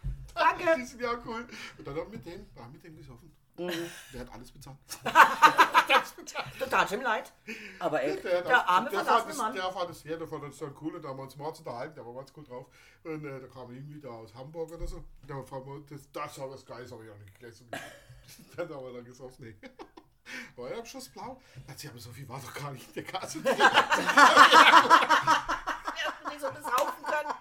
Danke. 0.58 0.80
Die 0.80 0.86
sind 0.86 1.00
ja 1.00 1.12
cool. 1.24 1.46
Und 1.78 1.86
dann 1.86 1.96
haben 1.96 2.12
wir 2.12 2.18
mit 2.18 2.26
dem, 2.26 2.46
wir 2.54 2.62
haben 2.62 2.72
mit 2.72 2.84
dem 2.84 2.96
gesoffen. 2.96 3.32
Der 3.58 4.20
hat 4.20 4.32
alles 4.32 4.52
bezahlt. 4.52 4.76
Total 6.58 6.88
schön 6.88 7.02
leid. 7.02 7.32
Aber 7.80 8.02
echt. 8.02 8.22
Der, 8.24 8.38
hat 8.38 8.46
Der 8.46 8.68
arme, 8.68 8.90
der 8.90 9.04
verlassene 9.04 9.20
fand 9.20 9.30
es, 9.32 9.38
Mann. 9.38 9.54
Der 9.54 9.72
fand 9.72 9.90
es, 9.90 10.04
ja, 10.04 10.16
der 10.16 10.28
fand 10.28 10.44
es 10.44 10.58
dann 10.58 10.76
cool 10.80 10.94
und 10.94 11.02
da 11.02 11.08
haben 11.08 11.18
wir 11.18 11.24
uns 11.24 11.36
morgens 11.36 11.58
unterhalten, 11.58 11.94
der 11.96 12.06
war 12.06 12.14
ganz 12.14 12.32
gut 12.32 12.48
drauf. 12.48 12.66
Und 13.02 13.24
äh, 13.24 13.40
da 13.40 13.46
kam 13.48 13.72
irgendwie 13.72 14.00
da 14.00 14.10
aus 14.10 14.34
Hamburg 14.34 14.70
oder 14.70 14.86
so. 14.86 15.04
Da 15.26 15.34
haben 15.34 15.66
wir, 15.66 15.82
das, 15.88 16.10
das 16.12 16.38
war 16.38 16.50
was 16.50 16.64
Geiles, 16.64 16.92
habe 16.92 17.04
ich 17.04 17.10
auch 17.10 17.18
nicht 17.18 17.34
gegessen. 17.34 17.68
dann 18.56 18.68
haben 18.68 18.84
wir 18.84 18.92
dann 18.92 19.04
gesoffen, 19.04 19.44
nee. 19.44 19.56
War 20.56 20.70
ja 20.70 20.78
am 20.78 20.84
Schluss 20.84 21.08
blau. 21.08 21.40
Da 21.66 21.72
hat 21.72 21.78
sie 21.78 21.88
aber 21.88 21.98
so 21.98 22.12
viel 22.12 22.28
war 22.28 22.38
doch 22.38 22.52
gar 22.52 22.70
nicht 22.72 22.86
in 22.88 22.94
der 22.94 23.04
Kasse. 23.04 23.42
Wir 23.42 23.50
hätten 23.50 23.68
nicht 26.28 26.40
so 26.40 26.50
besaufen 26.50 27.02
können. 27.02 27.32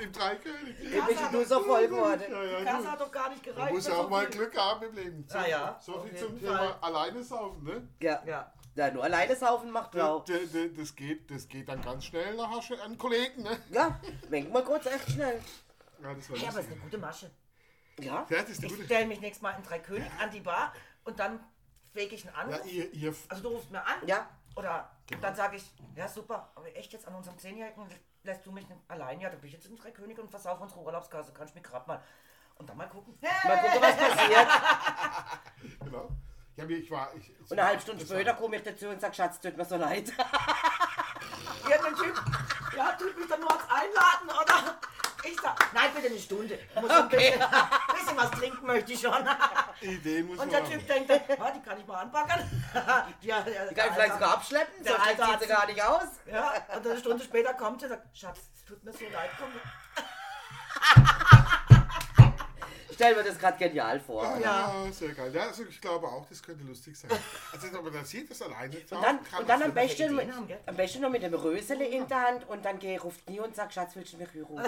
Im 0.00 0.12
Dreikönig. 0.12 0.76
Ich 0.80 0.90
bin 0.90 1.32
nur 1.32 1.44
so 1.44 1.60
voll 1.60 1.88
geworden. 1.88 2.22
Ja, 2.30 2.42
Die 2.42 2.64
ja, 2.64 2.72
Kasse 2.72 2.82
du. 2.84 2.90
hat 2.92 3.00
doch 3.00 3.10
gar 3.12 3.28
nicht 3.30 3.44
Man 3.46 3.54
gereicht. 3.54 3.74
muss 3.74 3.84
für 3.86 3.92
ja 3.92 3.98
auch 3.98 4.02
so 4.04 4.08
mal. 4.10 4.26
Glück 4.26 4.56
haben 4.56 4.86
im 4.86 4.94
Leben. 4.94 5.24
So, 5.28 5.38
Ja, 5.38 5.46
ja, 5.46 5.78
so 5.80 6.00
viel 6.00 6.16
zum 6.16 6.38
Fall. 6.38 6.58
Thema 6.58 6.78
alleine 6.82 7.22
saufen, 7.22 7.64
ne? 7.64 7.88
Ja. 8.00 8.22
Ja. 8.26 8.52
ja, 8.74 8.90
nur 8.90 9.04
alleine 9.04 9.34
saufen 9.36 9.70
macht 9.70 9.90
blau. 9.92 10.20
D- 10.20 10.46
d- 10.46 10.68
Das 10.74 10.94
geht, 10.94 11.30
das 11.30 11.48
geht 11.48 11.68
dann 11.68 11.82
ganz 11.82 12.04
schnell, 12.04 12.36
du 12.70 12.80
einen 12.80 12.98
Kollegen, 12.98 13.42
ne? 13.42 13.58
Ja, 13.70 14.00
denk 14.30 14.52
mal 14.52 14.64
kurz 14.64 14.86
echt 14.86 15.10
schnell. 15.10 15.40
Ja, 16.02 16.14
das 16.14 16.30
war 16.30 16.38
Hey, 16.38 16.48
aber 16.48 16.58
es 16.60 16.64
ist 16.66 16.72
eine 16.72 16.80
gute 16.80 16.98
Masche. 16.98 17.30
Ja? 18.00 18.26
Ja, 18.28 18.42
das 18.42 18.50
ist 18.50 18.62
eine 18.64 18.72
Ich 18.72 18.84
stelle 18.84 19.06
mich 19.06 19.20
nächstes 19.20 19.42
Mal 19.42 19.50
in 19.52 19.62
Drei 19.64 19.80
König 19.80 20.08
an 20.20 20.30
die 20.30 20.40
Bar 20.40 20.72
und 21.04 21.18
dann 21.18 21.40
fege 21.92 22.14
ich 22.14 22.24
einen 22.28 22.50
Ja, 22.50 22.56
Anruf. 22.56 22.72
ihr, 22.72 22.92
ihr, 22.92 23.14
Also 23.28 23.42
du 23.42 23.48
rufst 23.48 23.70
mir 23.72 23.84
an. 23.84 24.06
Ja. 24.06 24.28
Oder 24.54 24.90
dann 25.20 25.34
sage 25.34 25.56
ich, 25.56 25.64
ja 25.96 26.08
super, 26.08 26.50
aber 26.54 26.66
echt 26.76 26.92
jetzt 26.92 27.06
an 27.08 27.14
unserem 27.14 27.38
Zehnjährigen 27.38 27.86
lässt 28.24 28.44
du 28.46 28.52
mich 28.52 28.68
nicht 28.68 28.80
allein? 28.88 29.20
Ja, 29.20 29.30
dann 29.30 29.40
bin 29.40 29.48
ich 29.48 29.54
jetzt 29.54 29.66
in 29.66 29.76
Drei 29.76 29.90
Könige 29.90 30.20
und 30.22 30.30
versaufe 30.30 30.62
unsere 30.62 30.80
Urlaubskasse. 30.80 31.32
Kannst 31.32 31.54
mich 31.54 31.64
gerade 31.64 31.86
mal. 31.88 32.02
Und 32.56 32.68
dann 32.68 32.76
mal 32.76 32.88
gucken. 32.88 33.16
Mal 33.20 33.56
gucken, 33.58 33.80
was 33.82 33.96
passiert. 34.16 34.48
genau. 35.84 36.08
Ja, 36.56 36.64
mir- 36.64 36.78
ich 36.78 36.90
war. 36.90 37.14
Ich, 37.14 37.32
Und 37.40 37.52
eine 37.52 37.68
halbe 37.68 37.80
Stunde 37.82 38.04
später 38.04 38.34
komme 38.34 38.56
ich 38.56 38.62
dazu 38.64 38.88
und 38.88 39.00
sage, 39.00 39.14
Schatz, 39.14 39.40
tut 39.40 39.56
mir 39.56 39.64
so 39.64 39.76
leid. 39.76 40.12
Irgendein 41.70 41.94
Typ, 41.94 42.20
ja, 42.76 42.92
tut 42.92 43.16
mich 43.18 43.28
dann 43.28 43.40
nur 43.40 43.50
als 43.52 43.62
einladen, 43.70 44.28
oder? 44.42 44.78
Ich 45.24 45.40
sag, 45.40 45.72
nein, 45.74 45.90
bitte 45.94 46.08
eine 46.08 46.18
Stunde. 46.18 46.58
Muss 46.80 46.90
ein 46.90 47.08
bisschen, 47.08 47.40
bisschen 48.08 48.30
was 48.30 48.30
trinken 48.38 48.66
möchte 48.66 48.92
ich 48.92 49.00
schon. 49.00 49.12
Ideen 49.80 50.26
muss 50.26 50.38
Und 50.38 50.52
der 50.52 50.62
haben. 50.62 50.70
Typ 50.70 50.86
denkt, 50.86 51.10
dann, 51.10 51.20
ah, 51.40 51.50
die 51.50 51.60
kann 51.60 51.78
ich 51.80 51.86
mal 51.86 52.00
anpacken. 52.02 52.44
Ja, 53.20 53.40
der, 53.42 53.66
Die 53.68 53.74
kann 53.74 53.88
ich 53.88 53.94
vielleicht 53.94 54.14
sogar 54.14 54.34
abschleppen, 54.34 54.84
Der 54.84 54.92
so 54.92 54.98
Alter 54.98 55.26
sieht 55.26 55.40
sie 55.40 55.46
gar 55.48 55.66
nicht 55.66 55.82
aus. 55.82 56.08
Ja, 56.26 56.52
und 56.76 56.86
eine 56.86 56.98
Stunde 56.98 57.24
später 57.24 57.54
kommt 57.54 57.82
er 57.82 57.90
und 57.90 57.96
sagt, 57.96 58.16
Schatz, 58.16 58.38
es 58.54 58.64
tut 58.64 58.82
mir 58.84 58.92
so 58.92 59.04
leid, 59.12 59.30
komm. 59.38 59.48
Stell 62.98 63.14
mir 63.14 63.22
das 63.22 63.38
gerade 63.38 63.56
genial 63.58 64.00
vor. 64.00 64.38
Ja, 64.42 64.84
sehr 64.90 65.10
geil. 65.14 65.32
Ja, 65.32 65.46
also 65.46 65.62
ich 65.62 65.80
glaube 65.80 66.08
auch, 66.08 66.26
das 66.28 66.42
könnte 66.42 66.64
lustig 66.64 66.98
sein. 66.98 67.10
Also, 67.52 67.78
aber 67.78 67.92
da 67.92 68.02
sieht 68.04 68.28
das 68.28 68.42
alleine. 68.42 68.76
Und 68.76 68.90
dann, 69.02 69.18
und 69.38 69.48
dann 69.48 69.62
am, 69.62 69.72
besten, 69.72 70.16
gell? 70.16 70.58
am 70.66 70.74
besten 70.74 71.02
noch 71.02 71.10
mit 71.10 71.22
dem 71.22 71.34
Rösele 71.34 71.86
in 71.86 72.08
der 72.08 72.20
Hand 72.20 72.48
und 72.48 72.64
dann 72.64 72.80
geh, 72.80 72.96
ruft 72.96 73.30
nie 73.30 73.38
und 73.38 73.54
sagt, 73.54 73.74
Schatz, 73.74 73.94
willst 73.94 74.14
du 74.14 74.16
mich 74.16 74.28
rühren? 74.34 74.64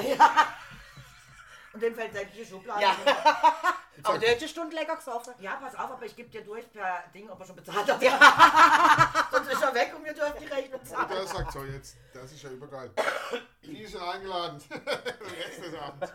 Und 1.73 1.83
dem 1.83 1.95
fällt 1.95 2.13
sämtliche 2.13 2.47
Schublade. 2.47 2.83
Ja. 2.83 2.97
Aber 4.03 4.19
du 4.19 4.27
hättest 4.27 4.43
eine 4.43 4.49
Stunde 4.49 4.77
lecker 4.77 4.97
gesoffen. 4.97 5.35
Ja, 5.41 5.57
pass 5.57 5.75
auf, 5.75 5.91
aber 5.91 6.07
ich 6.07 6.17
gebe 6.17 6.31
dir 6.31 6.43
durch 6.43 6.73
per 6.73 7.05
Ding, 7.15 7.29
ob 7.29 7.39
er 7.39 7.47
schon 7.47 7.57
bezahlt 7.57 7.87
hat. 7.93 8.03
Ja. 8.03 8.19
Sonst 9.31 9.53
ist 9.53 9.63
er 9.63 9.75
weg 9.75 9.93
und 9.95 10.05
wir 10.05 10.15
dürfen 10.15 10.39
die 10.41 10.47
Rechnung 10.47 10.81
Und 10.81 10.89
zahlen. 10.89 11.09
der 11.11 11.27
sagt 11.27 11.53
so, 11.53 11.65
jetzt, 11.65 11.97
das 12.15 12.33
ist 12.33 12.43
ja 12.43 12.51
übergeil. 12.51 12.91
Die 13.63 13.83
ist 13.83 13.93
schon 13.93 14.01
eingeladen. 14.01 14.63
Den 14.71 14.81
Rest 14.81 15.65
des 15.65 15.75
Abends. 15.75 16.13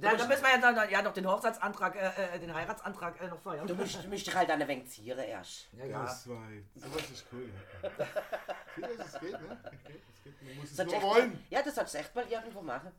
Ja, 0.00 0.14
dann 0.14 0.28
müssen 0.28 0.42
wir 0.42 0.50
ja, 0.50 0.58
dann, 0.58 0.90
ja 0.90 1.02
noch 1.02 1.12
den 1.14 1.26
Hochzeitsantrag, 1.26 1.96
äh, 1.96 2.34
äh, 2.34 2.38
den 2.38 2.54
Heiratsantrag 2.54 3.20
äh, 3.20 3.28
noch 3.28 3.40
feiern. 3.40 3.66
Du 3.66 3.74
musst, 3.74 4.02
du 4.02 4.08
musst 4.08 4.26
dich 4.26 4.34
halt 4.34 4.50
an 4.50 4.60
ein 4.60 4.68
wenig 4.68 4.90
zieren 4.90 5.18
erst. 5.18 5.68
Ja, 5.72 5.86
ja. 5.86 6.02
Das 6.02 6.28
war, 6.28 6.46
sowas 6.74 7.10
ist 7.10 7.24
cool. 7.32 7.50
Ja, 7.82 7.88
ja 8.76 8.88
es 8.98 9.20
geht, 9.20 9.32
ne? 9.32 9.58
Es 9.64 9.84
geht, 9.84 10.02
es 10.14 10.22
geht. 10.22 10.42
Man 10.42 10.56
muss 10.56 10.70
es 10.70 10.76
Sollst 10.76 10.92
nur 10.92 11.02
wollen. 11.02 11.30
Mal, 11.30 11.38
ja, 11.48 11.62
das 11.62 11.74
solltest 11.74 11.94
du 11.94 11.98
echt 11.98 12.14
mal 12.14 12.26
irgendwo 12.28 12.60
machen. 12.60 12.92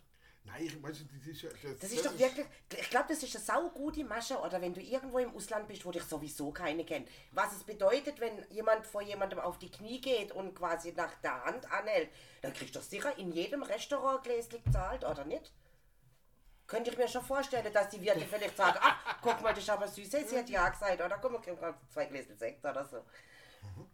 Nein, 0.47 0.65
ich 0.65 0.79
meine, 0.79 0.93
das 0.93 1.27
ist 1.27 1.41
ja. 1.41 1.49
Das, 1.62 1.79
Das 1.79 1.91
ist 1.91 2.05
doch 2.05 2.17
wirklich, 2.17 2.45
ich 2.77 2.89
glaube, 2.89 3.07
das 3.10 3.21
ist 3.21 3.36
eine 3.36 3.43
saugute 3.43 4.03
Masche. 4.05 4.38
Oder 4.39 4.62
wenn 4.62 4.73
du 4.73 4.81
irgendwo 4.81 5.19
im 5.19 5.36
Ausland 5.36 5.67
bist, 5.67 5.86
wo 5.86 5.91
dich 5.91 6.03
sowieso 6.03 6.51
keine 6.51 6.86
kennt. 6.86 7.10
Was 7.31 7.53
es 7.53 7.63
bedeutet, 7.63 8.19
wenn 8.19 8.45
jemand 8.49 8.86
vor 8.88 9.01
jemandem 9.01 9.39
auf 9.39 9.57
die 9.60 9.69
Knie 9.69 9.99
geht 9.99 10.31
und 10.31 10.55
quasi 10.55 10.93
nach 10.93 11.13
der 11.15 11.43
Hand 11.43 11.69
anhält, 11.71 12.10
dann 12.41 12.53
kriegst 12.53 12.75
du 12.75 12.79
sicher 12.79 13.17
in 13.17 13.31
jedem 13.31 13.62
Restaurant 13.62 14.23
gläslich 14.23 14.62
zahlt, 14.71 15.03
oder 15.03 15.25
nicht? 15.25 15.51
Könnte 16.65 16.91
ich 16.91 16.97
mir 16.97 17.07
schon 17.07 17.23
vorstellen, 17.23 17.71
dass 17.71 17.89
die 17.89 18.01
Wirte 18.01 18.25
vielleicht 18.25 18.57
sagen, 18.57 18.77
ach, 18.81 19.17
guck 19.21 19.41
mal, 19.41 19.53
das 19.53 19.63
ist 19.63 19.69
aber 19.69 19.88
süß, 19.88 20.10
sie 20.10 20.38
hat 20.38 20.49
ja 20.49 20.67
gesagt, 20.69 21.01
oder 21.01 21.17
komm, 21.17 21.33
wir 21.33 21.39
kriegen 21.39 21.57
gerade 21.57 21.77
zwei 21.93 22.05
Gläser 22.05 22.36
Sekt 22.36 22.63
oder 22.65 22.86
so. 22.86 23.05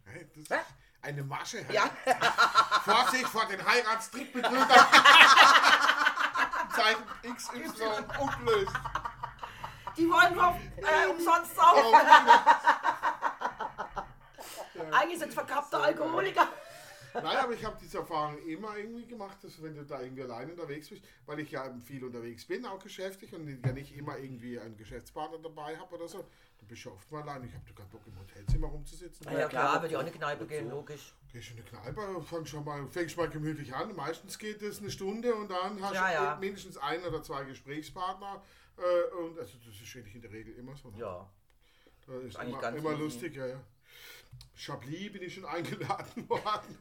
Hey, 0.04 0.26
das 0.34 0.42
ist 0.42 0.52
eine 1.02 1.22
Masche. 1.22 1.64
Ja. 1.70 1.90
Vorsicht 2.84 3.28
vor 3.28 3.46
den 3.46 3.64
Heiratstrickbetrügern. 3.64 4.68
Zeichen 6.74 7.04
XY 7.34 7.64
ungelöst. 8.20 8.72
Die 9.96 10.10
wollen 10.10 10.34
nur 10.34 10.56
äh, 10.76 11.06
umsonst 11.08 11.54
saufen. 11.54 11.94
Eigentlich 14.92 15.18
sind 15.20 15.32
verkappte 15.32 15.78
Alkoholiker. 15.78 16.48
Nein, 17.14 17.36
aber 17.36 17.52
ich 17.52 17.64
habe 17.64 17.76
diese 17.80 17.98
Erfahrung 17.98 18.38
immer 18.46 18.76
irgendwie 18.76 19.06
gemacht, 19.06 19.38
dass 19.42 19.62
wenn 19.62 19.74
du 19.74 19.84
da 19.84 20.02
irgendwie 20.02 20.22
allein 20.24 20.50
unterwegs 20.50 20.88
bist, 20.88 21.02
weil 21.26 21.38
ich 21.40 21.50
ja 21.52 21.72
viel 21.84 22.04
unterwegs 22.04 22.44
bin, 22.44 22.66
auch 22.66 22.82
geschäftlich 22.82 23.32
und 23.32 23.46
ja 23.64 23.72
nicht 23.72 23.96
immer 23.96 24.18
irgendwie 24.18 24.58
einen 24.58 24.76
Geschäftspartner 24.76 25.38
dabei 25.38 25.76
habe 25.78 25.94
oder 25.94 26.08
so, 26.08 26.24
du 26.58 26.66
bist 26.66 26.84
ja 26.84 26.90
oft 26.90 27.10
mal 27.12 27.22
allein. 27.22 27.44
Ich 27.44 27.54
habe 27.54 27.64
keinen 27.72 27.88
Bock 27.88 28.02
im 28.06 28.18
Hotelzimmer 28.18 28.66
rumzusitzen. 28.66 29.26
Ja, 29.26 29.32
Ja, 29.40 29.48
klar, 29.48 29.62
klar, 29.68 29.74
würde 29.82 29.86
ich 29.88 29.96
auch 29.96 30.00
in 30.00 30.06
eine 30.08 30.16
Kneipe 30.16 30.46
gehen, 30.46 30.66
Wozu? 30.66 30.74
logisch. 30.76 31.14
Gehst 31.32 31.50
in 31.50 31.56
eine 31.58 31.64
Kneipe, 31.66 32.22
fang 32.22 32.44
schon 32.46 32.64
mal, 32.64 32.86
fängst 32.88 33.16
mal 33.16 33.28
gemütlich 33.30 33.72
an. 33.74 33.94
Meistens 33.94 34.38
geht 34.38 34.60
es 34.62 34.80
eine 34.80 34.90
Stunde 34.90 35.34
und 35.34 35.50
dann 35.50 35.80
hast 35.82 35.94
Ja, 35.94 36.08
du 36.08 36.14
ja. 36.14 36.36
mindestens 36.40 36.76
ein 36.78 37.02
oder 37.04 37.22
zwei 37.22 37.44
Gesprächspartner. 37.44 38.42
Äh, 38.76 39.14
und 39.22 39.38
also 39.38 39.56
das 39.64 39.80
ist 39.80 39.96
eigentlich 39.96 40.16
in 40.16 40.22
der 40.22 40.32
Regel 40.32 40.54
immer 40.56 40.76
so. 40.76 40.90
ne? 40.90 40.98
Ja. 40.98 41.30
Das 42.06 42.22
ist 42.24 42.36
eigentlich 42.36 42.52
immer, 42.54 42.60
ganz 42.60 42.78
immer 42.78 42.92
lustig, 42.96 43.34
ja, 43.36 43.46
ja. 43.46 43.60
Chablis 44.54 45.12
bin 45.12 45.22
ich 45.22 45.34
schon 45.34 45.44
eingeladen 45.44 46.28
worden. 46.28 46.78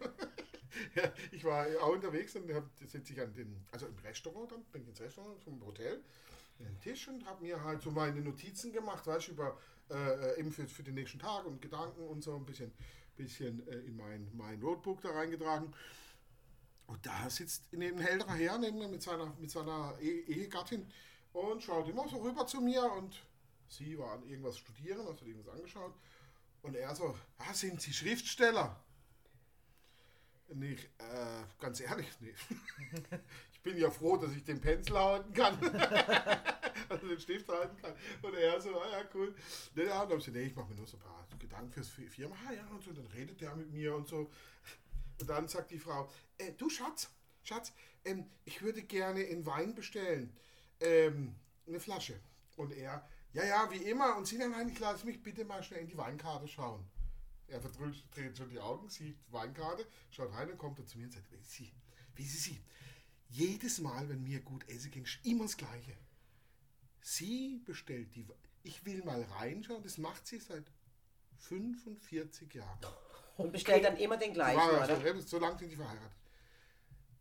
ja, 0.96 1.12
ich 1.32 1.44
war 1.44 1.66
auch 1.82 1.94
unterwegs 1.94 2.36
und 2.36 2.52
hab, 2.54 2.66
sitze 2.88 3.14
ich 3.14 3.22
an 3.22 3.34
den, 3.34 3.66
also 3.72 3.88
im 3.88 3.98
Restaurant 4.00 4.52
dann, 4.52 4.64
bin 4.66 4.84
ich 4.84 4.90
ins 4.90 5.02
Restaurant 5.02 5.42
vom 5.44 5.64
Hotel 5.66 6.04
den 6.60 6.80
Tisch 6.80 7.08
und 7.08 7.26
habe 7.26 7.44
mir 7.44 7.64
halt 7.64 7.82
so 7.82 7.92
meine 7.92 8.22
Notizen 8.22 8.72
gemacht, 8.72 9.06
weißt 9.08 9.30
du, 9.30 9.32
über 9.32 9.58
äh, 9.90 10.40
eben 10.40 10.52
für, 10.52 10.68
für 10.68 10.84
den 10.84 10.96
nächsten 10.96 11.20
Tag 11.20 11.46
und 11.46 11.62
Gedanken 11.62 12.08
und 12.08 12.24
so 12.24 12.36
ein 12.36 12.46
bisschen, 12.46 12.72
bisschen 13.16 13.68
äh, 13.68 13.80
in 13.80 13.96
mein, 13.96 14.30
mein 14.34 14.60
Notebook 14.60 15.02
da 15.02 15.12
reingetragen. 15.12 15.74
Und 16.88 17.06
da 17.06 17.30
sitzt 17.30 17.72
neben 17.72 18.00
ein 18.00 18.08
älterer 18.08 18.34
Herr 18.34 18.58
neben 18.58 18.78
mir 18.78 18.88
mit 18.88 19.02
seiner, 19.02 19.34
mit 19.40 19.50
seiner 19.50 19.96
e 20.02 20.22
Ehegattin 20.22 20.86
und 21.32 21.64
schaut 21.64 21.88
immer 21.88 22.08
so 22.08 22.18
rüber 22.18 22.46
zu 22.46 22.62
mir 22.62 22.84
und 22.84 23.24
sie 23.68 23.98
war 23.98 24.14
an 24.14 24.24
irgendwas 24.24 24.58
studieren, 24.58 25.06
also 25.08 25.26
irgendwas 25.26 25.54
angeschaut. 25.54 25.94
Und 26.64 26.76
er 26.76 26.96
so, 26.96 27.16
ah, 27.38 27.54
sind 27.54 27.82
Sie 27.82 27.94
Schriftsteller? 27.94 28.82
Nee, 30.48 30.78
äh, 30.98 31.44
ganz 31.60 31.80
ehrlich, 31.82 32.10
nee. 32.20 32.34
ich 33.54 33.62
bin 33.62 33.78
ja 33.78 33.92
froh, 33.92 34.18
dass 34.18 34.32
ich 34.32 34.44
den 34.44 34.62
Pencil 34.62 34.98
halten 34.98 35.34
kann. 35.34 35.58
also 36.90 37.08
den 37.08 37.20
Stift 37.20 37.50
halten 37.50 37.76
kann. 37.82 37.94
Und 38.22 38.34
er 38.36 38.62
so, 38.62 38.80
ah 38.80 38.90
ja, 38.92 39.04
cool. 39.14 39.36
Nee, 39.76 39.86
ja, 39.86 40.06
dann 40.06 40.20
ich, 40.20 40.28
nee, 40.28 40.44
ich 40.44 40.56
mache 40.56 40.70
mir 40.70 40.76
nur 40.76 40.88
so 40.88 40.98
ein 40.98 41.04
paar 41.04 41.28
Gedanken 41.38 41.72
fürs 41.72 41.90
Firma. 41.90 42.36
Ah 42.48 42.54
ja, 42.54 42.66
und 42.68 42.84
so, 42.84 42.94
dann 42.94 43.08
redet 43.08 43.42
der 43.42 43.56
mit 43.56 43.72
mir 43.72 43.96
und 43.96 44.08
so. 44.08 44.30
Und 45.20 45.30
dann 45.30 45.48
sagt 45.48 45.72
die 45.72 45.80
Frau, 45.80 46.10
äh, 46.38 46.54
du 46.54 46.70
Schatz, 46.70 47.10
Schatz, 47.44 47.74
ähm, 48.06 48.26
ich 48.46 48.62
würde 48.62 48.84
gerne 48.84 49.22
in 49.22 49.46
Wein 49.46 49.76
bestellen. 49.76 50.36
Ähm, 50.80 51.36
eine 51.68 51.80
Flasche. 51.80 52.20
Und 52.56 52.72
er, 52.72 53.08
ja, 53.34 53.44
ja, 53.46 53.72
wie 53.72 53.78
immer. 53.78 54.16
Und 54.18 54.28
sie 54.28 54.38
dann, 54.38 54.52
nein, 54.52 54.70
ich 54.70 54.80
lasse 54.80 55.06
mich 55.06 55.22
bitte 55.22 55.46
mal 55.46 55.64
schnell 55.64 55.82
in 55.82 55.88
die 55.88 55.98
Weinkarte 55.98 56.48
schauen. 56.48 56.86
Er 57.48 57.60
verdreht 57.62 58.04
dreht 58.16 58.38
schon 58.38 58.50
die 58.50 58.60
Augen, 58.60 58.90
sieht 58.90 59.18
die 59.28 59.34
Weinkarte, 59.34 59.86
schaut 60.10 60.32
rein 60.34 60.50
und 60.50 60.58
kommt 60.58 60.80
dann 60.80 60.88
zu 60.88 60.98
mir 60.98 61.06
und 61.06 61.14
sagt, 61.14 61.32
wie 61.32 61.44
Sie, 61.44 61.72
wie 62.16 62.24
Sie, 62.24 62.38
Sie, 62.38 62.64
jedes 63.30 63.80
Mal, 63.80 64.08
wenn 64.10 64.24
mir 64.24 64.40
gut 64.42 64.68
essen 64.70 64.92
ging, 64.92 65.06
immer 65.24 65.44
das 65.44 65.58
Gleiche. 65.58 65.98
Sie 67.02 67.62
bestellt 67.66 68.16
die, 68.16 68.26
ich 68.64 68.86
will 68.86 69.04
mal 69.04 69.22
reinschauen, 69.24 69.84
das 69.84 69.98
macht 69.98 70.26
sie 70.26 70.40
seit 70.40 70.72
45 71.38 72.54
Jahren. 72.54 72.80
Und 73.38 73.52
bestellt 73.52 73.84
dann 73.84 73.98
immer 73.98 74.18
den 74.18 74.32
gleichen, 74.32 74.60
War, 74.60 74.84
oder? 74.84 75.22
so 75.22 75.40
lange 75.40 75.58
sind 75.58 75.72
die 75.72 75.76
verheiratet. 75.76 76.16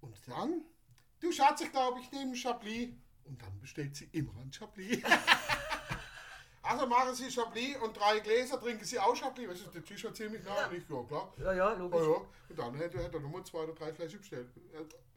Und 0.03 0.15
dann, 0.27 0.63
du 1.21 1.33
Schatz, 1.33 1.63
ich 1.63 1.73
glaube, 1.73 2.01
ich 2.01 2.13
nehme 2.13 2.33
ein 2.33 2.37
Chablis. 2.37 2.91
Und 3.25 3.41
dann 3.41 3.59
bestellt 3.61 3.97
sie 3.97 4.09
immer 4.13 4.37
ein 4.41 4.53
Chablis. 4.53 5.03
also 6.73 6.87
machen 6.87 7.14
Sie 7.14 7.31
Chablis 7.31 7.77
und 7.79 7.97
drei 7.99 8.20
Gläser, 8.20 8.61
trinken 8.61 8.85
Sie 8.85 8.99
auch 8.99 9.14
Chablis. 9.16 9.49
Weißt 9.49 9.66
du, 9.66 9.70
der 9.70 9.85
Tisch 9.85 10.05
hat 10.05 10.16
ziemlich 10.16 10.43
nah 10.45 10.66
und 10.68 10.75
ich, 10.77 10.89
ja 10.89 11.03
klar. 11.05 11.33
Ja, 11.39 11.45
ja, 11.45 11.55
Ja, 11.55 11.73
logisch. 11.75 12.01
ja. 12.01 12.16
Und 12.49 12.59
dann 12.59 12.75
hätte, 12.75 12.99
hätte 12.99 13.16
er 13.16 13.20
nochmal 13.20 13.45
zwei 13.45 13.59
oder 13.61 13.73
drei 13.75 13.93
Flaschen 13.93 14.18
bestellt. 14.18 14.49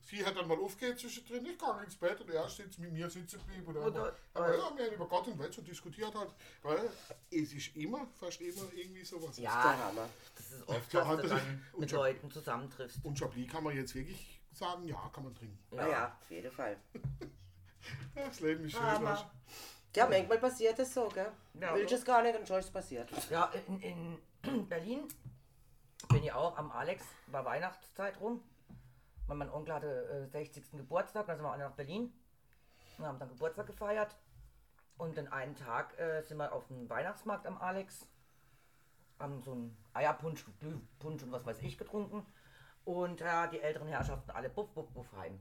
Sie 0.08 0.24
hat 0.24 0.38
dann 0.38 0.48
mal 0.48 0.58
aufgehört 0.60 1.00
zwischendrin, 1.00 1.46
ich 1.48 1.58
gehe 1.58 1.84
ins 1.84 1.96
Bett 1.96 2.22
und 2.22 2.30
er 2.30 2.48
sitzt 2.48 2.78
mit 2.78 2.94
mir 2.94 3.10
sitzen 3.10 3.40
geblieben. 3.40 3.66
Und 3.66 3.78
Und 3.78 3.98
aber 4.36 4.56
ja, 4.56 4.78
wir 4.78 4.86
haben 4.86 4.94
über 4.94 5.08
Gott 5.08 5.28
und 5.28 5.40
Welt 5.40 5.52
so 5.54 5.62
diskutiert 5.64 6.14
halt. 6.14 6.30
Weil 6.62 6.90
es 7.32 7.52
ist 7.54 7.76
immer, 7.76 8.06
fast 8.20 8.40
immer 8.42 8.72
irgendwie 8.76 9.04
sowas. 9.04 9.36
Ja, 9.40 9.52
Hammer. 9.88 10.08
das 10.38 10.52
ist 10.52 10.68
oft, 10.70 10.94
Ja, 10.94 11.00
dass 11.04 11.22
du 11.24 11.28
das- 11.28 11.30
dann 11.42 11.66
und 11.74 11.80
mit 11.80 11.92
Leuten 11.92 12.30
zusammentriffst. 12.32 13.00
Und 13.04 13.18
Chablis 13.18 13.52
kann 13.52 13.64
man 13.64 13.76
jetzt 13.76 13.96
wirklich 13.96 14.40
sagen, 14.52 14.88
ja, 14.88 15.10
kann 15.12 15.24
man 15.24 15.34
trinken. 15.34 15.58
Ja. 15.76 15.88
ja, 15.90 16.18
auf 16.22 16.30
jeden 16.32 16.52
Fall. 16.52 16.78
Das 18.16 18.40
Leben 18.40 18.66
ist 18.66 18.72
schön. 18.72 18.82
Ja, 19.96 20.08
manchmal 20.08 20.40
passiert 20.40 20.78
es 20.80 20.94
so, 20.94 21.08
gell? 21.10 21.32
Ja. 21.60 21.74
Willst 21.74 21.92
du 21.92 21.96
es 21.96 22.06
gar 22.06 22.22
nicht 22.22 22.38
und 22.38 22.48
schon 22.48 22.60
ist 22.60 22.66
es 22.66 22.72
passiert. 22.72 23.10
Ja, 23.30 23.52
in, 23.68 24.20
in 24.42 24.68
Berlin 24.68 25.08
bin 26.10 26.24
ich 26.24 26.34
auch 26.34 26.58
am 26.58 26.72
Alex, 26.72 27.06
war 27.28 27.46
Weihnachtszeit 27.46 28.20
rum. 28.20 28.44
Weil 29.28 29.38
mein 29.38 29.50
Onkel 29.50 29.74
hatte 29.74 30.28
äh, 30.28 30.30
60. 30.30 30.72
Geburtstag, 30.72 31.26
dann 31.26 31.38
sind 31.38 31.46
wir 31.46 31.52
alle 31.52 31.64
nach 31.64 31.76
Berlin 31.76 32.14
und 32.98 33.06
haben 33.06 33.18
dann 33.20 33.30
Geburtstag 33.30 33.68
gefeiert. 33.68 34.16
Und 34.98 35.18
den 35.18 35.28
einen 35.32 35.56
Tag 35.56 35.98
äh, 36.00 36.22
sind 36.22 36.38
wir 36.38 36.54
auf 36.54 36.68
dem 36.68 36.90
Weihnachtsmarkt 36.90 37.48
am 37.48 37.58
Alex, 37.58 38.08
haben 39.20 39.42
so 39.42 39.52
einen 39.52 39.78
Eierpunsch, 39.94 40.46
Glühpunsch 40.60 41.24
und 41.24 41.32
was 41.32 41.46
weiß 41.46 41.62
ich 41.62 41.78
getrunken. 41.78 42.26
Und 42.86 43.20
ja, 43.20 43.48
die 43.48 43.60
älteren 43.60 43.88
Herrschaften 43.88 44.32
alle 44.32 44.50
buff, 44.50 44.70
buff, 44.74 44.90
buff 44.92 45.12
heim. 45.14 45.40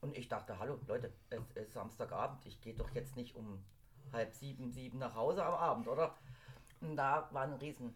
Und 0.00 0.16
ich 0.16 0.28
dachte, 0.28 0.58
hallo 0.58 0.78
Leute, 0.86 1.12
es 1.30 1.50
ist 1.56 1.72
Samstagabend, 1.72 2.44
ich 2.46 2.60
gehe 2.60 2.74
doch 2.74 2.90
jetzt 2.94 3.16
nicht 3.16 3.34
um 3.34 3.64
halb 4.12 4.32
sieben, 4.32 4.70
sieben 4.70 4.98
nach 4.98 5.14
Hause 5.14 5.44
am 5.44 5.54
Abend, 5.54 5.88
oder? 5.88 6.14
Und 6.80 6.96
da 6.96 7.28
war 7.32 7.42
ein 7.42 7.54
riesen 7.54 7.94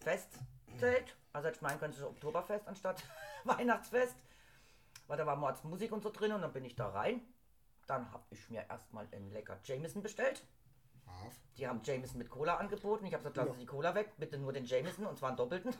Festzelt. 0.00 1.16
Also 1.32 1.48
ich 1.48 1.60
meinen 1.60 1.78
können, 1.78 1.92
es 1.92 2.02
Oktoberfest 2.02 2.66
anstatt 2.66 3.02
Weihnachtsfest. 3.44 4.16
Weil 5.06 5.18
da 5.18 5.26
war 5.26 5.36
Mordsmusik 5.36 5.92
und 5.92 6.02
so 6.02 6.10
drin 6.10 6.32
und 6.32 6.42
dann 6.42 6.52
bin 6.52 6.64
ich 6.64 6.74
da 6.74 6.88
rein. 6.88 7.20
Dann 7.86 8.10
habe 8.12 8.24
ich 8.30 8.48
mir 8.48 8.64
erstmal 8.68 9.06
einen 9.12 9.30
lecker 9.32 9.58
Jameson 9.64 10.02
bestellt. 10.02 10.46
Brav. 11.04 11.32
Die 11.56 11.66
haben 11.66 11.80
Jameson 11.84 12.18
mit 12.18 12.30
Cola 12.30 12.56
angeboten. 12.56 13.04
Ich 13.06 13.12
habe 13.12 13.22
gesagt, 13.22 13.36
lassen. 13.36 13.52
Sie 13.52 13.60
die 13.60 13.66
Cola 13.66 13.94
weg, 13.94 14.12
bitte 14.16 14.38
nur 14.38 14.52
den 14.52 14.64
Jameson 14.64 15.06
und 15.06 15.18
zwar 15.18 15.30
einen 15.30 15.36
doppelten. 15.36 15.74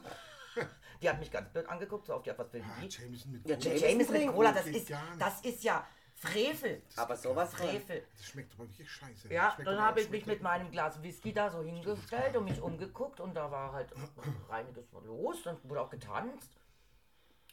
die 1.02 1.08
hat 1.08 1.18
mich 1.18 1.30
ganz 1.30 1.48
blöd 1.50 1.66
angeguckt, 1.68 2.06
so 2.06 2.14
auf 2.14 2.22
die 2.22 2.30
Art, 2.30 2.38
was 2.38 2.52
will 2.52 2.62
Ah, 2.64 2.80
die? 2.80 2.88
Jameson 2.88 3.32
mit 3.32 3.48
Ja, 3.48 3.56
Cola. 3.56 3.68
Jameson 3.68 3.88
Jameson 3.88 4.14
mit 4.26 4.34
Cola, 4.34 4.52
das 4.52 4.66
ist, 4.66 4.92
das 5.18 5.40
ist 5.42 5.64
ja 5.64 5.86
Frevel. 6.14 6.82
Aber 6.96 7.16
sowas. 7.16 7.52
Frevel. 7.54 8.04
Das 8.16 8.26
schmeckt 8.26 8.52
aber 8.54 8.68
wirklich 8.68 8.88
scheiße. 8.90 9.32
Ja, 9.32 9.56
dann 9.64 9.80
habe 9.80 10.00
ich 10.00 10.10
mich 10.10 10.26
mit 10.26 10.42
meinem 10.42 10.70
Glas 10.70 11.02
Whisky 11.02 11.32
da 11.32 11.50
so 11.50 11.62
hingestellt 11.62 12.36
und 12.36 12.44
mich 12.44 12.60
umgeguckt 12.60 13.18
und 13.18 13.34
da 13.34 13.50
war 13.50 13.72
halt 13.72 13.92
reiniges 14.48 14.92
los, 14.92 15.42
dann 15.42 15.56
wurde 15.64 15.80
auch 15.80 15.90
getanzt. 15.90 16.50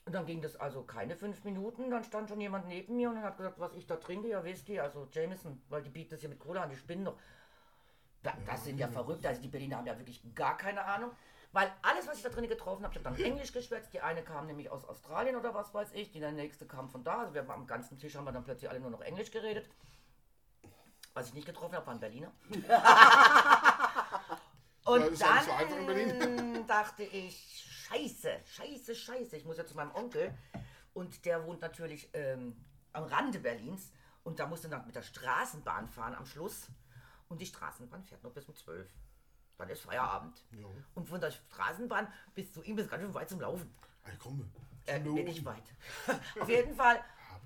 Und 0.05 0.13
dann 0.13 0.25
ging 0.25 0.41
das 0.41 0.55
also 0.55 0.83
keine 0.83 1.15
fünf 1.15 1.43
Minuten, 1.43 1.89
dann 1.91 2.03
stand 2.03 2.29
schon 2.29 2.41
jemand 2.41 2.67
neben 2.67 2.95
mir 2.95 3.09
und 3.09 3.21
hat 3.21 3.37
gesagt, 3.37 3.59
was 3.59 3.73
ich 3.73 3.85
da 3.85 3.95
trinke, 3.95 4.27
ja 4.27 4.43
Whisky, 4.43 4.79
also 4.79 5.07
Jameson, 5.11 5.61
weil 5.69 5.83
die 5.83 5.89
bieten 5.89 6.11
das 6.11 6.19
hier 6.19 6.29
mit 6.29 6.39
Cola 6.39 6.63
an, 6.63 6.69
die 6.69 6.75
spinnen 6.75 7.05
doch. 7.05 7.17
Da, 8.23 8.33
das 8.45 8.65
sind 8.65 8.77
ja 8.79 8.87
verrückt, 8.87 9.25
also 9.25 9.41
die 9.41 9.47
Berliner 9.47 9.77
haben 9.77 9.85
ja 9.87 9.97
wirklich 9.97 10.21
gar 10.35 10.57
keine 10.57 10.83
Ahnung. 10.83 11.11
Weil 11.51 11.71
alles, 11.81 12.07
was 12.07 12.17
ich 12.17 12.23
da 12.23 12.29
drin 12.29 12.47
getroffen 12.47 12.83
habe, 12.83 12.93
ich 12.93 13.03
habe 13.03 13.15
dann 13.15 13.25
Englisch 13.25 13.51
geschwätzt. 13.51 13.91
Die 13.91 14.01
eine 14.01 14.23
kam 14.23 14.45
nämlich 14.45 14.69
aus 14.69 14.85
Australien 14.85 15.35
oder 15.35 15.55
was 15.55 15.73
weiß 15.73 15.93
ich, 15.93 16.11
die 16.11 16.19
nächste 16.19 16.67
kam 16.67 16.89
von 16.89 17.03
da. 17.03 17.21
Also 17.21 17.33
wir 17.33 17.41
haben 17.41 17.49
am 17.51 17.65
ganzen 17.65 17.97
Tisch 17.97 18.15
haben 18.15 18.25
wir 18.25 18.31
dann 18.31 18.43
plötzlich 18.43 18.69
alle 18.69 18.79
nur 18.79 18.91
noch 18.91 19.01
Englisch 19.01 19.31
geredet. 19.31 19.67
Was 21.15 21.29
ich 21.29 21.33
nicht 21.33 21.47
getroffen 21.47 21.75
habe, 21.75 21.87
waren 21.87 21.99
Berliner. 21.99 22.31
Und 24.85 25.19
Ja, 25.19 25.41
dann 25.43 26.67
dachte 26.67 27.03
ich, 27.03 27.63
scheiße, 27.89 28.39
scheiße, 28.45 28.95
scheiße. 28.95 29.35
Ich 29.37 29.45
muss 29.45 29.57
ja 29.57 29.65
zu 29.65 29.75
meinem 29.75 29.93
Onkel. 29.95 30.33
Und 30.93 31.25
der 31.25 31.45
wohnt 31.45 31.61
natürlich 31.61 32.09
ähm, 32.13 32.63
am 32.93 33.03
Rande 33.03 33.39
Berlins. 33.39 33.91
Und 34.23 34.39
da 34.39 34.47
musste 34.47 34.69
dann 34.69 34.85
mit 34.85 34.95
der 34.95 35.01
Straßenbahn 35.01 35.87
fahren 35.87 36.15
am 36.15 36.25
Schluss. 36.25 36.67
Und 37.27 37.41
die 37.41 37.45
Straßenbahn 37.45 38.03
fährt 38.03 38.23
noch 38.23 38.31
bis 38.31 38.47
um 38.47 38.55
12. 38.55 38.87
Dann 39.59 39.69
ist 39.69 39.81
Feierabend. 39.81 40.41
Ja. 40.53 40.65
Und 40.95 41.07
von 41.07 41.19
der 41.19 41.31
Straßenbahn 41.31 42.11
bis 42.33 42.51
zu 42.53 42.63
ihm 42.63 42.77
ist 42.77 42.89
ganz 42.89 43.03
schön 43.03 43.13
weit 43.13 43.29
zum 43.29 43.41
Laufen. 43.41 43.71
Ey, 44.05 44.13
komm. 44.17 44.49
Äh, 44.85 44.99
nee, 44.99 45.21
nicht 45.23 45.43
weit. 45.45 45.63
Auf 46.39 46.49
jeden 46.49 46.73
Fall 46.73 46.97
Ah, 46.97 47.37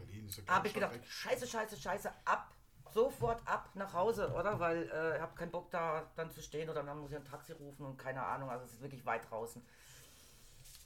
ja 0.47 0.53
habe 0.55 0.67
ich 0.67 0.73
gedacht, 0.75 0.93
weg. 0.93 1.05
scheiße, 1.05 1.47
scheiße, 1.47 1.75
scheiße, 1.75 2.11
ab, 2.25 2.53
sofort 2.91 3.45
ab 3.47 3.69
nach 3.73 3.93
Hause, 3.93 4.31
oder? 4.31 4.59
Weil 4.59 4.83
äh, 4.91 5.15
ich 5.15 5.21
habe 5.21 5.35
keinen 5.35 5.51
Bock 5.51 5.71
da 5.71 6.09
dann 6.15 6.29
zu 6.31 6.41
stehen 6.41 6.69
oder 6.69 6.83
dann 6.83 6.99
muss 6.99 7.09
ich 7.11 7.17
ein 7.17 7.25
Taxi 7.25 7.51
rufen 7.53 7.85
und 7.85 7.97
keine 7.97 8.23
Ahnung, 8.23 8.49
also 8.49 8.63
es 8.65 8.73
ist 8.73 8.81
wirklich 8.81 9.05
weit 9.05 9.29
draußen. 9.29 9.65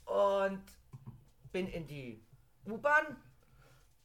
Und 0.06 0.64
bin 1.52 1.68
in 1.68 1.86
die 1.86 2.26
U-Bahn, 2.66 3.16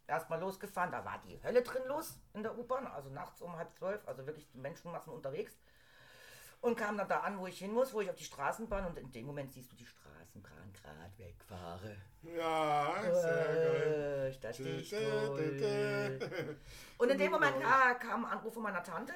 erstmal 0.08 0.40
losgefahren, 0.42 0.92
da 0.92 1.04
war 1.06 1.22
die 1.26 1.42
Hölle 1.42 1.62
drin 1.64 1.84
los 1.88 2.20
in 2.34 2.44
der 2.44 2.58
U-Bahn, 2.58 2.86
also 2.88 3.10
nachts 3.10 3.42
um 3.42 3.56
halb 3.56 3.74
zwölf, 3.76 4.06
also 4.08 4.26
wirklich 4.28 4.50
die 4.52 4.58
Menschenmassen 4.58 5.14
unterwegs. 5.14 5.58
Und 6.64 6.78
kam 6.78 6.98
dann 6.98 7.10
da 7.10 7.20
an, 7.20 7.38
wo 7.40 7.46
ich 7.46 7.60
hin 7.60 7.74
muss, 7.74 7.94
wo 7.94 8.00
ich 8.00 8.10
auf 8.10 8.16
die 8.16 8.24
Straßenbahn 8.24 8.86
und 8.86 8.98
in 8.98 9.12
dem 9.12 9.26
Moment 9.26 9.52
siehst 9.52 9.70
du 9.70 9.76
die 9.76 9.86
Straßenbahn 9.86 10.72
gerade 10.72 11.18
wegfahre. 11.18 11.98
Ja, 12.22 13.02
sehr 13.02 13.46
geil. 13.46 14.24
Äh, 14.24 14.30
ich 14.30 14.40
Dä, 14.40 15.60
dä, 15.60 16.20
dä. 16.20 16.56
Und 16.98 17.12
in 17.12 17.18
dem 17.18 17.32
Moment 17.32 17.60
ja, 17.60 17.96
kam 17.96 18.24
ein 18.24 18.32
Anruf 18.32 18.54
von 18.54 18.64
meiner 18.64 18.82
Tante 18.82 19.12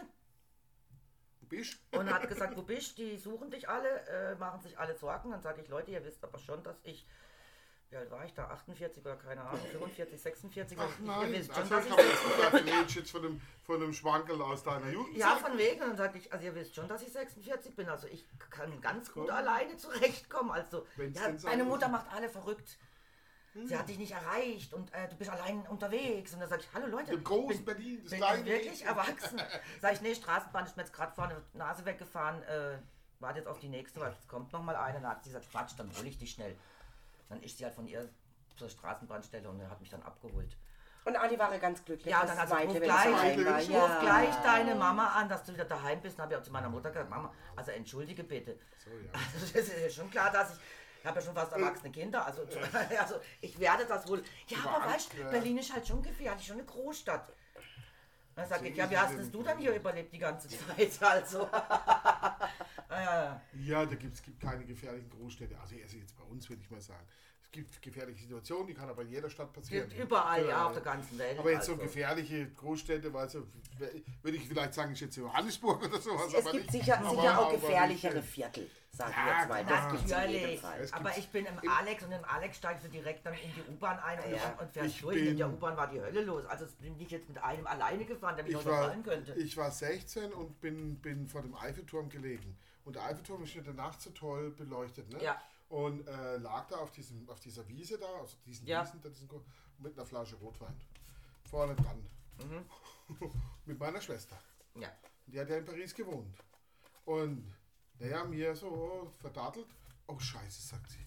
und 1.94 2.14
hat 2.14 2.28
gesagt, 2.28 2.58
wo 2.58 2.64
bist 2.64 2.98
du? 2.98 3.04
Die 3.04 3.18
suchen 3.18 3.50
dich 3.50 3.70
alle, 3.70 4.06
äh, 4.08 4.36
machen 4.36 4.60
sich 4.60 4.78
alle 4.78 4.94
Sorgen. 4.96 5.32
Dann 5.32 5.42
sage 5.42 5.62
ich, 5.62 5.70
Leute, 5.70 5.92
ihr 5.92 6.04
wisst 6.04 6.26
aber 6.26 6.40
schon, 6.40 6.62
dass 6.64 6.76
ich, 6.84 7.08
wie 7.90 7.96
alt 7.96 8.12
war 8.12 8.26
ich 8.26 8.34
da, 8.34 8.46
48 8.50 9.02
oder 9.06 9.16
keine 9.16 9.42
Ahnung, 9.42 9.62
45, 9.72 10.22
46. 10.22 10.78
Ach 10.80 11.00
nein, 11.00 11.34
ihr 11.34 11.40
wisst 11.40 11.52
also 11.52 11.76
schon, 11.76 11.84
ich 11.84 11.96
dass 12.52 12.62
ich... 12.62 12.74
redest 12.74 12.96
jetzt 12.96 13.12
von 13.12 13.26
einem, 13.26 13.42
von 13.64 13.76
einem 13.82 13.94
Schwankel 13.94 14.42
aus 14.42 14.64
deiner 14.64 14.90
Jugend. 14.90 15.16
Ja, 15.16 15.38
von 15.38 15.58
wegen. 15.58 15.82
Und 15.82 15.90
dann 15.90 15.98
sage 15.98 16.18
ich, 16.18 16.32
also 16.34 16.46
ihr 16.46 16.54
wisst 16.56 16.76
schon, 16.76 16.88
dass 16.90 17.02
ich 17.02 17.14
46 17.14 17.76
bin. 17.76 17.88
Also 17.88 18.08
ich 18.08 18.26
kann 18.50 18.82
ganz 18.82 19.12
gut 19.14 19.30
alleine 19.30 19.78
zurechtkommen. 19.78 20.52
Also, 20.52 20.86
Wenn's 20.98 21.18
ja, 21.18 21.32
deine. 21.32 21.64
Mutter 21.64 21.88
macht 21.88 22.12
alle 22.12 22.28
verrückt. 22.30 22.78
Sie 23.66 23.76
hat 23.76 23.90
dich 23.90 23.98
nicht 23.98 24.12
erreicht 24.12 24.72
und 24.74 24.94
äh, 24.94 25.08
du 25.10 25.16
bist 25.16 25.32
allein 25.32 25.62
unterwegs. 25.66 26.32
Und 26.34 26.42
dann 26.42 26.50
sage 26.50 26.62
ich, 26.62 26.70
hallo 26.76 26.86
Leute. 26.88 27.14
Im 27.14 27.24
großen 27.24 27.66
bin- 27.66 27.76
Berlin, 27.76 28.00
das 28.04 28.12
bin 28.12 28.20
kleine 28.20 28.40
ich 28.42 28.46
wirklich 28.46 28.84
Berlin. 28.84 28.98
erwachsen? 29.00 29.42
Sag 29.82 29.94
ich, 29.94 30.02
nee, 30.02 30.14
Straßenbahn 30.14 30.66
ist 30.66 30.78
mir 30.78 30.84
jetzt 30.84 30.94
gerade 30.94 31.16
vorne 31.16 31.42
Nase 31.54 31.84
weggefahren. 31.86 32.44
Äh, 32.44 32.78
warte 33.20 33.40
jetzt 33.40 33.48
auf 33.48 33.60
die 33.60 33.70
nächste, 33.70 34.00
weil 34.00 34.12
es 34.12 34.28
kommt 34.28 34.54
noch 34.54 34.62
mal 34.62 34.76
eine. 34.76 35.00
Dann 35.02 35.10
hat 35.10 35.24
sie 35.24 35.30
gesagt, 35.32 35.50
Quatsch, 35.50 35.72
dann 35.76 35.90
hole 35.98 36.08
ich 36.08 36.20
dich 36.20 36.32
schnell. 36.32 36.56
Dann 37.30 37.42
ist 37.42 37.58
sie 37.58 37.66
halt 37.66 37.74
von 37.74 37.88
ihr 37.88 38.10
zur 38.56 38.70
Straßenbahnstelle 38.70 39.50
und 39.50 39.70
hat 39.70 39.80
mich 39.80 39.90
dann 39.90 40.04
abgeholt. 40.04 40.58
Und 41.06 41.16
alle 41.16 41.40
waren 41.40 41.58
ganz 41.62 41.86
glücklich. 41.86 42.12
Ja, 42.12 42.22
das 42.22 42.32
dann 42.32 42.40
hast 42.40 42.52
du 42.52 42.56
zweite, 42.56 42.74
ruf 42.74 42.82
gleich, 42.82 43.46
war. 43.46 43.82
ruf 43.82 43.90
ruf 43.90 44.00
gleich 44.02 44.36
deine 44.44 44.76
Mama 44.76 45.08
an, 45.08 45.30
dass 45.30 45.44
du 45.46 45.54
wieder 45.54 45.64
daheim 45.64 46.02
bist. 46.02 46.18
Dann 46.18 46.24
habe 46.24 46.34
ich 46.34 46.40
auch 46.40 46.44
zu 46.44 46.52
meiner 46.52 46.70
Mutter 46.70 46.90
gesagt, 46.90 47.10
Mama, 47.10 47.34
also 47.56 47.72
entschuldige 47.72 48.26
bitte. 48.26 48.60
So, 48.84 48.90
ja. 48.90 49.12
Also 49.14 49.54
das 49.54 49.70
ist 49.70 49.80
ja 49.80 49.90
schon 49.90 50.12
klar, 50.12 50.32
dass 50.32 50.54
ich, 50.54 50.60
ich 51.00 51.06
habe 51.06 51.20
ja 51.20 51.26
schon 51.26 51.34
fast 51.34 51.54
erwachsene 51.54 51.92
Kinder, 51.92 52.26
also, 52.26 52.42
also 53.00 53.22
ich 53.40 53.58
werde 53.58 53.86
das 53.86 54.06
wohl. 54.10 54.22
Ja, 54.48 54.58
aber 54.66 54.94
weißt 54.94 55.14
du, 55.14 55.18
ja. 55.20 55.30
Berlin 55.30 55.58
ist 55.60 55.74
halt 55.74 55.88
schon 55.88 56.04
gefährlich, 56.04 56.46
schon 56.46 56.58
eine 56.58 56.66
Großstadt. 56.66 57.32
Dann 58.36 58.48
sage 58.48 58.68
ich, 58.68 58.76
ja, 58.76 58.90
wie 58.90 58.98
hast 58.98 59.18
denn 59.18 59.32
du 59.32 59.42
dann 59.42 59.58
hier 59.58 59.74
überlebt 59.74 60.12
die 60.12 60.20
ganze 60.20 60.50
Zeit? 60.50 60.92
Also. 61.02 61.50
Ah, 62.90 63.02
ja, 63.02 63.24
ja. 63.24 63.42
Ja, 63.66 63.86
da 63.86 63.96
gibt 63.96 64.14
es 64.14 64.22
gibt 64.22 64.40
keine 64.40 64.64
gefährlichen 64.66 65.10
Großstädte. 65.10 65.58
Also 65.60 65.76
jetzt 65.76 66.16
bei 66.18 66.24
uns, 66.24 66.48
würde 66.50 66.62
ich 66.62 66.70
mal 66.72 66.82
sagen. 66.82 67.06
Es 67.42 67.52
gibt 67.52 67.82
gefährliche 67.82 68.24
Situationen, 68.24 68.68
die 68.68 68.74
kann 68.74 68.90
aber 68.90 69.04
in 69.04 69.10
jeder 69.10 69.30
Stadt 69.30 69.54
passieren. 69.54 69.88
Gibt 69.90 70.02
überall, 70.04 70.46
ja, 70.48 70.64
Äh, 70.64 70.66
auf 70.68 70.74
der 70.74 70.82
ganzen 70.82 71.18
Welt. 71.18 71.40
Aber 71.40 71.50
jetzt 71.52 71.66
so 71.66 71.74
also. 71.74 71.84
gefährliche 71.84 72.50
Großstädte, 72.52 73.14
weißt 73.14 73.36
du, 73.36 73.48
würde 74.22 74.38
ich 74.38 74.48
vielleicht 74.48 74.74
sagen, 74.74 74.92
ich 74.92 75.00
jetzt 75.00 75.16
Johannesburg 75.16 75.82
oder 75.86 75.98
sowas. 76.00 76.34
Es 76.34 76.42
aber 76.46 76.52
gibt 76.52 76.74
nicht, 76.74 76.84
sicher, 76.86 77.00
aber- 77.00 77.10
sicher 77.10 77.40
auch 77.40 77.52
gefährlichere 77.54 78.16
nicht, 78.18 78.28
Viertel, 78.30 78.70
sage 78.92 79.12
Ja, 79.12 79.18
ich 79.32 79.40
jetzt 79.40 79.50
mal. 79.50 79.66
Das 79.66 79.92
gibt 79.92 80.06
es 80.06 80.12
in 80.12 80.18
jedem 80.18 80.34
Natürlich, 80.42 80.60
Fall. 80.60 80.88
Aber 80.92 81.18
ich 81.18 81.30
bin 81.30 81.46
im 81.46 81.70
Alex 81.70 82.04
und 82.04 82.12
im 82.12 82.26
Alex 82.26 82.58
steigst 82.58 82.86
du 82.86 82.90
direkt 82.90 83.26
dann 83.26 83.34
in 83.34 83.54
die 83.56 83.72
U-Bahn 83.72 84.00
ein 84.00 84.20
und, 84.20 84.32
Ja. 84.36 84.58
und 84.60 84.72
fährst 84.74 84.90
Ich 84.96 85.02
durch. 85.02 85.18
In 85.18 85.38
der 85.38 85.50
U-Bahn 85.50 85.78
war 85.78 85.88
die 85.90 86.02
Hölle 86.02 86.22
los. 86.26 86.46
Also 86.48 86.66
bin 86.82 87.00
ich 87.00 87.10
jetzt 87.12 87.30
mit 87.30 87.38
einem 87.42 87.66
alleine 87.66 88.04
gefahren, 88.04 88.36
der 88.36 88.44
mich 88.44 88.56
Ich 88.56 88.66
noch 88.66 88.72
war, 88.72 88.94
könnte. 89.04 89.34
ich 89.36 89.56
war 89.56 89.72
16 89.72 90.34
und 90.34 90.60
bin, 90.60 90.98
bin 91.00 91.28
vor 91.28 91.42
dem 91.44 91.56
Eiffelturm 91.56 92.10
gelegen. 92.10 92.58
Und 92.88 92.96
der 92.96 93.04
Eiffelturm 93.04 93.44
ist 93.44 93.54
in 93.54 93.66
der 93.66 93.74
Nacht 93.74 94.02
so 94.02 94.12
toll 94.12 94.50
beleuchtet. 94.52 95.12
Ne? 95.12 95.22
Ja. 95.22 95.42
Und 95.68 96.08
äh, 96.08 96.38
lag 96.38 96.68
da 96.68 96.78
auf, 96.78 96.90
diesem, 96.92 97.30
auf 97.30 97.38
dieser 97.42 97.68
Wiese 97.68 97.98
da, 97.98 98.08
also 98.22 98.38
diesen 98.46 98.66
Ja. 98.66 98.82
Wiesen, 98.82 99.02
da, 99.02 99.10
diesen, 99.10 99.30
mit 99.80 99.94
einer 99.98 100.06
Flasche 100.06 100.38
Rotwein. 100.38 100.74
Vorne 101.50 101.76
dran. 101.76 102.02
Mhm. 102.38 102.66
mit 103.66 103.78
meiner 103.78 104.00
Schwester. 104.00 104.38
Ja. 104.76 104.90
Die 105.26 105.38
hat 105.38 105.50
ja 105.50 105.58
in 105.58 105.66
Paris 105.66 105.94
gewohnt. 105.94 106.34
Und 107.04 107.54
naja, 108.00 108.24
mir 108.24 108.56
so 108.56 109.12
verdattelt. 109.20 109.68
Oh 110.08 110.18
Scheiße, 110.18 110.62
sagt 110.62 110.90
sie. 110.90 111.06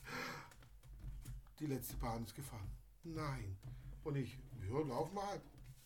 Die 1.61 1.66
letzte 1.66 1.97
Bahn 1.97 2.24
ist 2.24 2.35
gefahren. 2.35 2.70
Nein. 3.05 3.57
Und 4.05 4.16
ich, 4.16 4.37
ja, 4.68 4.81
lauf 4.81 5.11
mal. 5.14 5.41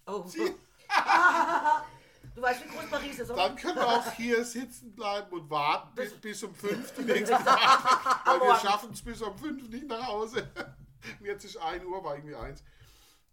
Oh. 0.06 0.26
Sie, 0.26 0.40
Du 2.34 2.42
weißt, 2.42 2.64
wie 2.64 2.68
groß 2.68 2.90
Paris 2.90 3.18
ist, 3.18 3.30
oder? 3.30 3.48
dann 3.48 3.56
können 3.56 3.76
wir 3.76 3.86
auch 3.86 4.12
hier 4.12 4.44
sitzen 4.44 4.94
bleiben 4.94 5.30
und 5.32 5.48
warten 5.48 5.94
bis, 5.94 6.12
bis 6.14 6.42
um 6.42 6.54
fünf 6.54 6.92
die 6.94 7.02
nächste 7.04 7.36
Fahrt. 7.38 8.26
Weil 8.26 8.40
wir 8.40 8.56
schaffen 8.56 8.90
es 8.92 9.02
bis 9.02 9.22
um 9.22 9.36
fünf 9.38 9.68
nicht 9.68 9.86
nach 9.86 10.06
Hause. 10.06 10.50
Und 11.20 11.26
jetzt 11.26 11.44
ist 11.44 11.56
1 11.56 11.84
Uhr, 11.84 12.02
war 12.02 12.16
irgendwie 12.16 12.34
eins. 12.34 12.64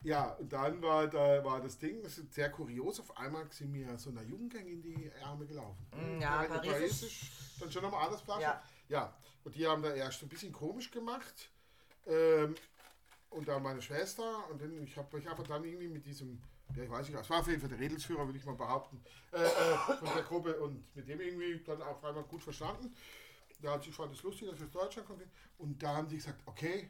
Ja, 0.03 0.31
und 0.33 0.51
dann 0.51 0.81
war, 0.81 1.07
da, 1.07 1.43
war 1.43 1.61
das 1.61 1.77
Ding, 1.77 2.01
das 2.01 2.17
ist 2.17 2.33
sehr 2.33 2.49
kurios, 2.49 2.99
auf 2.99 3.15
einmal 3.17 3.45
sind 3.51 3.71
mir 3.71 3.97
so 3.99 4.09
eine 4.09 4.23
Jugendgang 4.23 4.65
in 4.65 4.81
die 4.81 5.11
Ärmel 5.21 5.45
gelaufen. 5.45 5.85
Mm, 5.93 6.19
ja, 6.19 6.43
In 6.43 6.49
Paris 6.53 7.03
ist 7.03 7.31
dann 7.59 7.71
schon 7.71 7.83
nochmal 7.83 8.05
anders 8.05 8.21
Flasche. 8.21 8.41
Ja. 8.41 8.63
ja, 8.89 9.13
und 9.43 9.55
die 9.55 9.67
haben 9.67 9.83
da 9.83 9.93
erst 9.93 10.23
ein 10.23 10.29
bisschen 10.29 10.51
komisch 10.51 10.89
gemacht. 10.89 11.51
Ähm, 12.07 12.55
und 13.29 13.47
dann 13.47 13.61
meine 13.61 13.81
Schwester 13.81 14.49
und 14.49 14.61
dann, 14.61 14.83
ich 14.83 14.97
habe 14.97 15.19
ich 15.19 15.27
hab 15.27 15.47
dann 15.47 15.63
irgendwie 15.63 15.87
mit 15.87 16.05
diesem, 16.05 16.41
ja 16.76 16.84
ich 16.84 16.89
weiß 16.89 17.07
nicht, 17.07 17.19
es 17.19 17.30
war 17.30 17.39
auf 17.39 17.47
jeden 17.47 17.59
Fall 17.59 17.69
der 17.69 17.80
Redelsführer, 17.80 18.26
würde 18.26 18.38
ich 18.38 18.45
mal 18.45 18.55
behaupten, 18.55 19.01
äh, 19.32 19.38
äh, 19.38 19.97
von 19.97 20.09
der 20.13 20.24
Gruppe 20.24 20.59
und 20.59 20.95
mit 20.95 21.07
dem 21.07 21.19
irgendwie 21.19 21.59
dann 21.63 21.82
auf 21.82 22.03
einmal 22.03 22.24
gut 22.24 22.43
verstanden. 22.43 22.93
Da 23.61 23.74
hat 23.74 23.84
sich 23.84 23.93
fand 23.93 24.13
es 24.13 24.24
lustig, 24.24 24.49
dass 24.49 24.59
wir 24.59 24.65
aus 24.65 24.72
Deutschland 24.72 25.07
kommen. 25.07 25.30
Und 25.57 25.82
da 25.82 25.97
haben 25.97 26.07
die 26.07 26.15
gesagt, 26.17 26.41
okay, 26.45 26.89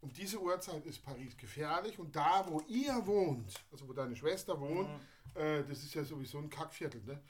um 0.00 0.12
diese 0.12 0.40
Uhrzeit 0.40 0.84
ist 0.86 1.04
Paris 1.04 1.36
gefährlich 1.36 1.98
und 1.98 2.14
da, 2.14 2.44
wo 2.48 2.60
ihr 2.68 3.06
wohnt, 3.06 3.54
also 3.72 3.88
wo 3.88 3.92
deine 3.92 4.14
Schwester 4.14 4.58
wohnt, 4.58 4.88
äh, 5.34 5.62
das 5.64 5.82
ist 5.82 5.94
ja 5.94 6.04
sowieso 6.04 6.38
ein 6.38 6.50
Kackviertel, 6.50 7.02
ne? 7.04 7.20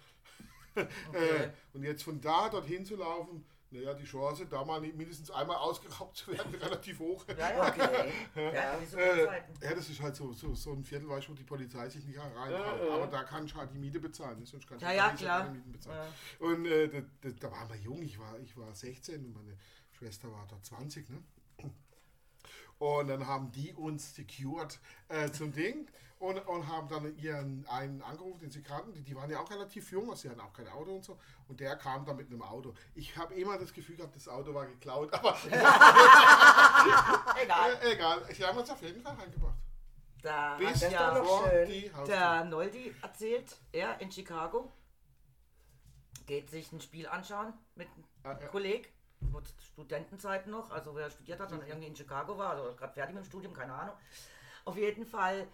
äh, 0.76 1.50
und 1.72 1.82
jetzt 1.82 2.02
von 2.02 2.20
da 2.20 2.50
dorthin 2.50 2.84
zu 2.84 2.96
laufen, 2.96 3.46
naja, 3.76 3.94
die 3.94 4.04
Chance, 4.04 4.46
da 4.46 4.64
mal 4.64 4.80
mindestens 4.80 5.30
einmal 5.30 5.56
ausgeraubt 5.56 6.16
zu 6.16 6.32
werden, 6.32 6.54
relativ 6.62 6.98
hoch. 6.98 7.24
Ja, 7.28 7.50
ja. 7.50 7.68
Okay. 7.68 8.12
Ja, 8.54 8.76
diese 8.80 9.00
Äh, 9.00 9.24
ja, 9.62 9.74
das 9.74 9.88
ist 9.90 10.00
halt 10.00 10.16
so, 10.16 10.32
so, 10.32 10.54
so 10.54 10.72
ein 10.72 10.84
Viertel, 10.84 11.08
weißt 11.08 11.28
wo 11.28 11.34
die 11.34 11.44
Polizei 11.44 11.88
sich 11.88 12.04
nicht 12.04 12.18
reintraut. 12.18 12.90
Aber 12.90 13.06
da 13.06 13.22
kann 13.24 13.44
ich 13.44 13.54
halt 13.54 13.72
die 13.72 13.78
Miete 13.78 14.00
bezahlen. 14.00 14.38
ne? 14.40 14.46
Sonst 14.46 14.66
kann 14.66 14.78
ich 14.78 14.82
Ja, 14.82 14.92
ja, 14.92 15.10
klar. 15.10 15.50
Mieten 15.50 15.72
bezahlen. 15.72 16.12
Ja. 16.40 16.46
Und 16.46 16.66
äh, 16.66 16.88
da, 16.88 17.00
da, 17.20 17.30
da 17.30 17.50
waren 17.50 17.68
wir 17.68 17.76
jung, 17.76 18.02
ich 18.02 18.18
war, 18.18 18.38
ich 18.40 18.56
war 18.56 18.74
16 18.74 19.24
und 19.24 19.34
meine 19.34 19.56
Schwester 19.92 20.30
war 20.30 20.46
da 20.48 20.60
20. 20.62 21.08
Ne? 21.10 21.22
Und 22.78 23.08
dann 23.08 23.26
haben 23.26 23.50
die 23.52 23.72
uns 23.74 24.14
secured 24.14 24.78
äh, 25.08 25.30
zum 25.30 25.52
Ding 25.52 25.88
und, 26.18 26.38
und 26.46 26.66
haben 26.68 26.88
dann 26.88 27.16
ihren 27.16 27.66
einen 27.68 28.02
angerufen, 28.02 28.40
den 28.40 28.50
sie 28.50 28.62
kannten. 28.62 28.92
Die, 28.92 29.02
die 29.02 29.14
waren 29.16 29.30
ja 29.30 29.40
auch 29.40 29.50
relativ 29.50 29.90
jung, 29.92 30.10
also 30.10 30.22
sie 30.22 30.30
hatten 30.30 30.40
auch 30.40 30.52
kein 30.52 30.68
Auto 30.68 30.94
und 30.94 31.04
so. 31.04 31.18
Und 31.48 31.60
der 31.60 31.76
kam 31.76 32.04
dann 32.04 32.16
mit 32.16 32.26
einem 32.28 32.42
Auto. 32.42 32.74
Ich 32.94 33.16
habe 33.16 33.34
immer 33.34 33.56
das 33.58 33.72
Gefühl 33.72 33.96
gehabt, 33.96 34.14
das 34.16 34.28
Auto 34.28 34.52
war 34.52 34.66
geklaut, 34.66 35.12
aber 35.14 35.36
Egal. 37.42 37.78
äh, 37.82 37.92
egal. 37.94 38.22
Sie 38.34 38.44
haben 38.44 38.58
uns 38.58 38.70
auf 38.70 38.82
jeden 38.82 39.00
Fall 39.02 39.14
reingebracht. 39.14 39.56
Da 40.22 40.56
Bis 40.56 40.84
hat 40.84 40.92
ja 40.92 41.18
noch 41.18 41.46
schön. 41.48 41.90
der 42.06 42.44
Noldi 42.44 42.94
erzählt, 43.02 43.56
er 43.72 44.00
in 44.00 44.10
Chicago 44.10 44.72
geht 46.26 46.50
sich 46.50 46.72
ein 46.72 46.80
Spiel 46.80 47.06
anschauen 47.06 47.52
mit 47.76 47.86
Ah, 48.24 48.30
einem 48.30 48.40
ja. 48.40 48.48
Kolleg, 48.48 48.92
zu 49.40 49.52
Studentenzeiten 49.60 50.50
noch, 50.50 50.70
also 50.70 50.94
wer 50.94 51.10
studiert 51.10 51.40
hat 51.40 51.52
und 51.52 51.66
irgendwie 51.66 51.88
in 51.88 51.96
Chicago 51.96 52.36
war, 52.38 52.60
oder 52.60 52.74
gerade 52.74 52.92
fertig 52.92 53.14
mit 53.14 53.24
dem 53.24 53.28
Studium, 53.28 53.52
keine 53.54 53.72
Ahnung. 53.72 53.94
Auf 54.64 54.76
jeden 54.76 55.06
Fall 55.06 55.46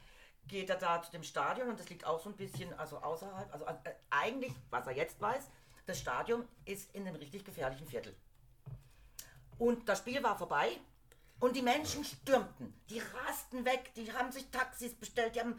geht 0.48 0.70
er 0.70 0.76
da 0.76 1.02
zu 1.02 1.10
dem 1.12 1.22
Stadion 1.22 1.68
und 1.68 1.78
das 1.78 1.88
liegt 1.88 2.06
auch 2.06 2.20
so 2.20 2.30
ein 2.30 2.36
bisschen 2.36 2.72
also 2.78 2.98
außerhalb, 2.98 3.52
also 3.52 3.64
äh, 3.64 3.94
eigentlich, 4.10 4.52
was 4.70 4.86
er 4.86 4.94
jetzt 4.94 5.20
weiß, 5.20 5.48
das 5.86 5.98
Stadion 5.98 6.46
ist 6.64 6.94
in 6.94 7.06
einem 7.06 7.16
richtig 7.16 7.44
gefährlichen 7.44 7.86
Viertel. 7.86 8.14
Und 9.58 9.88
das 9.88 9.98
Spiel 9.98 10.22
war 10.22 10.36
vorbei 10.36 10.78
und 11.40 11.56
die 11.56 11.62
Menschen 11.62 12.04
stürmten. 12.04 12.74
Die 12.88 13.00
rasten 13.00 13.64
weg, 13.64 13.92
die 13.94 14.12
haben 14.12 14.32
sich 14.32 14.48
Taxis 14.50 14.94
bestellt, 14.94 15.34
die 15.34 15.40
haben 15.40 15.58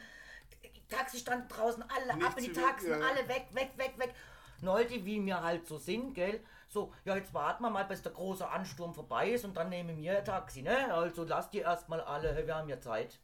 die 0.63 0.87
Taxis 0.87 1.21
standen 1.21 1.47
draußen, 1.49 1.83
alle 1.83 2.15
Nicht 2.15 2.25
ab 2.25 2.37
in 2.37 2.43
die 2.45 2.53
Taxen, 2.53 2.89
ja. 2.89 2.99
alle 2.99 3.27
weg, 3.27 3.47
weg, 3.51 3.71
weg, 3.77 3.93
weg. 3.97 4.13
Noldi, 4.61 5.05
wie 5.05 5.23
wir 5.25 5.41
halt 5.41 5.67
so 5.67 5.77
sind, 5.77 6.13
gell? 6.13 6.39
So, 6.73 6.91
ja, 7.05 7.15
jetzt 7.15 7.35
warten 7.35 7.61
wir 7.61 7.69
mal, 7.69 7.85
bis 7.85 8.01
der 8.01 8.13
große 8.13 8.49
Ansturm 8.49 8.95
vorbei 8.95 9.29
ist 9.29 9.45
und 9.45 9.55
dann 9.55 9.69
nehmen 9.69 9.95
wir 9.95 10.17
ein 10.17 10.25
Taxi, 10.25 10.63
ne? 10.63 10.91
Also 10.91 11.23
lasst 11.23 11.53
die 11.53 11.59
erstmal 11.59 12.01
alle, 12.01 12.35
wir 12.47 12.55
haben 12.55 12.67
ja 12.67 12.79
Zeit. 12.79 13.19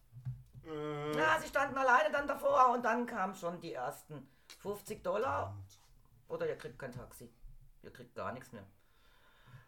Äh, 0.63 1.17
Ja, 1.17 1.39
sie 1.39 1.47
standen 1.47 1.75
alleine 1.75 2.11
dann 2.11 2.27
davor 2.27 2.69
und 2.73 2.85
dann 2.85 3.07
kamen 3.07 3.33
schon 3.33 3.59
die 3.59 3.73
ersten 3.73 4.29
50 4.59 5.03
Dollar. 5.03 5.57
Oder 6.27 6.47
ihr 6.47 6.59
kriegt 6.59 6.77
kein 6.77 6.91
Taxi. 6.91 7.33
Ihr 7.81 7.91
kriegt 7.91 8.13
gar 8.13 8.31
nichts 8.33 8.51
mehr. 8.51 8.63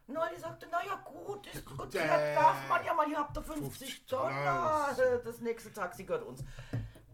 Noldi 0.06 0.38
sagte, 0.40 0.68
naja 0.68 1.02
gut, 1.04 1.48
ist 1.48 1.66
gut, 1.66 1.92
Däh. 1.92 2.02
hier 2.02 2.36
darf 2.36 2.70
man 2.70 2.86
ja 2.86 2.94
mal, 2.94 3.10
ihr 3.10 3.18
habt 3.18 3.36
da 3.36 3.42
50, 3.42 3.64
50 3.64 4.06
Dollar. 4.06 4.94
Dollar. 4.94 5.18
Das 5.26 5.40
nächste 5.40 5.74
Taxi 5.74 6.04
gehört 6.04 6.24
uns. 6.24 6.44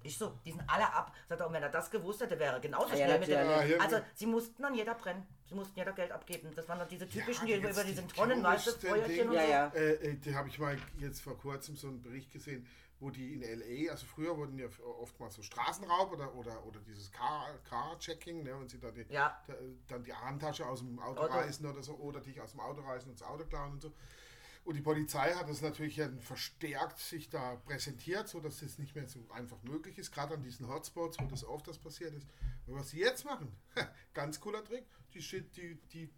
Ich 0.07 0.17
so, 0.17 0.33
die 0.45 0.51
sind 0.51 0.63
alle 0.67 0.91
ab. 0.93 1.13
Sagt 1.27 1.41
er, 1.41 1.47
und 1.47 1.53
wenn 1.53 1.61
er 1.63 1.69
das 1.69 1.91
gewusst 1.91 2.21
hätte, 2.21 2.39
wäre 2.39 2.53
er 2.53 2.59
genauso 2.61 2.93
Ah, 2.93 2.95
ja, 2.95 3.05
schnell 3.07 3.19
mit 3.19 3.29
natürlich. 3.29 3.71
Ja. 3.71 3.79
Also, 3.83 3.97
sie 4.15 4.25
mussten 4.25 4.61
dann 4.61 4.73
jeder 4.73 4.95
brennen. 4.95 5.27
Sie 5.45 5.53
mussten 5.55 5.77
jeder 5.77 5.91
Geld 5.91 6.11
abgeben. 6.13 6.49
Das 6.55 6.67
waren 6.69 6.79
dann 6.79 6.87
diese 6.87 7.07
typischen, 7.07 7.45
die 7.45 7.55
über, 7.55 7.69
über 7.69 7.83
die 7.83 7.89
diesen 7.91 8.07
Tonnen, 8.07 8.41
weißt 8.41 8.67
du, 8.67 8.71
größten 8.71 8.89
Feuerchen 8.89 9.29
und 9.29 9.35
Ja, 9.35 9.41
so. 9.43 9.51
ja. 9.51 9.67
Äh, 9.75 9.93
äh, 9.95 10.13
die 10.15 10.33
habe 10.35 10.47
ich 10.47 10.59
mal 10.59 10.77
jetzt 10.99 11.19
vor 11.21 11.37
kurzem 11.37 11.75
so 11.75 11.87
einen 11.89 12.01
Bericht 12.01 12.31
gesehen, 12.31 12.65
wo 12.99 13.09
die 13.09 13.33
in 13.33 13.41
LA, 13.41 13.91
also 13.91 14.05
früher 14.07 14.35
wurden 14.37 14.57
ja 14.57 14.67
oftmals 15.01 15.35
so 15.35 15.41
Straßenraub 15.43 16.11
oder, 16.13 16.33
oder, 16.35 16.65
oder 16.65 16.79
dieses 16.79 17.11
Car- 17.11 17.53
Car-Checking, 17.69 18.43
ne, 18.43 18.59
wenn 18.59 18.67
sie 18.69 18.79
da 18.79 18.89
die, 18.91 19.05
Ja. 19.09 19.39
da, 19.45 19.53
dann 19.89 20.03
die 20.03 20.13
Handtasche 20.13 20.65
aus 20.65 20.79
dem 20.79 20.97
Auto, 20.99 21.21
Auto. 21.21 21.33
reißen 21.33 21.65
oder 21.65 21.83
so, 21.83 21.93
oder 21.95 22.21
dich 22.21 22.39
aus 22.41 22.51
dem 22.51 22.61
Auto 22.61 22.81
reißen 22.81 23.09
und 23.11 23.19
das 23.19 23.27
Auto 23.27 23.43
klauen 23.45 23.73
und 23.73 23.81
so. 23.81 23.91
Und 24.67 24.75
die 24.75 24.81
Polizei 24.81 25.33
hat 25.33 25.47
das 25.47 25.61
natürlich 25.61 26.01
verstärkt 26.19 26.99
sich 26.99 27.29
da 27.29 27.55
präsentiert, 27.55 28.27
sodass 28.27 28.59
das 28.59 28.77
nicht 28.77 28.95
mehr 28.95 29.07
so 29.07 29.25
einfach 29.31 29.63
möglich 29.63 29.97
ist, 29.97 30.11
gerade 30.11 30.33
an 30.33 30.43
diesen 30.43 30.67
Hotspots, 30.67 31.17
wo 31.21 31.25
das 31.25 31.45
oft 31.45 31.65
das 31.69 31.77
passiert 31.77 32.13
ist. 32.13 32.27
Und 32.65 32.75
was 32.75 32.89
sie 32.89 32.99
jetzt 32.99 33.23
machen, 33.23 33.55
ganz 34.13 34.41
cooler 34.41 34.61
Trick, 34.65 34.85
die, 35.13 35.21
die, 35.21 35.75
die 35.93 36.13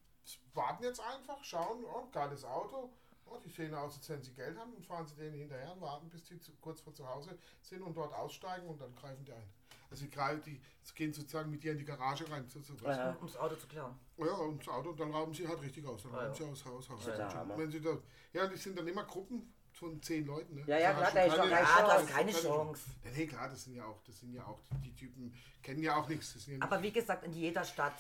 warten 0.56 0.84
jetzt 0.84 1.00
einfach, 1.00 1.44
schauen, 1.44 1.86
oh, 1.86 2.10
geiles 2.12 2.44
Auto, 2.44 2.92
oh, 3.26 3.38
die 3.46 3.52
sehen 3.52 3.76
aus, 3.76 3.98
als 3.98 4.10
wenn 4.10 4.24
sie 4.24 4.34
Geld 4.34 4.58
haben 4.58 4.74
und 4.74 4.84
fahren 4.84 5.06
sie 5.06 5.14
denen 5.14 5.38
hinterher 5.38 5.74
und 5.74 5.82
warten, 5.82 6.10
bis 6.10 6.24
die 6.24 6.40
zu, 6.40 6.52
kurz 6.60 6.82
vor 6.82 6.96
zu 6.96 7.08
Hause 7.08 7.38
sind 7.62 7.84
und 7.84 7.96
dort 7.96 8.16
aussteigen 8.16 8.68
und 8.68 8.82
dann 8.82 8.96
greifen 8.96 9.26
die 9.26 9.34
ein. 9.34 9.50
Also 9.92 10.06
die, 10.06 10.12
greifen, 10.12 10.44
die 10.46 10.62
gehen 10.96 11.14
sozusagen 11.14 11.50
mit 11.50 11.64
dir 11.64 11.72
in 11.72 11.78
die 11.78 11.86
Garage 11.86 12.30
rein. 12.30 12.48
So, 12.48 12.62
so, 12.62 12.74
Ja. 12.86 13.12
Um 13.20 13.28
das 13.28 13.38
Auto 13.38 13.56
zu 13.56 13.68
klauen. 13.68 13.98
ja, 14.18 14.26
und 14.34 14.60
das 14.60 14.68
Auto, 14.74 14.90
und 14.90 15.00
dann 15.00 15.12
rauben 15.12 15.34
sie 15.34 15.48
halt 15.48 15.62
richtig 15.62 15.86
aus. 15.86 16.04
Dann 16.04 16.14
rauben 16.14 16.28
ja. 16.28 16.34
sie 16.34 16.44
aus 16.44 16.66
Haus, 16.66 16.90
Haus. 16.90 17.06
Ja. 17.08 17.58
Wenn 17.58 17.72
sie 17.72 17.82
da, 17.82 17.98
ja, 18.34 18.48
die 18.48 18.58
sind 18.58 18.78
dann 18.78 18.88
immer 18.88 19.04
Gruppen 19.06 19.54
von 19.72 20.02
zehn 20.02 20.26
Leuten. 20.26 20.56
Ne? 20.56 20.64
Ja, 20.68 20.78
ja, 20.78 20.94
klar, 20.94 21.12
da 21.14 21.22
du 21.22 21.28
ist 21.28 21.38
doch 21.38 21.50
keine- 21.50 21.68
Ah, 21.68 21.98
Chance. 21.98 22.14
keine 22.14 22.32
Chance. 22.32 22.82
Ja, 23.04 23.12
nee, 23.12 23.28
klar, 23.28 23.50
das 23.50 23.64
sind 23.64 23.76
ja 23.76 23.86
auch, 23.86 24.02
das 24.04 24.20
sind 24.20 24.34
ja 24.34 24.46
auch, 24.46 24.60
die 24.84 24.94
Typen 24.94 25.34
kennen 25.64 25.82
ja 25.82 25.96
auch 25.96 26.08
nichts. 26.08 26.34
Das 26.34 26.44
sind 26.44 26.54
ja 26.54 26.58
nicht, 26.58 26.64
Aber 26.72 26.84
wie 26.84 26.92
gesagt, 26.92 27.24
in 27.24 27.32
jeder 27.32 27.64
Stadt 27.64 27.94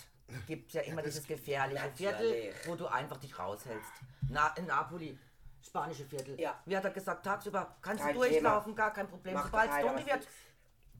gibt 0.45 0.67
es 0.67 0.73
ja 0.73 0.81
immer 0.81 1.01
das 1.01 1.13
dieses 1.13 1.27
gefährliche. 1.27 1.91
Viertel, 1.95 2.53
wo 2.65 2.75
du 2.75 2.85
einfach 2.87 3.17
dich 3.17 3.37
raushältst. 3.37 3.91
Na, 4.29 4.53
in 4.57 4.65
Napoli, 4.65 5.17
spanische 5.61 6.05
Viertel. 6.05 6.39
Ja. 6.39 6.61
Wie 6.65 6.75
hat 6.75 6.83
er 6.83 6.91
gesagt, 6.91 7.23
tagsüber 7.25 7.77
kannst 7.81 8.03
Kein 8.03 8.13
du 8.13 8.21
durchlaufen, 8.21 8.75
gar 8.75 8.93
kein 8.93 9.07
Problem. 9.07 9.37
Sobald 9.41 9.71
es 9.71 9.81
dunkel 9.81 10.05
wird, 10.05 10.27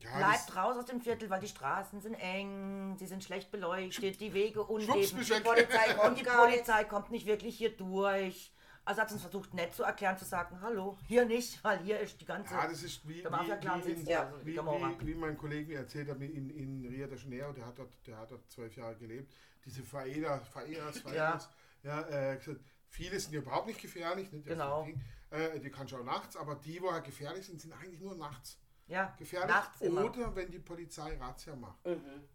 Ja, 0.03 0.17
bleibt 0.17 0.55
raus 0.55 0.77
aus 0.77 0.85
dem 0.85 1.01
Viertel, 1.01 1.29
weil 1.29 1.41
die 1.41 1.47
Straßen 1.47 2.01
sind 2.01 2.13
eng, 2.15 2.95
sie 2.97 3.07
sind 3.07 3.23
schlecht 3.23 3.51
beleuchtet, 3.51 4.19
die 4.21 4.33
Wege 4.33 4.63
uneben. 4.63 4.93
weg. 4.93 5.43
Polizei 5.43 5.91
Und 5.91 5.97
kommt 5.99 6.19
die. 6.19 6.23
Polizei 6.23 6.83
kommt 6.85 7.11
nicht 7.11 7.25
wirklich 7.25 7.57
hier 7.57 7.75
durch. 7.75 8.51
Also 8.85 9.01
hat 9.01 9.11
uns 9.11 9.21
versucht, 9.21 9.53
nett 9.53 9.73
zu 9.75 9.83
erklären, 9.83 10.17
zu 10.17 10.25
sagen, 10.25 10.59
hallo, 10.61 10.97
hier 11.07 11.23
nicht, 11.25 11.63
weil 11.63 11.77
hier 11.83 11.99
ist 11.99 12.19
die 12.19 12.25
ganze... 12.25 12.55
Ja, 12.55 12.67
das 12.67 12.81
ist 12.81 13.07
wie, 13.07 13.23
wie, 13.23 13.23
wie, 13.23 13.91
in- 13.91 13.97
die 13.97 14.07
wie, 14.45 14.55
wie, 14.55 15.07
wie 15.07 15.13
mein 15.15 15.37
Kollege 15.37 15.67
mir 15.73 15.79
erzählt 15.79 16.09
hat, 16.09 16.19
in, 16.21 16.49
in 16.49 16.85
Rio 16.87 17.05
de 17.05 17.15
Janeiro, 17.15 17.53
der 17.53 17.67
hat 17.67 17.77
dort, 17.77 17.91
der 18.07 18.17
hat 18.17 18.31
dort 18.31 18.49
zwölf 18.49 18.75
Jahre 18.75 18.95
gelebt, 18.95 19.31
diese 19.63 19.83
Faedas, 19.83 20.47
Faedas, 20.47 20.99
Faedas, 21.01 21.49
ja, 21.83 22.01
äh, 22.31 22.37
gesagt, 22.37 22.61
viele 22.87 23.19
sind 23.19 23.33
ja 23.33 23.41
überhaupt 23.41 23.67
nicht 23.67 23.79
gefährlich, 23.81 24.31
ne, 24.31 24.41
Genau. 24.41 24.87
Äh, 25.29 25.59
die 25.59 25.69
kannst 25.69 25.93
du 25.93 25.97
auch 25.97 26.03
nachts, 26.03 26.35
aber 26.35 26.55
die, 26.55 26.81
wo 26.81 26.91
halt 26.91 27.03
gefährlich 27.03 27.45
sind, 27.45 27.61
sind 27.61 27.73
eigentlich 27.73 27.99
nur 27.99 28.15
nachts 28.15 28.57
ja, 28.89 29.15
gefährlich 29.17 29.49
nachts 29.49 29.81
immer. 29.81 30.03
oder 30.05 30.35
wenn 30.35 30.51
die 30.51 30.59
Polizei 30.59 31.15
Razzia 31.17 31.55
macht, 31.55 31.79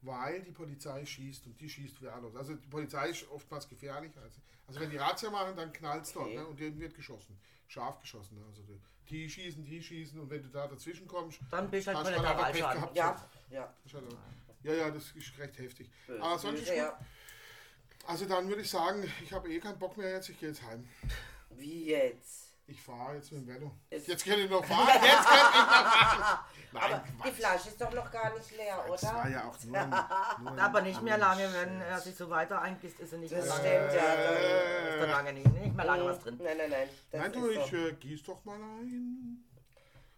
weil 0.02 0.42
die 0.42 0.52
Polizei 0.52 1.04
schießt 1.04 1.46
und 1.46 1.60
die 1.60 1.68
schießt 1.68 2.00
wehrlos. 2.00 2.34
Also 2.36 2.54
die 2.54 2.68
Polizei 2.68 3.10
ist 3.10 3.28
oftmals 3.30 3.68
gefährlich. 3.68 4.12
Also, 4.16 4.40
also 4.66 4.80
wenn 4.80 4.90
die 4.90 4.96
Razzia 4.96 5.30
machen, 5.30 5.54
dann 5.56 5.72
knallt 5.72 6.04
es 6.04 6.12
dort 6.12 6.26
Okay. 6.26 6.36
ne? 6.36 6.46
und 6.46 6.58
denen 6.58 6.80
wird 6.80 6.94
geschossen. 6.94 7.38
Scharf 7.66 8.00
geschossen. 8.00 8.42
Also 8.48 8.62
die, 8.62 8.80
die 9.08 9.28
schießen, 9.28 9.64
die 9.64 9.82
schießen 9.82 10.18
und 10.18 10.30
wenn 10.30 10.42
du 10.42 10.48
da 10.48 10.66
dazwischen 10.66 11.06
kommst, 11.06 11.40
Dann 11.50 11.70
bist 11.70 11.86
du 11.88 11.94
halt 11.94 12.06
du 12.16 12.20
einfach 12.22 12.52
Pech 12.52 12.60
gehabt. 12.60 12.96
Ja, 12.96 13.28
ja. 13.50 13.74
Halt 13.92 14.04
Ja, 14.62 14.72
ja, 14.74 14.90
das 14.90 15.10
ist 15.12 15.38
recht 15.38 15.58
heftig. 15.58 15.90
Böse, 16.06 16.22
Aber 16.22 16.38
sonst 16.38 16.64
gut. 16.64 16.74
ja. 16.74 16.98
Also 18.06 18.26
dann 18.26 18.48
würde 18.48 18.62
ich 18.62 18.70
sagen, 18.70 19.02
ich 19.22 19.32
habe 19.32 19.50
eh 19.52 19.58
keinen 19.58 19.78
Bock 19.78 19.96
mehr 19.96 20.10
jetzt, 20.12 20.28
ich 20.28 20.38
gehe 20.38 20.50
jetzt 20.50 20.62
heim. 20.62 20.86
Wie 21.50 21.86
jetzt? 21.86 22.43
Ich 22.66 22.80
fahre 22.80 23.16
jetzt 23.16 23.30
mit 23.30 23.42
dem 23.42 23.46
Velo. 23.54 23.72
Es- 23.90 24.06
Jetzt 24.06 24.24
kann 24.24 24.38
ich 24.38 24.48
noch 24.48 24.64
fahren, 24.64 24.88
jetzt 24.88 25.26
kann 25.26 25.36
ich 25.38 25.54
noch 25.54 25.60
fahren. 25.60 26.38
Nein, 26.72 26.82
Aber 26.82 27.04
die. 27.28 27.30
Flasche 27.32 27.68
ist 27.68 27.80
doch 27.80 27.92
noch 27.92 28.10
gar 28.10 28.32
nicht 28.36 28.56
leer, 28.56 28.82
Das 28.88 29.02
war 29.04 29.20
oder? 29.20 29.28
ja 29.30 29.44
auch 29.48 29.64
nur 29.64 29.78
ein, 29.78 29.90
nur 29.90 30.52
ein 30.52 30.58
Aber 30.58 30.80
nicht 30.80 31.02
mehr 31.02 31.18
lange, 31.18 31.52
wenn 31.52 31.80
er 31.82 32.00
sich 32.00 32.16
so 32.16 32.28
weiter 32.30 32.60
eingisst, 32.62 32.98
ist 33.00 33.12
er 33.12 33.18
nicht 33.18 33.32
Das 33.34 33.44
mehr 33.44 33.54
lange. 33.54 33.90
stimmt, 33.90 34.02
ja. 34.02 34.14
Ist 34.94 35.00
da 35.02 35.04
lange 35.10 35.32
nicht, 35.34 35.52
nicht 35.52 35.74
mehr 35.76 35.84
lange 35.84 36.04
was 36.06 36.18
drin. 36.20 36.40
Nein, 36.42 36.56
nein, 36.56 36.70
nein. 36.70 36.88
Nein, 37.12 37.32
du, 37.32 37.46
ist 37.48 37.58
ich 37.66 37.70
so. 37.70 37.76
äh, 37.76 37.92
gieß 37.92 38.22
doch 38.24 38.44
mal 38.44 38.54
ein. 38.56 39.44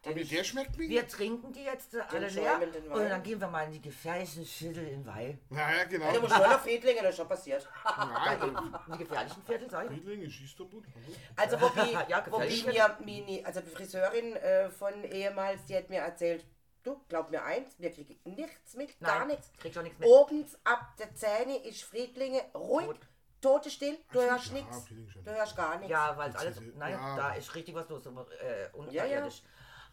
Aber 0.06 0.24
der 0.24 0.44
schmeckt 0.44 0.76
mir. 0.78 0.88
Wir 0.88 1.08
trinken 1.08 1.52
die 1.52 1.64
jetzt 1.64 1.94
alle 1.96 2.28
leer 2.28 2.30
schäumenden 2.52 2.90
Wein. 2.90 2.98
und 2.98 3.08
dann 3.08 3.22
gehen 3.22 3.40
wir 3.40 3.48
mal 3.48 3.64
in 3.66 3.72
die 3.72 3.80
gefährlichen 3.82 4.44
Viertel 4.44 4.86
in 4.88 5.06
Weil. 5.06 5.38
Ja, 5.50 5.72
ja, 5.76 5.84
genau. 5.84 6.12
Du 6.12 6.20
musst 6.20 6.36
nur 6.36 6.46
nach 6.46 6.60
Friedlingen, 6.60 7.02
das 7.02 7.10
ist 7.10 7.16
schon 7.16 7.28
passiert. 7.28 7.68
Nein, 7.84 8.40
In 8.86 8.92
die 8.92 8.98
gefährlichen 8.98 9.42
Viertel, 9.44 9.70
sag 9.70 9.84
ich. 9.84 9.90
Friedlinge 9.92 10.30
schießt 10.30 10.60
doch 10.60 10.70
gut. 10.70 10.84
Hallo? 10.94 11.16
Also 11.36 11.60
wobei, 11.60 12.06
Ja, 12.08 12.20
gefällig. 12.20 12.66
mir 12.66 12.96
Mini, 13.04 13.44
also 13.44 13.60
die 13.60 13.70
Friseurin 13.70 14.36
äh, 14.36 14.70
von 14.70 15.04
ehemals, 15.04 15.64
die 15.66 15.76
hat 15.76 15.88
mir 15.90 16.00
erzählt, 16.00 16.44
du, 16.82 17.00
glaub 17.08 17.30
mir 17.30 17.42
eins, 17.42 17.74
wir 17.78 17.90
kriegen 17.90 18.16
nichts 18.24 18.74
mit, 18.76 18.98
gar 19.00 19.20
Nein, 19.20 19.28
nichts. 19.28 19.50
kriegt 19.58 19.74
schon 19.74 19.82
nichts 19.84 19.98
mit. 19.98 20.08
Obens 20.08 20.56
ab 20.64 20.96
der 20.98 21.14
Zähne 21.14 21.56
ist 21.64 21.82
Friedlinge 21.82 22.40
ruhig, 22.54 22.86
Tot. 22.86 23.00
tote 23.40 23.70
still, 23.70 23.98
du 24.12 24.20
Ach, 24.20 24.30
hörst 24.30 24.46
ja, 24.48 24.52
nichts. 24.54 24.84
Friedlinge 24.86 25.10
schon. 25.10 25.24
Du 25.24 25.30
hörst 25.32 25.56
gar 25.56 25.76
nichts. 25.78 25.90
Ja, 25.90 26.16
weil 26.16 26.30
alles, 26.36 26.60
nein, 26.76 26.92
ja. 26.92 27.16
da 27.16 27.34
ist 27.34 27.54
richtig 27.56 27.74
was 27.74 27.88
los, 27.88 28.06
aber, 28.06 28.26
äh, 28.40 28.68
unterirdisch. 28.72 29.42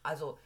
Also 0.04 0.38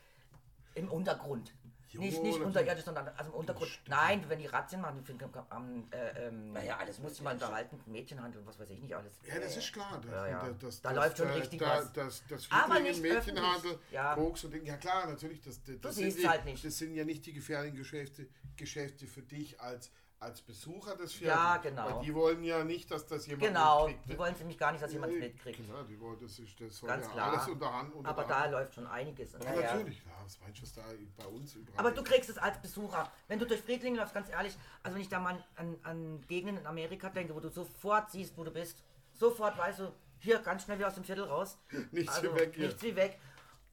im 0.75 0.89
Untergrund. 0.89 1.53
Jo, 1.89 2.01
nicht, 2.01 2.21
nicht 2.21 2.39
unterirdisch, 2.41 2.83
sondern 2.83 3.07
also 3.07 3.31
im 3.31 3.37
Untergrund. 3.37 3.69
stimmt. 3.71 3.87
Nein, 3.89 4.23
wenn 4.27 4.39
die 4.39 4.45
Razzien 4.45 4.81
machen, 4.81 5.03
die 5.05 5.23
am, 5.49 5.87
äh, 5.91 6.27
ähm, 6.27 6.51
Naja, 6.51 6.77
alles 6.77 6.99
muss 6.99 7.21
mal 7.21 7.33
unterhalten, 7.33 7.79
Mädchenhandel, 7.85 8.45
was 8.45 8.59
weiß 8.59 8.69
ich 8.71 8.81
nicht 8.81 8.93
alles. 8.93 9.13
Ja, 9.25 9.39
das 9.39 9.55
ist 9.55 9.71
klar. 9.71 9.99
Das, 10.03 10.11
Ja, 10.11 10.27
ja. 10.27 10.49
Das, 10.59 10.81
Da 10.81 10.91
läuft 10.91 11.17
schon 11.17 11.29
da- 11.29 11.33
richtig 11.35 11.59
da, 11.59 11.77
was. 11.79 11.93
Das, 11.93 12.23
das 12.27 12.47
Aber 12.51 12.79
nicht 12.81 13.01
Mädchenhandel, 13.01 13.71
öffentlich. 13.71 13.91
Ja. 13.91 14.15
Koks 14.15 14.43
und 14.43 14.53
Dinge. 14.53 14.65
Ja 14.65 14.75
klar, 14.77 15.07
natürlich. 15.07 15.41
Das, 15.41 15.63
das, 15.63 15.79
das 15.79 15.95
sind 15.95 16.17
die, 16.17 16.27
halt 16.27 16.43
nicht. 16.43 16.63
Das 16.63 16.77
sind 16.77 16.93
ja 16.93 17.05
nicht 17.05 17.25
die 17.25 17.33
gefährlichen 17.33 17.77
Geschäfte, 17.77 18.27
Geschäfte 18.57 19.07
für 19.07 19.21
dich 19.21 19.59
als, 19.61 19.89
als 20.19 20.41
Besucher 20.41 20.95
des 20.95 21.13
Viertels. 21.13 21.39
Ja, 21.39 21.57
genau. 21.57 21.97
Weil 21.97 22.05
die 22.05 22.13
wollen 22.13 22.43
ja 22.43 22.63
nicht, 22.63 22.89
dass 22.89 23.05
das 23.05 23.27
jemand 23.27 23.43
Genau, 23.47 23.85
mitkriegt, 23.87 24.07
die 24.09 24.13
ne? 24.13 24.19
wollen 24.19 24.35
nämlich 24.39 24.57
gar 24.57 24.71
nicht, 24.71 24.83
dass 24.83 24.91
jemand 24.91 25.13
es 25.13 25.19
mitkriegt. 25.19 25.63
Klar, 25.63 25.83
die 25.83 25.99
wollen, 25.99 26.17
das, 26.19 26.39
ist, 26.39 26.59
das 26.59 26.81
Ganz 26.81 27.05
ja 27.05 27.11
klar. 27.11 27.31
alles 27.33 27.47
unter 27.47 27.73
Hand. 27.73 27.93
Unter 27.93 28.09
Aber 28.09 28.23
der 28.23 28.29
da 28.35 28.41
Hand. 28.41 28.51
läuft 28.53 28.73
schon 28.75 28.87
einiges. 28.87 29.33
Ja, 29.33 29.39
Ja, 29.39 29.53
ja. 29.53 29.73
natürlich. 29.73 29.97
Ja, 29.99 30.11
was 30.23 30.39
meinst 30.39 30.57
du, 30.59 30.63
was 30.63 30.73
da 30.73 30.81
bei 31.17 31.25
uns 31.27 31.55
überall 31.55 31.79
Aber 31.79 31.91
du 31.91 32.03
kriegst 32.03 32.29
es 32.29 32.37
als 32.37 32.59
Besucher. 32.61 33.11
Wenn 33.27 33.37
du 33.37 33.45
durch 33.45 33.61
Friedlingen 33.61 33.99
läufst, 33.99 34.13
ganz 34.15 34.29
ehrlich, 34.29 34.57
also 34.81 34.95
wenn 34.95 35.01
ich 35.01 35.09
da 35.09 35.19
mal 35.19 35.43
an, 35.55 35.77
an 35.83 36.21
Gegenden 36.27 36.57
in 36.57 36.65
Amerika 36.65 37.09
denke, 37.09 37.35
wo 37.35 37.39
du 37.39 37.49
sofort 37.49 38.09
siehst, 38.09 38.35
wo 38.37 38.43
du 38.43 38.51
bist, 38.51 38.83
sofort 39.13 39.57
weißt 39.57 39.79
du, 39.79 39.91
hier 40.19 40.39
ganz 40.39 40.63
schnell 40.63 40.79
wieder 40.79 40.87
aus 40.87 40.95
dem 40.95 41.03
Viertel 41.03 41.25
raus. 41.25 41.59
Nichts 41.91 42.15
also, 42.15 42.33
wie 42.33 42.39
weg 42.39 42.55
hier. 42.55 42.65
Nichts 42.67 42.81
wie 42.81 42.95
weg. 42.95 43.19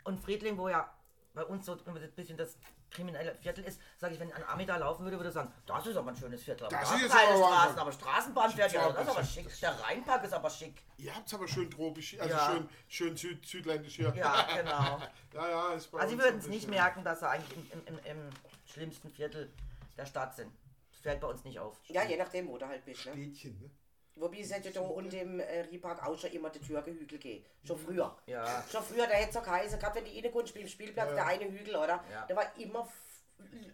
Und 0.04 0.20
Friedling, 0.20 0.58
wo 0.58 0.68
ja 0.68 0.92
bei 1.32 1.44
uns 1.44 1.64
so 1.66 1.72
ein 1.72 2.12
bisschen 2.14 2.36
das 2.36 2.58
kriminelle 2.94 3.34
Viertel 3.34 3.64
ist, 3.64 3.78
sage 3.98 4.14
ich, 4.14 4.20
wenn 4.20 4.32
ein 4.32 4.44
Ami 4.44 4.64
da 4.64 4.76
laufen 4.78 5.04
würde, 5.04 5.18
würde 5.18 5.28
er 5.28 5.32
sagen, 5.32 5.52
das 5.66 5.86
ist 5.86 5.96
aber 5.96 6.10
ein 6.10 6.16
schönes 6.16 6.42
Viertel. 6.42 6.64
Aber 6.66 6.76
Das 6.76 6.88
da 6.88 6.96
ist 6.96 7.08
keine 7.10 7.28
aber 7.34 7.44
Straßen, 7.44 7.78
aber 7.78 7.92
Straßenbahn 7.92 8.50
fährt 8.52 8.72
ja, 8.72 8.90
das 8.92 9.02
ist 9.02 9.10
aber 9.10 9.24
schick. 9.24 9.60
Der 9.60 9.80
Rheinpark 9.80 10.24
ist 10.24 10.32
aber 10.32 10.48
schick. 10.50 10.82
Ihr 10.96 11.14
habt 11.14 11.26
es 11.26 11.34
aber 11.34 11.46
schön 11.48 11.70
tropisch, 11.70 12.16
also 12.18 12.34
Ja. 12.34 12.50
schön, 12.52 12.68
schön 12.88 13.16
süd, 13.16 13.46
südländisch 13.46 13.96
hier. 13.96 14.14
Ja, 14.16 14.46
genau. 14.56 15.00
ja, 15.34 15.48
ja, 15.48 15.72
ist 15.74 15.90
bei 15.90 15.98
Also 16.00 16.16
sie 16.16 16.22
würden 16.22 16.38
es 16.38 16.46
nicht 16.46 16.68
merken, 16.68 17.04
dass 17.04 17.20
sie 17.20 17.28
eigentlich 17.28 17.56
im, 17.56 17.82
im, 17.86 17.98
im, 17.98 18.04
im 18.04 18.30
schlimmsten 18.64 19.10
Viertel 19.10 19.52
der 19.98 20.06
Stadt 20.06 20.34
sind. 20.34 20.50
Das 20.92 21.00
fällt 21.00 21.20
bei 21.20 21.26
uns 21.26 21.44
nicht 21.44 21.58
auf. 21.58 21.76
Ja, 21.88 22.04
je 22.04 22.16
nachdem, 22.16 22.48
wo 22.48 22.56
du 22.56 22.66
halt 22.66 22.84
bist. 22.84 23.04
Ne? 23.06 23.12
Städtchen, 23.12 23.58
ne? 23.60 23.70
Wobei 24.16 24.40
es 24.40 24.52
hätte 24.52 24.70
da 24.70 24.80
unten 24.80 25.16
im 25.16 25.40
äh, 25.40 25.62
Riepark 25.62 26.06
auch 26.06 26.16
schon 26.16 26.30
immer 26.30 26.50
die 26.50 26.60
Türgehügel 26.60 27.18
geht. 27.18 27.46
Schon 27.64 27.78
früher. 27.78 28.16
Ja. 28.26 28.64
Schon 28.70 28.82
früher, 28.82 29.06
da 29.06 29.14
hätte 29.14 29.30
es 29.30 29.36
auch 29.36 29.42
geheißen, 29.42 29.78
gerade 29.78 29.96
wenn 29.96 30.04
die 30.04 30.20
reinkommst, 30.20 30.54
beim 30.54 30.68
Spielplatz, 30.68 31.14
der 31.14 31.26
eine 31.26 31.44
Hügel, 31.46 31.74
oder? 31.74 32.04
Ja. 32.10 32.24
Da 32.28 32.36
war 32.36 32.46
immer, 32.56 32.88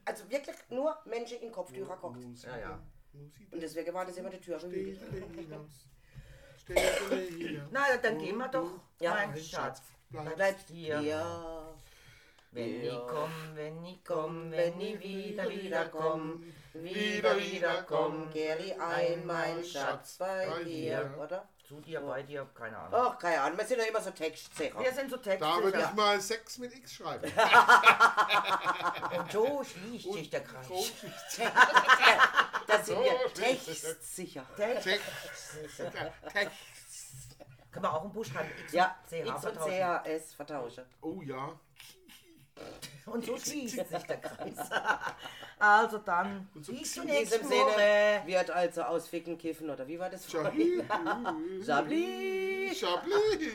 also 0.07 0.31
wirklich 0.31 0.57
nur 0.71 0.97
Menschen 1.05 1.41
in 1.41 1.53
Kopftücher 1.53 1.95
geguckt. 1.95 2.25
Musik, 2.25 2.49
Ja, 2.51 2.59
ja. 2.59 2.83
Und 3.51 3.63
deswegen 3.63 3.93
war 3.93 4.07
das 4.07 4.17
immer 4.17 4.31
die. 4.31 4.43
Stelle 4.43 4.59
hinaus. 5.35 5.89
Na, 7.71 7.97
dann 7.97 8.19
gehen 8.19 8.37
wir 8.37 8.49
doch. 8.49 8.71
Ja, 9.01 9.15
mein 9.15 9.37
Schatz. 9.37 9.83
Bleib 10.11 10.37
Bleibst 10.37 10.69
hier. 10.69 11.01
Ja. 11.01 11.70
Wenn 12.53 12.85
Ja. 12.85 12.93
ich 12.95 13.07
komm, 13.09 13.31
wenn 13.55 13.85
ich 13.85 14.05
komm, 14.05 14.51
wenn 14.51 14.81
ich 14.81 15.01
wieder, 15.01 15.49
wieder 15.49 15.85
komm. 15.87 16.43
Wieder, 16.73 17.37
wieder 17.39 17.83
komm, 17.85 18.31
Geri 18.31 18.73
ein, 18.73 19.25
mein 19.27 19.63
Schatz 19.65 20.17
bei 20.19 20.47
dir, 20.65 21.15
oder? 21.21 21.49
Zu 21.67 21.81
dir, 21.81 22.01
bei 22.01 22.23
dir, 22.25 22.49
keine 22.55 22.77
Ahnung. 22.77 22.93
Ach, 23.13 23.17
keine 23.19 23.41
Ahnung, 23.41 23.59
wir 23.59 23.65
sind 23.65 23.79
ja 23.79 23.85
immer 23.87 24.01
so 24.01 24.11
Textsicher. 24.11 24.79
Wir 24.81 24.93
sind 24.93 25.09
so 25.11 25.17
Da 25.19 25.25
würde 25.25 25.39
textsicher. 25.39 25.89
ich 25.91 25.95
mal 25.95 26.21
Sex 26.21 26.59
mit 26.59 26.75
X 26.75 26.95
schreiben. 26.95 27.31
Und 29.19 29.31
so 29.33 29.63
schließt 29.65 30.13
sich 30.13 30.31
der 30.31 30.43
Kreis. 30.43 30.67
Da 32.67 32.79
sind 32.85 32.99
wir 33.03 33.11
So, 33.23 33.29
textsicher. 33.43 34.45
Text. 34.57 34.85
Text. 34.85 35.83
Text. 36.33 36.57
Können 37.73 37.85
wir 37.85 37.93
auch 37.95 38.03
einen 38.03 38.13
Buch 38.13 38.25
schreiben? 38.25 38.51
X 38.65 38.73
Ja, 38.73 38.97
und 39.03 39.09
CH 39.09 39.29
X 39.29 39.45
und. 39.47 39.59
CHS 39.61 40.35
vertauschen. 40.35 40.85
Oh 41.03 41.21
ja. 41.23 41.53
Und 43.07 43.25
so 43.25 43.37
schließt 43.39 43.77
sich 43.77 44.03
der 44.03 44.17
Kreis. 44.19 44.57
Also 45.63 45.99
dann, 45.99 46.49
so 46.55 46.73
bis 46.73 46.95
diesem 46.95 47.05
nächsten 47.05 47.47
Sinne 47.47 48.23
wird 48.25 48.51
also 48.51 48.81
aus 48.81 49.09
Ficken 49.09 49.37
kiffen, 49.37 49.69
oder 49.69 49.87
wie 49.87 49.99
war 49.99 50.09
das? 50.09 50.27
Chablis. 50.27 50.83
Chablis. 51.67 52.81
Chablis. 52.81 53.53